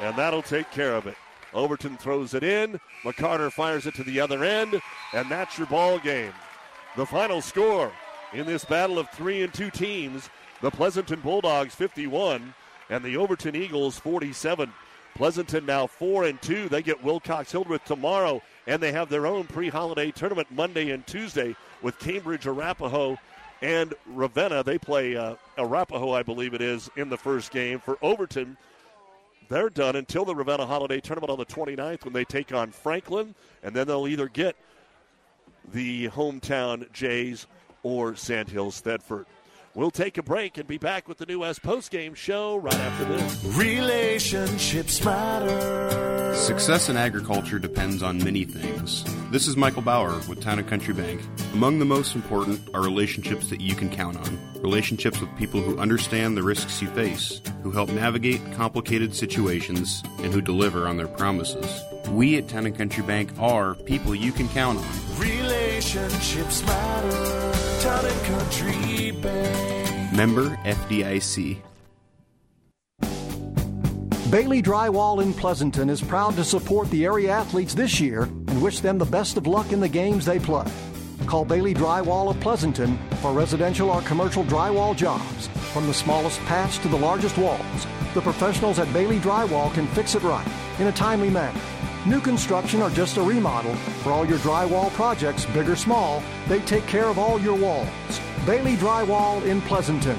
[0.00, 1.16] and that'll take care of it.
[1.54, 2.80] Overton throws it in.
[3.04, 4.80] McCarter fires it to the other end,
[5.12, 6.32] and that's your ball game.
[6.96, 7.92] The final score
[8.32, 12.54] in this battle of three and two teams: the Pleasanton Bulldogs 51
[12.90, 14.72] and the Overton Eagles 47.
[15.14, 16.68] Pleasanton now four and two.
[16.68, 21.54] They get Wilcox Hildreth tomorrow, and they have their own pre-holiday tournament Monday and Tuesday
[21.82, 23.18] with Cambridge Arapahoe
[23.60, 24.62] and Ravenna.
[24.62, 27.78] They play uh, I believe it is, in the first game.
[27.78, 28.56] For Overton,
[29.48, 33.34] they're done until the Ravenna Holiday Tournament on the 29th when they take on Franklin,
[33.62, 34.56] and then they'll either get
[35.72, 37.46] the hometown Jays
[37.82, 39.26] or Sandhills Thedford.
[39.74, 43.06] We'll take a break and be back with the New West postgame show right after
[43.06, 43.56] this.
[43.56, 46.34] Relationships matter.
[46.34, 49.02] Success in agriculture depends on many things.
[49.30, 51.22] This is Michael Bauer with Town and Country Bank.
[51.54, 54.38] Among the most important are relationships that you can count on.
[54.60, 60.34] Relationships with people who understand the risks you face, who help navigate complicated situations, and
[60.34, 61.82] who deliver on their promises.
[62.10, 64.84] We at Town and Country Bank are people you can count on.
[65.82, 67.80] Relationships matter.
[67.80, 70.12] Town and Country Bank.
[70.12, 71.58] Member FDIC.
[74.30, 78.78] Bailey Drywall in Pleasanton is proud to support the area athletes this year and wish
[78.78, 80.70] them the best of luck in the games they play.
[81.26, 85.48] Call Bailey Drywall of Pleasanton for residential or commercial drywall jobs.
[85.72, 90.14] From the smallest patch to the largest walls, the professionals at Bailey Drywall can fix
[90.14, 90.46] it right
[90.78, 91.60] in a timely manner.
[92.04, 96.58] New construction or just a remodel, for all your drywall projects, big or small, they
[96.60, 97.88] take care of all your walls.
[98.44, 100.18] Bailey Drywall in Pleasanton.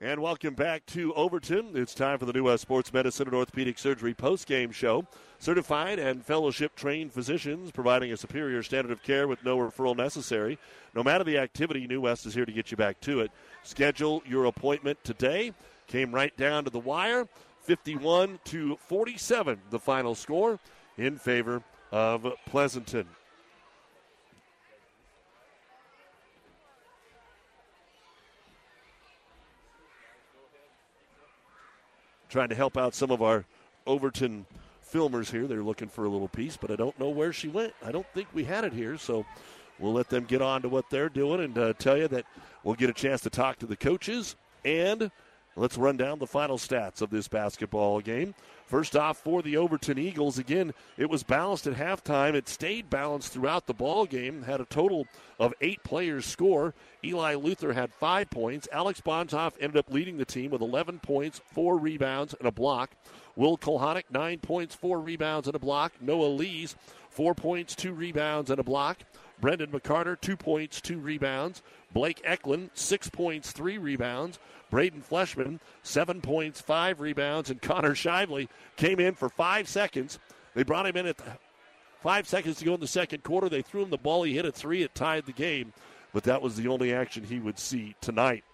[0.00, 1.72] And welcome back to Overton.
[1.74, 5.04] It's time for the New West Sports Medicine and Orthopedic Surgery post-game show.
[5.40, 10.56] Certified and fellowship trained physicians providing a superior standard of care with no referral necessary.
[10.94, 13.32] No matter the activity, New West is here to get you back to it.
[13.64, 15.52] Schedule your appointment today.
[15.88, 17.26] Came right down to the wire.
[17.62, 20.60] 51 to 47, the final score
[20.96, 21.60] in favor
[21.90, 23.08] of Pleasanton.
[32.28, 33.44] Trying to help out some of our
[33.86, 34.46] Overton
[34.92, 35.46] filmers here.
[35.46, 37.72] They're looking for a little piece, but I don't know where she went.
[37.84, 39.24] I don't think we had it here, so
[39.78, 42.26] we'll let them get on to what they're doing and uh, tell you that
[42.64, 45.10] we'll get a chance to talk to the coaches and
[45.56, 48.34] let's run down the final stats of this basketball game.
[48.68, 52.34] First off, for the Overton Eagles, again, it was balanced at halftime.
[52.34, 54.42] It stayed balanced throughout the ball game.
[54.42, 55.06] Had a total
[55.40, 56.74] of eight players score.
[57.02, 58.68] Eli Luther had five points.
[58.70, 62.90] Alex Bontoff ended up leading the team with 11 points, four rebounds, and a block.
[63.36, 65.94] Will Kulhanek, nine points, four rebounds, and a block.
[66.02, 66.76] Noah Lees,
[67.08, 68.98] four points, two rebounds, and a block.
[69.40, 71.62] Brendan McCarter, two points, two rebounds.
[71.92, 74.38] Blake Eklund, six points, three rebounds.
[74.70, 77.50] Braden Fleshman, seven points, five rebounds.
[77.50, 80.18] And Connor Shively came in for five seconds.
[80.54, 81.20] They brought him in at
[82.02, 83.48] five seconds to go in the second quarter.
[83.48, 84.24] They threw him the ball.
[84.24, 84.82] He hit a three.
[84.82, 85.72] It tied the game.
[86.12, 88.44] But that was the only action he would see tonight.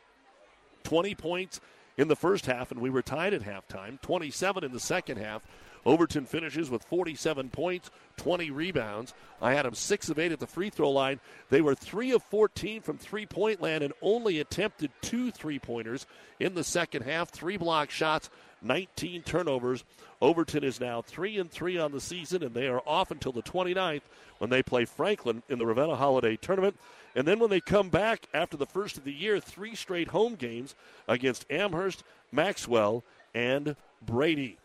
[0.84, 1.60] 20 points
[1.96, 4.00] in the first half, and we were tied at halftime.
[4.00, 5.42] 27 in the second half.
[5.86, 9.14] Overton finishes with 47 points, 20 rebounds.
[9.40, 11.20] I had them 6 of 8 at the free throw line.
[11.50, 16.06] They were 3 of 14 from three point land and only attempted two three pointers
[16.40, 17.30] in the second half.
[17.30, 18.30] Three block shots,
[18.62, 19.84] 19 turnovers.
[20.20, 23.42] Overton is now 3 and 3 on the season, and they are off until the
[23.42, 24.02] 29th
[24.38, 26.76] when they play Franklin in the Ravenna Holiday Tournament.
[27.14, 30.34] And then when they come back after the first of the year, three straight home
[30.34, 30.74] games
[31.06, 32.02] against Amherst,
[32.32, 33.04] Maxwell,
[33.34, 34.56] and Brady.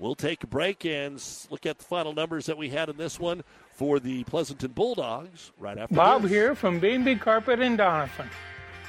[0.00, 3.20] We'll take a break and look at the final numbers that we had in this
[3.20, 3.42] one
[3.74, 6.30] for the Pleasanton Bulldogs right after Bob this.
[6.30, 8.26] here from B&B Carpet in Doniphan.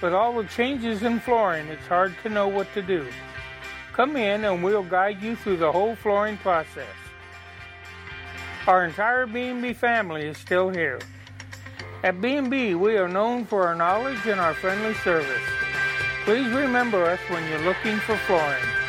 [0.01, 3.05] With all the changes in flooring, it's hard to know what to do.
[3.91, 6.87] Come in and we'll guide you through the whole flooring process.
[8.65, 11.01] Our entire B&B family is still here.
[12.05, 15.41] At B&B, we are known for our knowledge and our friendly service.
[16.23, 18.80] Please remember us when you're looking for flooring.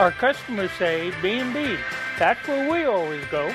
[0.00, 1.76] Our customers say B&B.
[2.18, 3.54] That's where we always go.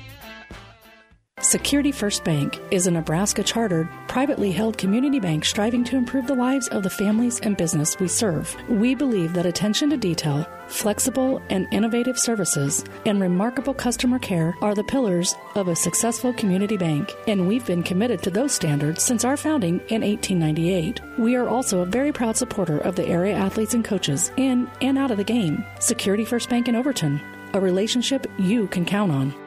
[1.41, 6.35] Security First Bank is a Nebraska chartered, privately held community bank striving to improve the
[6.35, 8.55] lives of the families and business we serve.
[8.69, 14.75] We believe that attention to detail, flexible and innovative services, and remarkable customer care are
[14.75, 19.25] the pillars of a successful community bank, and we've been committed to those standards since
[19.25, 21.01] our founding in 1898.
[21.17, 24.95] We are also a very proud supporter of the area athletes and coaches in and
[24.95, 25.65] out of the game.
[25.79, 27.19] Security First Bank in Overton,
[27.55, 29.40] a relationship you can count on.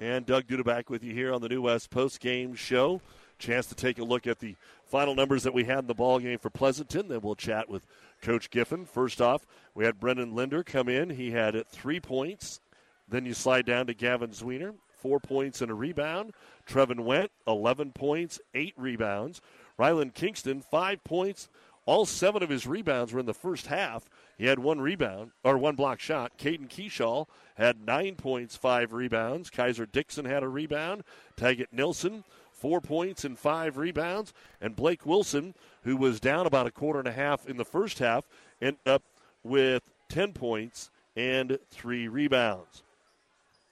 [0.00, 3.00] And Doug Duda with you here on the New West Post Game Show.
[3.40, 4.54] Chance to take a look at the
[4.84, 7.08] final numbers that we had in the ball game for Pleasanton.
[7.08, 7.84] Then we'll chat with
[8.22, 8.84] Coach Giffen.
[8.84, 9.44] First off,
[9.74, 11.10] we had Brendan Linder come in.
[11.10, 12.60] He had three points.
[13.08, 16.32] Then you slide down to Gavin Zwiener, four points and a rebound.
[16.64, 19.40] Trevin Went, 11 points, eight rebounds.
[19.78, 21.48] Ryland Kingston, five points.
[21.86, 24.08] All seven of his rebounds were in the first half.
[24.36, 26.36] He had one rebound, or one block shot.
[26.38, 27.26] Caden Keyshaw
[27.58, 29.50] had nine points, five rebounds.
[29.50, 31.02] Kaiser Dixon had a rebound.
[31.36, 34.32] Taggett Nilsson, four points and five rebounds.
[34.60, 37.98] And Blake Wilson, who was down about a quarter and a half in the first
[37.98, 38.24] half,
[38.62, 39.02] ended up
[39.42, 42.82] with 10 points and three rebounds.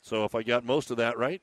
[0.02, 1.40] So if I got most of that right,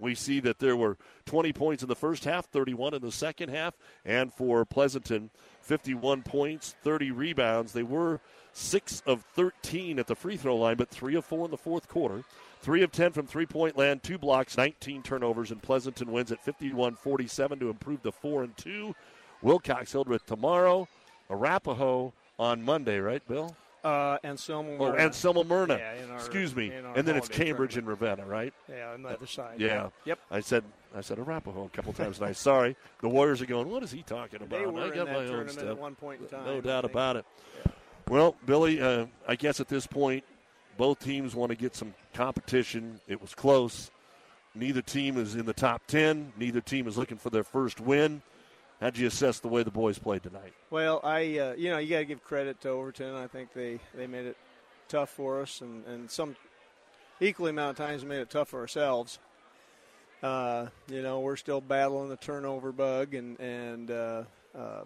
[0.00, 3.50] we see that there were 20 points in the first half, 31 in the second
[3.50, 5.30] half, and for Pleasanton,
[5.62, 7.72] 51 points, 30 rebounds.
[7.72, 8.20] They were
[8.54, 11.88] 6 of 13 at the free throw line, but 3 of 4 in the fourth
[11.88, 12.22] quarter.
[12.62, 16.42] 3 of 10 from three point land, 2 blocks, 19 turnovers, and Pleasanton wins at
[16.42, 18.94] 51 47 to improve to 4 and 2.
[19.42, 20.88] Wilcox Hildreth tomorrow,
[21.28, 23.54] Arapahoe on Monday, right, Bill?
[23.84, 24.98] Uh, Anselmo Oh, Merna.
[24.98, 25.76] Anselmo Merna.
[25.78, 26.70] Yeah, our- Excuse me.
[26.72, 28.00] And then it's Cambridge tournament.
[28.02, 28.54] and Ravenna, right?
[28.70, 29.60] Yeah, on the other side.
[29.60, 29.90] Yeah.
[30.06, 30.20] Yep.
[30.30, 30.64] I said
[30.96, 32.36] I said Arapahoe a couple times tonight.
[32.36, 32.76] Sorry.
[33.02, 34.58] The Warriors are going, what is he talking about?
[34.58, 35.64] They were I in got that my own stuff.
[35.64, 37.26] at one point in time, No doubt about it.
[38.08, 40.24] Well, Billy, uh, I guess at this point,
[40.76, 43.00] both teams want to get some competition.
[43.08, 43.90] It was close.
[44.54, 46.32] Neither team is in the top 10.
[46.36, 48.22] Neither team is looking for their first win.
[48.80, 50.52] How'd you assess the way the boys played tonight?
[50.70, 53.14] Well, I uh, you know you got to give credit to Overton.
[53.14, 54.36] I think they, they made it
[54.88, 56.36] tough for us, and, and some
[57.20, 59.18] equally amount of times made it tough for ourselves.
[60.22, 64.24] Uh, you know, we're still battling the turnover bug, and and uh,
[64.56, 64.82] uh,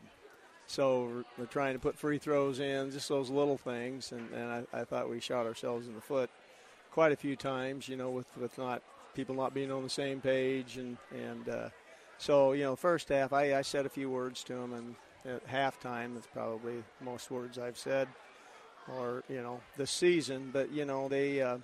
[0.69, 4.13] so we're trying to put free throws in, just those little things.
[4.13, 6.31] And, and I, I thought we shot ourselves in the foot
[6.93, 7.89] quite a few times.
[7.89, 8.83] You know, with with not
[9.15, 11.69] people not being on the same page, and and uh,
[12.19, 15.49] so you know, first half I, I said a few words to them, and at
[15.49, 18.07] halftime that's probably most words I've said,
[18.95, 20.51] or you know, this season.
[20.53, 21.57] But you know, they uh,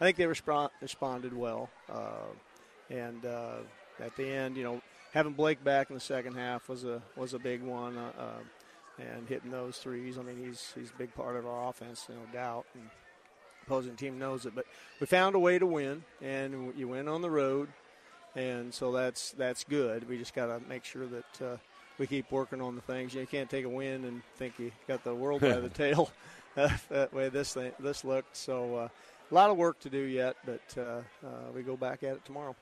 [0.00, 1.68] I think they respond, responded well.
[1.92, 2.32] Uh,
[2.88, 3.58] and uh,
[4.00, 4.80] at the end, you know,
[5.12, 9.02] having Blake back in the second half was a was a big one, uh, uh,
[9.02, 10.18] and hitting those threes.
[10.18, 12.66] I mean, he's he's a big part of our offense, no doubt.
[12.74, 12.84] And
[13.66, 14.64] opposing team knows it, but
[15.00, 17.68] we found a way to win, and you win on the road,
[18.34, 20.08] and so that's that's good.
[20.08, 21.42] We just got to make sure that.
[21.42, 21.56] Uh,
[21.98, 23.12] we keep working on the things.
[23.12, 26.10] You can't take a win and think you got the world by the tail.
[26.54, 28.76] that way, this thing, this looked so.
[28.76, 28.88] Uh,
[29.30, 32.24] a lot of work to do yet, but uh, uh, we go back at it
[32.24, 32.56] tomorrow.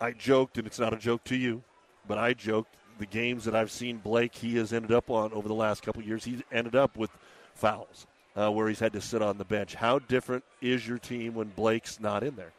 [0.00, 1.62] I joked, and it's not a joke to you,
[2.08, 5.48] but I joked the games that I've seen Blake, he has ended up on over
[5.48, 7.10] the last couple years, he's ended up with
[7.54, 8.06] fouls
[8.36, 9.74] uh, where he's had to sit on the bench.
[9.74, 12.52] How different is your team when Blake's not in there?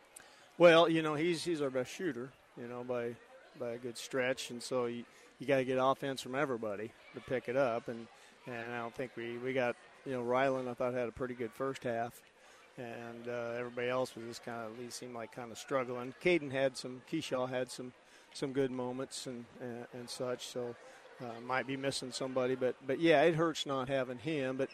[0.57, 3.15] Well, you know, he's he's our best shooter, you know, by
[3.59, 5.03] by a good stretch, and so you,
[5.39, 8.07] you got to get offense from everybody to pick it up, and
[8.47, 11.33] and I don't think we we got you know Ryland I thought had a pretty
[11.33, 12.21] good first half,
[12.77, 16.13] and uh, everybody else was just kind of at least seemed like kind of struggling.
[16.23, 17.93] Caden had some, Keyshaw had some
[18.33, 20.47] some good moments and and, and such.
[20.47, 20.75] So
[21.21, 24.57] uh, might be missing somebody, but but yeah, it hurts not having him.
[24.57, 24.69] But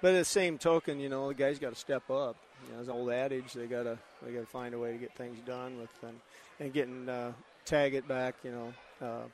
[0.00, 2.36] but at the same token, you know, the guy's got to step up.
[2.66, 5.14] You know, it's an old adage they gotta they gotta find a way to get
[5.14, 6.20] things done with and
[6.58, 7.32] and getting uh,
[7.66, 8.36] Taggett back.
[8.44, 8.74] You know.
[9.06, 9.28] Uh,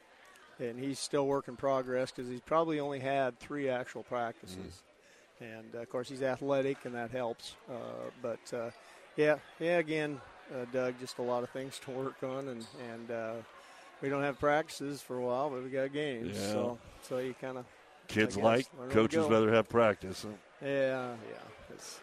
[0.58, 4.82] and he's still work in progress because he's probably only had three actual practices.
[5.40, 7.56] And uh, of course he's athletic and that helps.
[7.70, 8.70] Uh, but uh,
[9.16, 10.20] yeah, yeah, again,
[10.54, 13.34] uh, Doug, just a lot of things to work on, and and uh,
[14.00, 16.36] we don't have practices for a while, but we got games.
[16.36, 16.52] Yeah.
[16.52, 17.64] So so you kind of
[18.08, 20.18] kids like coaches rather have practice.
[20.18, 20.28] So.
[20.62, 21.74] Yeah, yeah.
[21.74, 22.00] It's,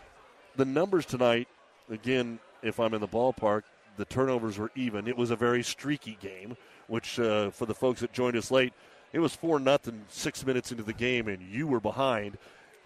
[0.56, 1.48] the numbers tonight,
[1.90, 3.64] again, if I'm in the ballpark,
[3.98, 5.08] the turnovers were even.
[5.08, 6.56] It was a very streaky game,
[6.88, 8.74] which uh, for the folks that joined us late,
[9.12, 12.38] it was four nothing six minutes into the game, and you were behind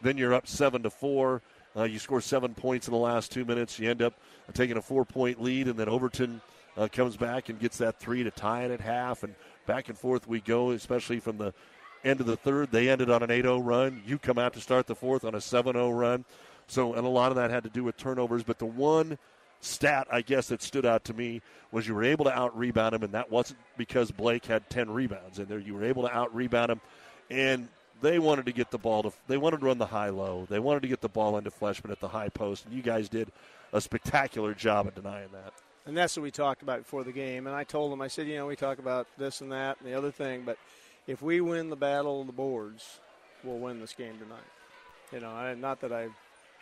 [0.02, 1.42] then you're up seven to four.
[1.76, 3.78] Uh, you score seven points in the last two minutes.
[3.78, 4.14] You end up
[4.54, 6.42] taking a four point lead, and then Overton
[6.78, 9.24] uh, comes back and gets that three to tie it at half.
[9.24, 11.54] And back and forth we go, especially from the
[12.04, 12.72] end of the third.
[12.72, 14.02] They ended on an 8 0 run.
[14.06, 16.26] You come out to start the fourth on a 7 0 run.
[16.68, 18.44] So, and a lot of that had to do with turnovers.
[18.44, 19.18] But the one
[19.62, 21.42] stat, I guess, that stood out to me
[21.72, 24.90] was you were able to out rebound him, and that wasn't because Blake had 10
[24.90, 25.60] rebounds in there.
[25.60, 26.82] You were able to out rebound him.
[27.30, 27.70] And
[28.02, 30.48] they wanted to get the ball to they wanted to run the high low.
[30.50, 33.10] They wanted to get the ball into Fleshman at the high post, and you guys
[33.10, 33.32] did
[33.74, 35.54] a spectacular job at denying that.
[35.86, 37.48] And that's what we talked about before the game.
[37.48, 39.88] And I told them, I said, you know, we talk about this and that and
[39.90, 40.58] the other thing, but
[41.08, 43.00] if we win the battle of the boards,
[43.44, 44.40] we'll win this game tonight.
[45.14, 46.12] You know, I, not that I, you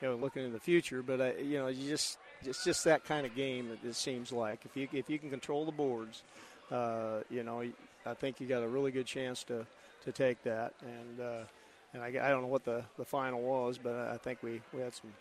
[0.03, 3.25] know, looking in the future, but I, you know, you just it's just that kind
[3.25, 3.71] of game.
[3.71, 6.21] It, it seems like if you if you can control the boards,
[6.71, 7.63] uh, you know,
[8.05, 9.65] I think you got a really good chance to
[10.05, 10.73] to take that.
[10.81, 11.43] And uh,
[11.93, 14.81] and I, I don't know what the, the final was, but I think we, we
[14.81, 15.11] had some,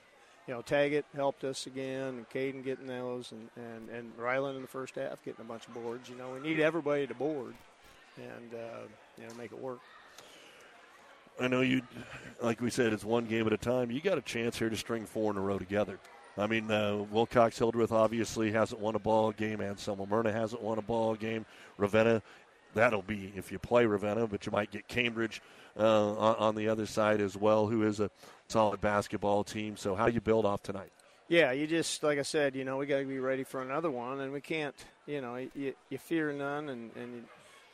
[0.48, 4.62] you know, Taggett helped us again, and Caden getting those, and, and, and Ryland in
[4.62, 6.09] the first half getting a bunch of boards.
[6.09, 7.55] You know, we need everybody to board
[8.16, 8.81] and, uh,
[9.16, 9.78] you know, make it work.
[11.40, 11.82] I know you,
[12.43, 13.90] like we said, it's one game at a time.
[13.90, 15.98] You got a chance here to string four in a row together.
[16.36, 19.61] I mean, uh, Wilcox Hildreth obviously hasn't won a ball game.
[19.61, 21.47] Anselmo Merna hasn't won a ball game.
[21.78, 22.23] Ravenna
[22.75, 25.41] that'll be if you play Ravenna, but you might get Cambridge
[25.79, 28.11] uh, on, the other side as well, who is a
[28.49, 29.77] solid basketball team.
[29.77, 30.91] So, how do you build off tonight?
[31.29, 33.91] Yeah, you just like I said, you know, we got to be ready for another
[33.91, 34.75] one, and we can't,
[35.07, 37.25] you know, you, you fear none, and and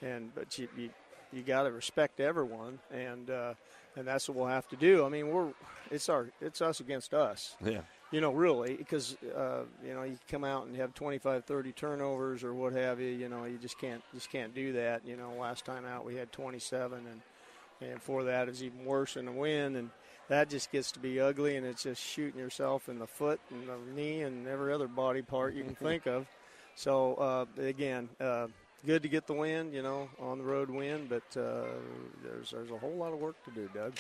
[0.03, 0.91] and but you you,
[1.33, 3.55] you got to respect everyone, and uh,
[3.97, 5.05] and that's what we'll have to do.
[5.05, 5.49] I mean, we're
[5.91, 7.57] it's our it's us against us.
[7.65, 11.73] Yeah you know, really, because, uh, you know, you come out and have 25, 30
[11.73, 15.07] turnovers or what have you, you know, you just can't, just can't do that.
[15.07, 19.17] You know, last time out we had 27 and, and for that is even worse
[19.17, 19.77] in the win.
[19.77, 19.91] And
[20.29, 23.69] that just gets to be ugly and it's just shooting yourself in the foot and
[23.69, 26.27] the knee and every other body part you can think of.
[26.75, 28.49] So, uh, again, uh,
[28.87, 31.67] good to get the win, you know, on the road win, but uh,
[32.25, 33.93] there's, there's a whole lot of work to do, Doug.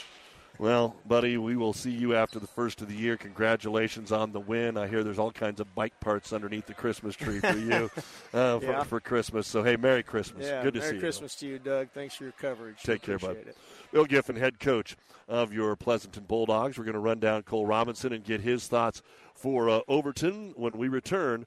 [0.61, 3.16] Well, buddy, we will see you after the first of the year.
[3.16, 4.77] Congratulations on the win.
[4.77, 7.91] I hear there's all kinds of bike parts underneath the Christmas tree for you
[8.35, 8.82] uh, for, Yeah.
[8.82, 9.47] for Christmas.
[9.47, 10.45] So, hey, Merry Christmas.
[10.45, 11.49] Yeah, Good to Merry see Christmas you.
[11.49, 11.89] Merry Christmas to you, Doug.
[11.95, 12.82] Thanks for your coverage.
[12.82, 13.37] Take care, bud.
[13.39, 13.57] It.
[13.91, 16.77] Bill Giffen, head coach of your Pleasanton Bulldogs.
[16.77, 19.01] We're going to run down Cole Robinson and get his thoughts
[19.35, 21.47] for uh, Overton when we return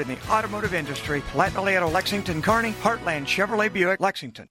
[0.01, 4.49] in the automotive industry, Platte Valley Auto, Lexington, Kearney, Heartland Chevrolet Buick, Lexington.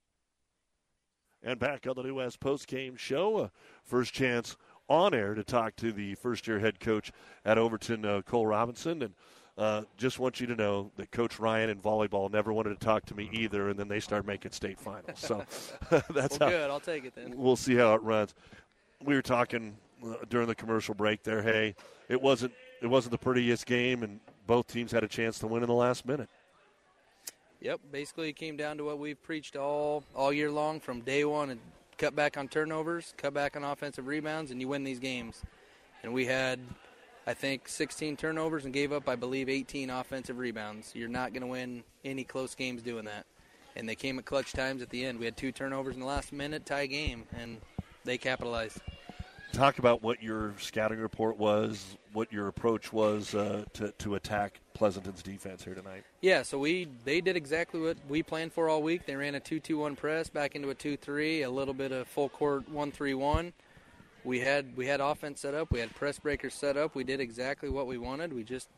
[1.43, 3.49] And back on the New West post game show, uh,
[3.85, 4.57] first chance
[4.89, 7.13] on air to talk to the first year head coach
[7.45, 9.03] at Overton, uh, Cole Robinson.
[9.03, 9.15] And
[9.57, 13.05] uh, just want you to know that Coach Ryan in volleyball never wanted to talk
[13.07, 15.19] to me either, and then they start making state finals.
[15.19, 15.45] So
[16.11, 16.57] that's well, how.
[16.57, 16.71] good.
[16.71, 17.35] I'll take it then.
[17.37, 18.35] We'll see how it runs.
[19.03, 21.43] We were talking uh, during the commercial break there.
[21.43, 21.75] Hey,
[22.09, 22.53] it wasn't
[22.83, 24.21] it wasn't the prettiest game, and
[24.51, 26.29] both teams had a chance to win in the last minute.
[27.61, 31.25] Yep, basically it came down to what we've preached all all year long from day
[31.25, 31.61] one and
[31.99, 35.41] cut back on turnovers, cut back on offensive rebounds, and you win these games.
[36.03, 36.59] And we had,
[37.29, 40.97] I think, 16 turnovers and gave up, I believe, 18 offensive rebounds.
[40.97, 43.27] You're not going to win any close games doing that.
[43.77, 45.21] And they came at clutch times at the end.
[45.21, 47.59] We had two turnovers in the last minute, tie game, and
[48.05, 48.79] they capitalized.
[49.53, 54.61] Talk about what your scouting report was, what your approach was uh, to to attack
[54.75, 56.05] Pleasanton's defense here tonight.
[56.21, 59.07] Yeah, so we they did exactly what we planned for all week.
[59.07, 62.73] They ran a 2-2-1 press back into a 2-3, a little bit of full court
[62.73, 63.53] 1-3-1.
[64.25, 66.95] We had we had offense set up, we had press breakers set up.
[66.95, 68.33] We did exactly what we wanted.
[68.33, 68.69] We just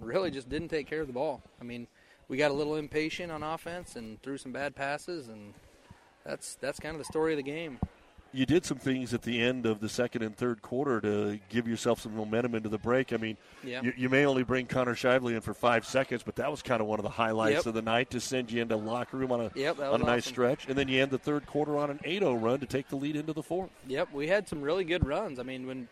[0.00, 1.42] really just didn't take care of the ball.
[1.60, 1.88] I mean,
[2.28, 5.54] we got a little impatient on offense and threw some bad passes and
[6.24, 7.80] that's that's kind of the story of the game.
[8.32, 11.66] You did some things at the end of the second and third quarter to give
[11.66, 13.12] yourself some momentum into the break.
[13.12, 13.82] I mean, Yeah.
[13.82, 16.80] you, you may only bring Connor Shively in for five seconds, but that was kind
[16.80, 17.66] of one of the highlights Yep.
[17.66, 20.04] of the night to send you into the locker room on a Yep, on a
[20.04, 22.88] nice stretch, and then you end the third quarter on an 8-0 run to take
[22.88, 23.70] the lead into the fourth.
[23.88, 25.40] Yep, we had some really good runs.
[25.40, 25.88] I mean, when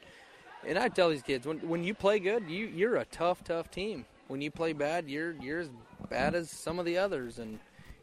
[0.64, 3.68] and I tell these kids when when you play good, you you're a tough, tough
[3.70, 4.04] team.
[4.28, 5.70] When you play bad, you're you're as
[6.08, 7.38] bad as some of the others.
[7.40, 7.58] And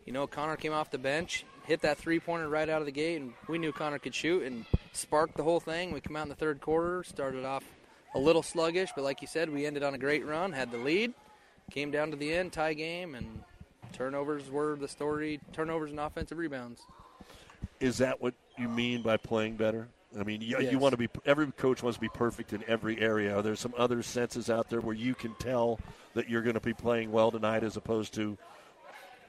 [0.06, 2.92] you know, Connor came off the bench, hit that three pointer right out of the
[2.92, 5.92] gate, and we knew Connor could shoot and sparked the whole thing.
[5.92, 7.64] We come out in the third quarter, started off
[8.14, 10.78] a little sluggish, but like you said, we ended on a great run, had the
[10.78, 11.14] lead,
[11.72, 13.44] came down to the end, tie game, and
[13.94, 15.40] turnovers were the story.
[15.54, 16.82] Turnovers and offensive rebounds.
[17.80, 19.88] Is that what you mean by playing better?
[20.18, 20.72] I mean, you, Yes.
[20.72, 21.10] you want to be.
[21.26, 23.38] Every coach wants to be perfect in every area.
[23.38, 25.80] Are there some other senses out there where you can tell
[26.14, 28.38] that you're going to be playing well tonight, as opposed to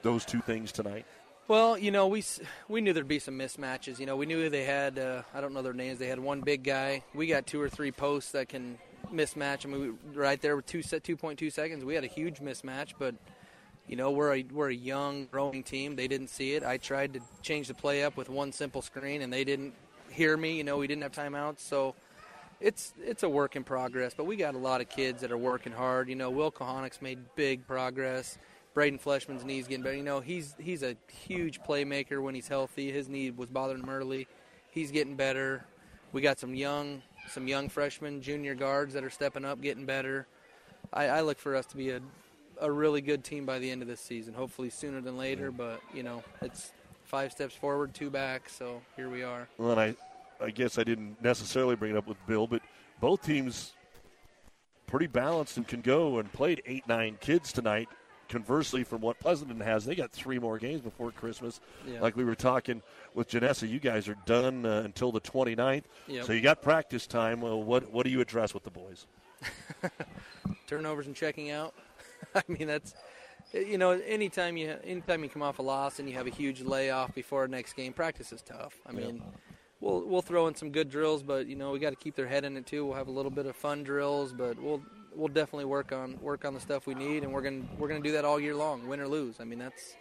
[0.01, 1.05] those two things tonight?
[1.47, 2.25] Well, you know, we
[2.67, 3.99] we knew there'd be some mismatches.
[3.99, 5.97] You know, we knew they had uh, I don't know their names.
[5.97, 7.03] They had one big guy.
[7.13, 8.77] We got two or three posts that can
[9.13, 9.65] mismatch.
[9.65, 12.39] I mean, we, right there with two two point two seconds, we had a huge
[12.39, 12.93] mismatch.
[12.99, 13.15] But
[13.87, 15.95] you know, we're a we're a young growing team.
[15.95, 16.63] They didn't see it.
[16.63, 19.73] I tried to change the play up with one simple screen, and they didn't
[20.09, 20.57] hear me.
[20.57, 21.95] You know, we didn't have timeouts, so.
[22.59, 25.37] It's it's a work in progress, but we got a lot of kids that are
[25.37, 26.09] working hard.
[26.09, 28.39] You know, Will Kulhanek's made big progress.
[28.77, 29.97] Braden Fleshman's knees getting better.
[29.97, 32.91] You know, he's he's a huge playmaker when he's healthy.
[32.91, 34.27] His knee was bothering him early.
[34.69, 35.65] He's getting better.
[36.11, 40.27] We got some young some young freshmen, junior guards that are stepping up, getting better.
[40.93, 42.01] I, I look for us to be a
[42.61, 44.35] a really good team by the end of this season.
[44.35, 45.57] Hopefully sooner than later, mm.
[45.57, 46.71] but you know, it's
[47.03, 48.47] five steps forward, two back.
[48.47, 49.47] So here we are.
[49.57, 49.95] Well, and I,
[50.39, 52.61] I guess I didn't necessarily bring it up with Bill, but
[53.01, 53.73] both teams
[54.85, 57.89] pretty balanced and can go and played eight nine kids tonight.
[58.29, 61.59] Conversely, from what Pleasanton has, they got three more games before Christmas.
[61.87, 62.01] Yeah.
[62.01, 62.81] Like we were talking
[63.13, 65.83] with Janessa, you guys are done uh, until the 29th.
[66.07, 66.25] Yep.
[66.25, 67.41] So you got practice time.
[67.41, 69.05] Well, what what do you address with the boys?
[70.67, 71.73] turnovers and checking out.
[72.35, 72.93] I mean, that's
[73.53, 76.61] you know, anytime you anytime you come off a loss and you have a huge
[76.61, 78.75] layoff before our next game, practice is tough.
[78.85, 79.21] I mean,
[79.79, 82.27] we'll we'll throw in some good drills, but you know, we got to keep their
[82.27, 82.85] head in it too.
[82.85, 84.81] We'll have a little bit of fun drills, but we'll
[85.17, 87.99] we'll definitely work on work on the stuff we need, and we're gonna we're gonna
[87.99, 89.39] do that all year long, win or lose.
[89.39, 89.95] I mean, that's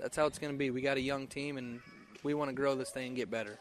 [0.00, 0.70] that's how it's gonna be.
[0.70, 1.80] We got a young team, and
[2.22, 3.58] we want to grow this thing and get better.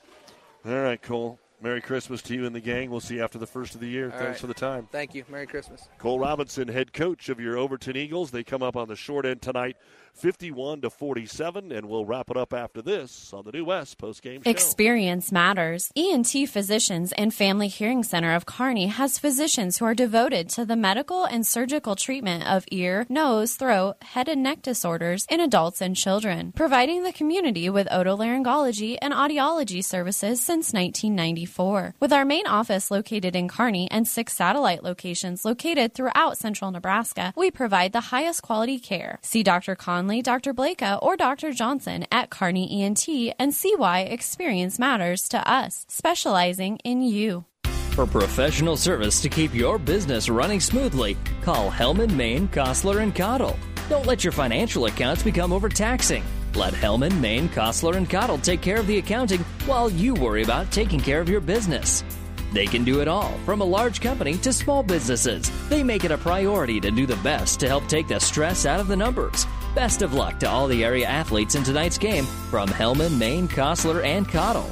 [0.66, 1.40] All right, Cole.
[1.64, 2.90] Merry Christmas to you and the gang.
[2.90, 4.06] We'll see you after the first of the year.
[4.06, 4.38] All Thanks right.
[4.40, 4.88] for the time.
[4.92, 5.24] Thank you.
[5.30, 5.88] Merry Christmas.
[6.00, 8.32] Cole Robinson, head coach of your Overton Eagles.
[8.32, 9.78] They come up on the short end tonight,
[10.14, 14.44] 51 to 47, and we'll wrap it up after this on the New West postgame
[14.44, 14.50] show.
[14.50, 15.92] Experience matters.
[15.96, 20.76] ENT Physicians and Family Hearing Center of Kearney has physicians who are devoted to the
[20.76, 25.96] medical and surgical treatment of ear, nose, throat, head and neck disorders in adults and
[25.96, 31.96] children, providing the community with otolaryngology and audiology services since 1994.
[32.00, 37.34] With our main office located in Kearney and six satellite locations located throughout central Nebraska,
[37.36, 39.20] we provide the highest quality care.
[39.22, 39.76] See Dr.
[40.02, 40.52] Conley, Dr.
[40.52, 41.52] Blaka, or Dr.
[41.52, 43.08] Johnson at Kearney ENT
[43.38, 47.46] and see why experience matters to us, specializing in you.
[47.92, 53.56] For professional service to keep your business running smoothly, call Hellman, Maine, Kostler, and Cottle.
[53.90, 56.24] Don't let your financial accounts become overtaxing.
[56.56, 60.72] Let Hellman, Maine, Kostler, and Cottle take care of the accounting while you worry about
[60.72, 62.04] taking care of your business.
[62.52, 65.52] They can do it all, from a large company to small businesses.
[65.70, 68.80] They make it a priority to do the best to help take the stress out
[68.80, 69.48] of the numbers.
[69.74, 74.04] Best of luck to all the area athletes in tonight's game from Hellman, Maine, Kostler,
[74.04, 74.70] and Cottle.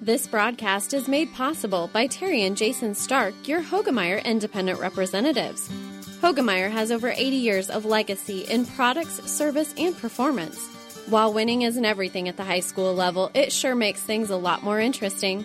[0.00, 5.68] This broadcast is made possible by Terry and Jason Stark, your Hoegemeyer Independent Representatives.
[6.20, 10.64] Hoegemeyer has over 80 years of legacy in products, service, and performance.
[11.08, 14.62] While winning isn't everything at the high school level, it sure makes things a lot
[14.62, 15.44] more interesting.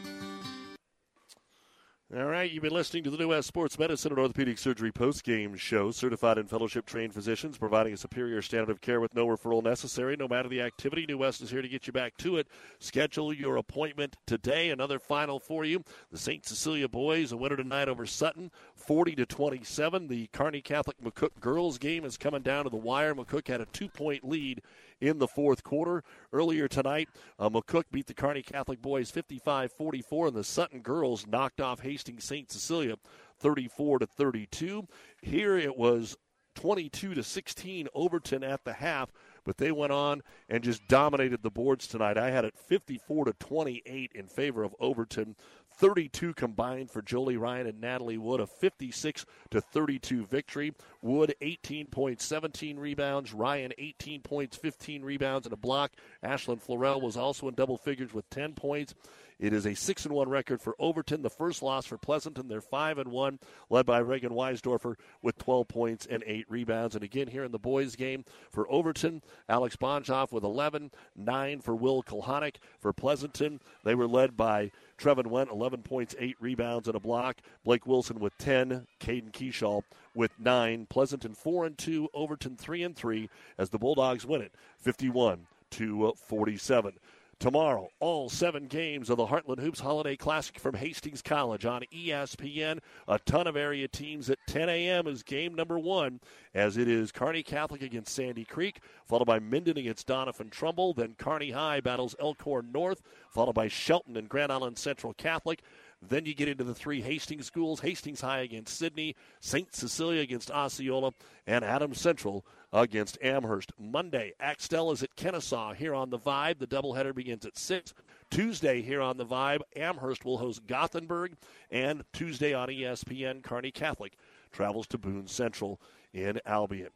[2.13, 5.55] All right, you've been listening to the New West Sports Medicine and Orthopedic Surgery post-game
[5.55, 5.91] show.
[5.91, 10.27] Certified and fellowship-trained physicians providing a superior standard of care with no referral necessary, no
[10.27, 11.05] matter the activity.
[11.07, 12.47] New West is here to get you back to it.
[12.79, 14.71] Schedule your appointment today.
[14.71, 16.45] Another final for you: the St.
[16.45, 18.51] Cecilia boys a winner tonight over Sutton,
[18.81, 20.07] 40 to 27.
[20.07, 23.15] The Kearney Catholic McCook girls game is coming down to the wire.
[23.15, 24.61] McCook had a two-point lead
[24.99, 26.03] in the fourth quarter.
[26.33, 27.09] Earlier tonight,
[27.39, 31.81] uh, McCook beat the Kearney Catholic boys 55 44, and the Sutton girls knocked off
[31.81, 32.51] Hastings St.
[32.51, 32.95] Cecilia
[33.39, 34.87] 34 to 32.
[35.21, 36.17] Here it was
[36.55, 39.11] 22 to 16 Overton at the half,
[39.43, 42.17] but they went on and just dominated the boards tonight.
[42.17, 45.35] I had it 54 to 28 in favor of Overton.
[45.81, 50.75] 32 combined for Jolie Ryan and Natalie Wood, a 56 to 32 victory.
[51.01, 53.33] Wood 18 points, 17 rebounds.
[53.33, 55.93] Ryan 18 points, 15 rebounds and a block.
[56.23, 58.93] Ashlyn Florell was also in double figures with 10 points.
[59.41, 61.23] It is a six and one record for Overton.
[61.23, 62.47] The first loss for Pleasanton.
[62.47, 63.39] They're five and one,
[63.71, 66.93] led by Reagan Weisdorfer with 12 points and eight rebounds.
[66.93, 71.75] And again here in the boys' game for Overton, Alex Bonjoff with 11, nine for
[71.75, 72.57] Will Kulhanek.
[72.79, 74.69] For Pleasanton, they were led by
[75.01, 77.37] Trevin Went, 11 points, eight rebounds and a block.
[77.65, 78.85] Blake Wilson with 10.
[78.99, 79.81] Caden Keyshaw
[80.13, 80.85] with nine.
[80.89, 82.07] Pleasanton four and two.
[82.13, 86.93] Overton three and three as the Bulldogs win it, 51 to 47.
[87.41, 92.77] Tomorrow, all seven games of the Heartland Hoops Holiday Classic from Hastings College on ESPN.
[93.07, 95.07] A ton of area teams at 10 a.m.
[95.07, 96.19] is game number one,
[96.53, 100.93] as it is Kearney Catholic against Sandy Creek, followed by Minden against Doniphan Trumbull.
[100.93, 103.01] Then Kearney High battles Elkhorn North,
[103.31, 105.63] followed by Shelton and Grand Island Central Catholic.
[105.99, 109.73] Then you get into the three Hastings schools Hastings High against Sidney, St.
[109.73, 111.13] Cecilia against Osceola,
[111.47, 113.71] and Adams Central against Amherst.
[113.79, 116.59] Monday, Axtell is at Kenesaw here on the Vibe.
[116.59, 117.93] The doubleheader begins at 6.
[118.29, 121.33] Tuesday here on the Vibe, Amherst will host Gothenburg.
[121.69, 124.13] And Tuesday on ESPN, Kearney Catholic
[124.51, 125.81] travels to Boone Central
[126.13, 126.89] in Albion.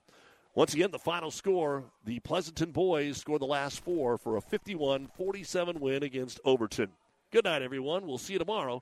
[0.53, 5.07] Once again, the final score the Pleasanton boys scored the last four for a 51
[5.07, 6.89] 47 win against Overton.
[7.31, 8.07] Good night, everyone.
[8.07, 8.81] We'll see you tomorrow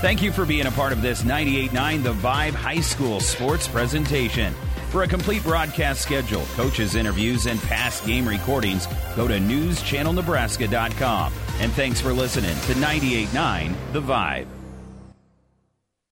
[0.00, 4.52] Thank you for being a part of this 98.9 The Vibe High School sports presentation.
[4.90, 8.86] For a complete broadcast schedule, coaches' interviews, and past game recordings,
[9.16, 11.32] go to newschannelnebraska.com.
[11.60, 14.55] And thanks for listening to 98.9 The Vibe.